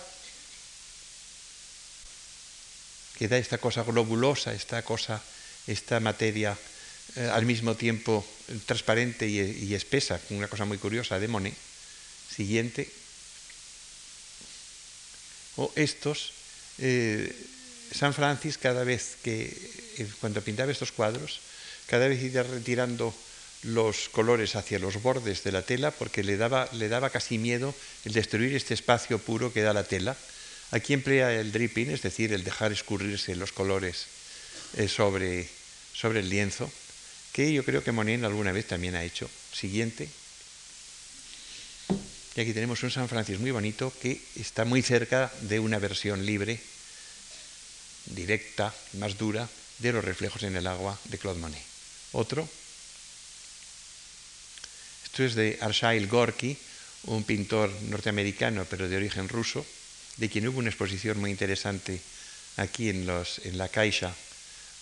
que 3.17 3.27
da 3.27 3.37
esta 3.37 3.59
cosa 3.59 3.83
globulosa, 3.83 4.53
esta 4.53 4.81
cosa, 4.81 5.21
esta 5.67 5.99
materia 5.99 6.57
eh, 7.15 7.29
al 7.31 7.45
mismo 7.45 7.75
tiempo 7.75 8.25
transparente 8.65 9.27
y, 9.27 9.39
y, 9.39 9.75
espesa, 9.75 10.19
una 10.29 10.47
cosa 10.47 10.65
muy 10.65 10.77
curiosa 10.77 11.19
de 11.19 11.27
Monet. 11.27 11.55
Siguiente. 12.33 13.00
O 15.57 15.71
estos, 15.75 16.33
eh, 16.79 17.31
San 17.91 18.13
Francis 18.13 18.57
cada 18.57 18.83
vez 18.83 19.17
que, 19.23 19.51
eh, 19.97 20.07
cuando 20.19 20.41
pintaba 20.41 20.71
estos 20.71 20.91
cuadros, 20.91 21.39
cada 21.87 22.07
vez 22.07 22.23
iba 22.23 22.43
retirando 22.43 23.13
los 23.63 24.09
colores 24.09 24.55
hacia 24.55 24.79
los 24.79 25.01
bordes 25.01 25.43
de 25.43 25.51
la 25.51 25.61
tela 25.61 25.91
porque 25.91 26.23
le 26.23 26.37
daba, 26.37 26.67
le 26.73 26.89
daba 26.89 27.09
casi 27.09 27.37
miedo 27.37 27.75
el 28.05 28.13
destruir 28.13 28.55
este 28.55 28.73
espacio 28.73 29.19
puro 29.19 29.53
que 29.53 29.61
da 29.61 29.73
la 29.73 29.83
tela. 29.83 30.15
Aquí 30.71 30.93
emplea 30.93 31.33
el 31.33 31.51
dripping, 31.51 31.91
es 31.91 32.01
decir, 32.01 32.33
el 32.33 32.43
dejar 32.43 32.71
escurrirse 32.71 33.35
los 33.35 33.51
colores 33.51 34.07
eh, 34.77 34.87
sobre, 34.87 35.49
sobre 35.93 36.21
el 36.21 36.29
lienzo, 36.29 36.71
que 37.33 37.51
yo 37.51 37.63
creo 37.63 37.83
que 37.83 37.91
Monet 37.91 38.23
alguna 38.23 38.51
vez 38.51 38.67
también 38.67 38.95
ha 38.95 39.03
hecho. 39.03 39.29
Siguiente. 39.53 40.07
Y 42.35 42.41
aquí 42.41 42.53
tenemos 42.53 42.81
un 42.83 42.91
San 42.91 43.09
Francisco 43.09 43.41
muy 43.41 43.51
bonito 43.51 43.91
que 44.01 44.21
está 44.35 44.63
muy 44.63 44.81
cerca 44.81 45.31
de 45.41 45.59
una 45.59 45.79
versión 45.79 46.25
libre 46.25 46.59
directa, 48.05 48.73
más 48.93 49.17
dura, 49.17 49.47
de 49.79 49.91
los 49.91 50.03
reflejos 50.03 50.43
en 50.43 50.55
el 50.55 50.67
agua 50.67 50.97
de 51.05 51.17
Claude 51.17 51.39
Monet. 51.39 51.61
Otro. 52.13 52.47
Esto 55.03 55.23
es 55.23 55.35
de 55.35 55.57
Arshail 55.59 56.07
Gorky, 56.07 56.57
un 57.05 57.23
pintor 57.23 57.69
norteamericano, 57.89 58.65
pero 58.69 58.87
de 58.87 58.95
origen 58.95 59.27
ruso, 59.27 59.65
de 60.17 60.29
quien 60.29 60.47
hubo 60.47 60.59
una 60.59 60.69
exposición 60.69 61.19
muy 61.19 61.31
interesante 61.31 61.99
aquí 62.57 62.89
en, 62.89 63.05
los, 63.05 63.39
en 63.39 63.57
la 63.57 63.67
Caixa 63.67 64.15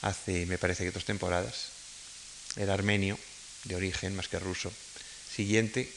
hace, 0.02 0.46
me 0.46 0.58
parece 0.58 0.84
que 0.84 0.92
dos 0.92 1.06
temporadas. 1.06 1.72
Era 2.58 2.74
armenio, 2.74 3.18
de 3.64 3.76
origen 3.76 4.16
más 4.16 4.28
que 4.28 4.40
ruso. 4.40 4.72
Siguiente. 5.36 5.92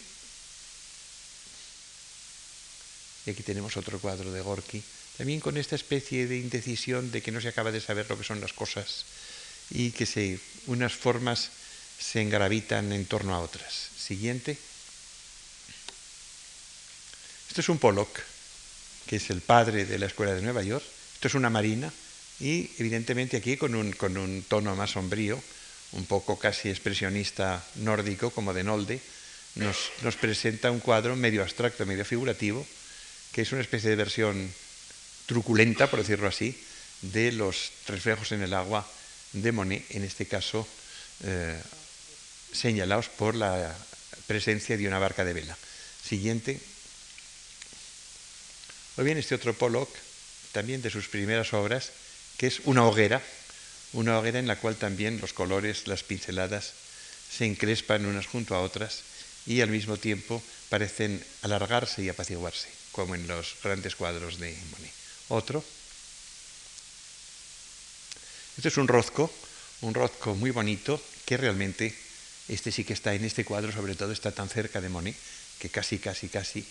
Y 3.26 3.30
aquí 3.30 3.42
tenemos 3.42 3.76
otro 3.76 4.00
cuadro 4.00 4.32
de 4.32 4.40
Gorky, 4.40 4.82
también 5.16 5.40
con 5.40 5.56
esta 5.56 5.76
especie 5.76 6.26
de 6.26 6.38
indecisión 6.38 7.10
de 7.12 7.22
que 7.22 7.30
no 7.30 7.40
se 7.40 7.48
acaba 7.48 7.70
de 7.70 7.80
saber 7.80 8.08
lo 8.08 8.18
que 8.18 8.24
son 8.24 8.40
las 8.40 8.52
cosas 8.52 9.04
y 9.70 9.92
que 9.92 10.38
unas 10.66 10.92
formas 10.92 11.50
se 11.98 12.20
engravitan 12.20 12.92
en 12.92 13.06
torno 13.06 13.34
a 13.34 13.40
otras. 13.40 13.90
Siguiente. 13.96 14.58
Esto 17.48 17.60
es 17.60 17.68
un 17.68 17.78
Pollock, 17.78 18.20
que 19.06 19.16
es 19.16 19.30
el 19.30 19.40
padre 19.40 19.84
de 19.84 19.98
la 19.98 20.06
Escuela 20.06 20.34
de 20.34 20.42
Nueva 20.42 20.62
York. 20.62 20.84
Esto 21.14 21.28
es 21.28 21.34
una 21.34 21.50
marina 21.50 21.92
y 22.40 22.70
evidentemente 22.78 23.36
aquí 23.36 23.56
con 23.56 23.74
un, 23.74 24.44
tono 24.48 24.74
más 24.74 24.90
sombrío, 24.92 25.40
un 25.92 26.06
poco 26.06 26.38
casi 26.38 26.70
expresionista 26.70 27.62
nórdico 27.76 28.30
como 28.30 28.54
de 28.54 28.64
Nolde, 28.64 29.00
nos 29.54 30.16
presenta 30.16 30.70
un 30.70 30.80
cuadro 30.80 31.14
medio 31.14 31.42
abstracto, 31.42 31.84
medio 31.84 32.06
figurativo, 32.06 32.66
que 33.32 33.42
es 33.42 33.52
una 33.52 33.62
especie 33.62 33.90
de 33.90 33.96
versión 33.96 34.52
truculenta, 35.26 35.90
por 35.90 36.00
decirlo 36.00 36.28
así, 36.28 36.56
de 37.02 37.32
los 37.32 37.72
reflejos 37.86 38.32
en 38.32 38.42
el 38.42 38.54
agua 38.54 38.88
de 39.32 39.52
Monet, 39.52 39.84
en 39.90 40.04
este 40.04 40.26
caso 40.26 40.66
eh, 41.24 41.60
señalados 42.52 43.08
por 43.08 43.34
la 43.34 43.74
presencia 44.26 44.76
de 44.76 44.86
una 44.86 44.98
barca 44.98 45.24
de 45.24 45.32
vela. 45.32 45.56
Siguiente. 46.04 46.60
O 48.96 49.02
bien 49.02 49.18
este 49.18 49.34
otro 49.34 49.54
Pollock, 49.54 49.88
también 50.52 50.82
de 50.82 50.90
sus 50.90 51.08
primeras 51.08 51.54
obras, 51.54 51.90
que 52.36 52.46
es 52.46 52.60
una 52.64 52.84
hoguera, 52.84 53.22
una 53.92 54.18
hoguera 54.18 54.38
en 54.38 54.46
la 54.46 54.56
cual 54.56 54.76
también 54.76 55.20
los 55.20 55.32
colores, 55.32 55.86
las 55.86 56.02
pinceladas, 56.02 56.72
se 57.30 57.46
encrespan 57.46 58.04
unas 58.04 58.26
junto 58.26 58.54
a 58.54 58.60
otras 58.60 59.00
y 59.46 59.60
al 59.60 59.70
mismo 59.70 59.96
tiempo 59.96 60.42
parecen 60.68 61.24
alargarse 61.42 62.02
y 62.02 62.08
apaciguarse, 62.08 62.68
como 62.92 63.14
en 63.14 63.26
los 63.26 63.56
grandes 63.62 63.96
cuadros 63.96 64.38
de 64.38 64.56
Monet. 64.70 64.92
Otro. 65.28 65.64
Este 68.56 68.68
es 68.68 68.76
un 68.76 68.86
rozco, 68.86 69.32
un 69.80 69.94
rozco 69.94 70.34
muy 70.34 70.50
bonito, 70.50 71.02
que 71.24 71.36
realmente, 71.36 71.96
este 72.48 72.70
sí 72.70 72.84
que 72.84 72.92
está 72.92 73.14
en 73.14 73.24
este 73.24 73.44
cuadro, 73.44 73.72
sobre 73.72 73.94
todo 73.94 74.12
está 74.12 74.30
tan 74.32 74.48
cerca 74.48 74.80
de 74.80 74.90
Monet, 74.90 75.16
que 75.58 75.70
casi, 75.70 75.98
casi, 75.98 76.28
casi, 76.28 76.64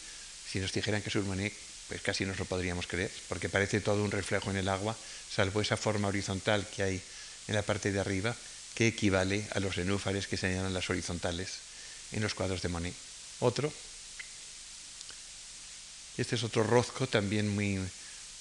si 0.52 0.60
nos 0.60 0.72
dijeran 0.73 1.02
que 1.02 1.10
es 1.10 1.15
un 1.15 1.27
Monet, 1.27 1.53
pues 1.88 2.02
casi 2.02 2.26
nos 2.26 2.38
lo 2.38 2.45
podríamos 2.45 2.88
creer, 2.88 3.11
porque 3.27 3.49
parece 3.49 3.81
todo 3.81 4.03
un 4.03 4.11
reflejo 4.11 4.52
en 4.52 4.57
el 4.57 4.69
agua, 4.69 4.95
salvo 5.30 5.60
esa 5.60 5.76
forma 5.76 6.07
horizontal 6.07 6.65
que 6.68 6.84
hay 6.84 7.02
en 7.48 7.56
la 7.56 7.64
parte 7.64 7.91
de 7.91 7.99
arriba, 7.99 8.35
que 8.76 8.88
equivale 8.88 9.48
a 9.52 9.60
los 9.60 9.77
nenúfares 9.77 10.27
que 10.27 10.38
señalan 10.38 10.73
las 10.73 10.89
horizontales 10.89 11.49
en 12.11 12.22
los 12.22 12.34
cuadros 12.34 12.61
de 12.61 12.69
Monet. 12.69 12.93
Otro. 13.39 13.73
Este 16.17 16.35
es 16.35 16.43
otro 16.43 16.63
rozco 16.63 17.07
también 17.07 17.47
muy, 17.47 17.79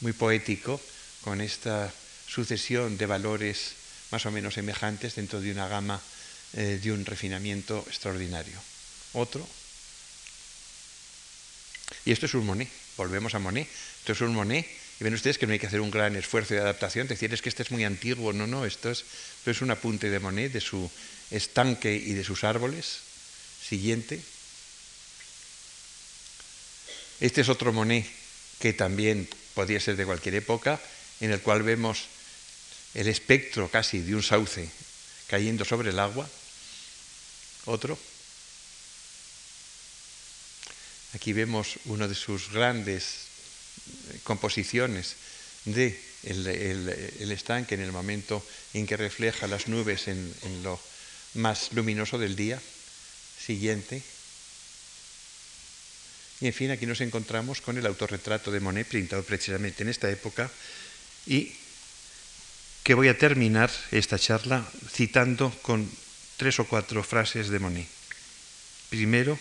muy 0.01 0.13
poético, 0.13 0.81
con 1.23 1.41
esta 1.41 1.93
sucesión 2.27 2.97
de 2.97 3.07
valores 3.07 3.73
más 4.11 4.27
o 4.27 4.31
menos 4.31 4.55
semejantes 4.55 5.15
dentro 5.15 5.41
de 5.41 5.53
una 5.53 5.69
gama 5.69 6.01
eh, 6.55 6.81
de 6.83 6.93
un 6.93 7.05
refinamiento 7.05 7.85
extraordinario. 7.87 8.59
Otro. 9.13 9.47
Y 12.05 12.13
esto 12.13 12.27
es 12.27 12.35
un 12.35 12.47
Monet, 12.47 12.69
volvemos 12.97 13.35
a 13.35 13.39
Monet. 13.39 13.69
Esto 13.99 14.13
es 14.13 14.21
un 14.21 14.35
Monet, 14.35 14.67
y 14.99 15.05
ven 15.05 15.15
ustedes 15.15 15.39
que 15.39 15.47
no 15.47 15.53
hay 15.53 15.59
que 15.59 15.67
hacer 15.67 15.81
un 15.81 15.91
gran 15.91 16.17
esfuerzo 16.17 16.55
de 16.55 16.61
adaptación, 16.61 17.07
decir 17.07 17.33
es 17.33 17.43
que 17.43 17.49
este 17.49 17.63
es 17.63 17.71
muy 17.71 17.85
antiguo, 17.85 18.33
no, 18.33 18.47
no, 18.47 18.65
esto 18.65 18.91
es, 18.91 19.05
esto 19.39 19.51
es 19.51 19.63
un 19.63 19.71
apunte 19.71 20.11
de 20.11 20.19
Monet, 20.19 20.53
de 20.53 20.61
su 20.61 20.91
estanque 21.31 21.95
y 21.95 22.13
de 22.15 22.25
sus 22.25 22.45
árboles. 22.45 23.01
Siguiente. 23.63 24.21
Este 27.21 27.43
es 27.43 27.49
otro 27.49 27.73
Monet 27.73 28.07
que 28.59 28.73
también 28.73 29.29
podría 29.55 29.81
ser 29.81 29.97
de 29.97 30.07
cualquier 30.07 30.35
época, 30.37 30.81
en 31.21 31.31
el 31.33 31.41
cual 31.41 31.63
vemos 31.63 32.07
el 32.95 33.09
espectro 33.09 33.71
casi 33.71 34.01
de 34.01 34.15
un 34.15 34.23
sauce 34.23 34.69
cayendo 35.29 35.65
sobre 35.65 35.91
el 35.91 35.99
agua. 35.99 36.29
Otro. 37.67 37.99
Aquí 41.15 41.33
vemos 41.33 41.77
una 41.87 42.09
de 42.09 42.15
sus 42.15 42.51
grandes 42.51 43.05
eh, 44.13 44.21
composiciones 44.25 45.17
de 45.65 46.01
el, 46.23 47.33
estanque 47.33 47.75
en 47.75 47.81
el 47.81 47.93
momento 47.93 48.45
en 48.75 48.87
que 48.87 48.97
refleja 48.97 49.47
las 49.47 49.69
nubes 49.69 50.09
en 50.09 50.63
lo 50.63 50.81
más 51.35 51.73
luminoso 51.73 52.19
del 52.19 52.37
día. 52.37 52.61
Siguiente. 53.39 54.03
Y 56.41 56.47
en 56.47 56.55
fin, 56.55 56.71
aquí 56.71 56.87
nos 56.87 57.01
encontramos 57.03 57.61
con 57.61 57.77
el 57.77 57.87
autorretrato 57.87 58.51
de 58.51 58.61
Monet, 58.61 58.89
pintado 58.89 59.23
precisamente 59.23 59.83
en 59.83 59.91
esta 59.91 60.11
época, 60.11 60.51
y 61.27 61.53
que 62.83 62.95
voy 62.95 63.09
a 63.09 63.19
terminar 63.19 63.71
esta 63.91 64.19
charla 64.19 64.65
citando 64.91 65.53
con 65.63 65.89
tres 66.39 66.59
o 66.59 66.65
cuatro 66.65 67.05
frases 67.05 67.51
de 67.51 67.59
Monet. 67.59 67.87
Primero, 68.89 69.39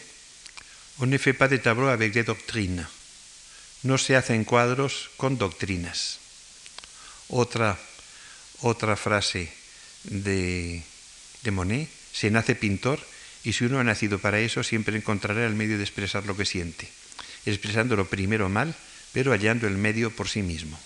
on 0.99 1.09
ne 1.09 1.17
fait 1.17 1.33
pas 1.33 1.47
de 1.47 1.57
tableaux 1.57 1.87
avec 1.87 2.11
des 2.11 2.25
doctrines. 2.25 2.85
No 3.83 3.97
se 3.97 4.17
hacen 4.17 4.43
cuadros 4.43 5.09
con 5.15 5.37
doctrinas. 5.37 6.19
Otra, 7.29 7.79
otra 8.59 8.97
frase 8.97 9.47
de, 10.03 10.83
de 11.43 11.51
Monet, 11.51 11.87
se 12.11 12.29
nace 12.29 12.55
pintor 12.55 12.99
y 13.43 13.53
si 13.53 13.65
uno 13.65 13.79
ha 13.79 13.83
nacido 13.83 14.19
para 14.19 14.39
eso, 14.39 14.63
siempre 14.63 14.97
encontrará 14.97 15.45
el 15.45 15.55
medio 15.55 15.77
de 15.77 15.83
expresar 15.83 16.25
lo 16.25 16.35
que 16.35 16.45
siente, 16.45 16.89
expresándolo 17.45 18.09
primero 18.09 18.49
mal, 18.49 18.75
pero 19.13 19.31
hallando 19.31 19.67
el 19.67 19.77
medio 19.77 20.11
por 20.11 20.27
sí 20.27 20.41
mismo. 20.41 20.79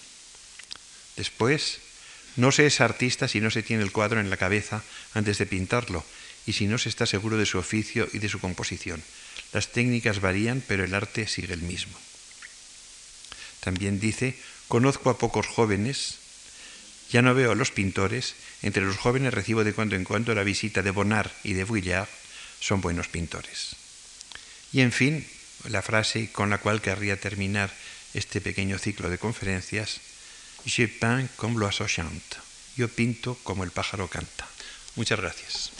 Después, 1.17 1.79
no 2.35 2.51
se 2.51 2.65
es 2.65 2.81
artista 2.81 3.27
si 3.27 3.41
no 3.41 3.51
se 3.51 3.63
tiene 3.63 3.83
el 3.83 3.91
cuadro 3.91 4.19
en 4.19 4.29
la 4.29 4.37
cabeza 4.37 4.83
antes 5.13 5.37
de 5.37 5.45
pintarlo 5.45 6.03
y 6.45 6.53
si 6.53 6.67
no 6.67 6.77
se 6.77 6.89
está 6.89 7.05
seguro 7.05 7.37
de 7.37 7.45
su 7.45 7.57
oficio 7.57 8.07
y 8.11 8.19
de 8.19 8.29
su 8.29 8.39
composición. 8.39 9.03
Las 9.53 9.71
técnicas 9.71 10.19
varían, 10.19 10.63
pero 10.67 10.83
el 10.83 10.95
arte 10.95 11.27
sigue 11.27 11.53
el 11.53 11.61
mismo. 11.61 11.97
También 13.59 13.99
dice, 13.99 14.35
conozco 14.67 15.09
a 15.09 15.17
pocos 15.17 15.47
jóvenes, 15.47 16.17
ya 17.11 17.21
no 17.21 17.33
veo 17.35 17.51
a 17.51 17.55
los 17.55 17.71
pintores, 17.71 18.35
entre 18.61 18.83
los 18.83 18.97
jóvenes 18.97 19.33
recibo 19.33 19.63
de 19.63 19.73
cuando 19.73 19.95
en 19.95 20.03
cuando 20.03 20.33
la 20.33 20.43
visita 20.43 20.81
de 20.81 20.91
Bonnard 20.91 21.31
y 21.43 21.53
de 21.53 21.63
Vuillard, 21.63 22.09
son 22.63 22.79
buenos 22.79 23.09
pintores. 23.09 23.75
Y 24.71 24.79
en 24.79 24.93
fin, 24.93 25.27
la 25.67 25.81
frase 25.81 26.31
con 26.31 26.49
la 26.49 26.59
cual 26.59 26.81
querría 26.81 27.19
terminar 27.19 27.69
este 28.13 28.39
pequeño 28.39 28.79
ciclo 28.79 29.09
de 29.09 29.17
conferencias, 29.17 29.99
Je 30.65 30.87
peins 30.87 31.29
comme 31.35 31.59
l'oiseau 31.59 31.87
chante. 31.87 32.37
Yo 32.77 32.87
pinto 32.87 33.35
como 33.43 33.65
el 33.65 33.71
pájaro 33.71 34.07
canta. 34.07 34.47
Muchas 34.95 35.19
gracias. 35.19 35.71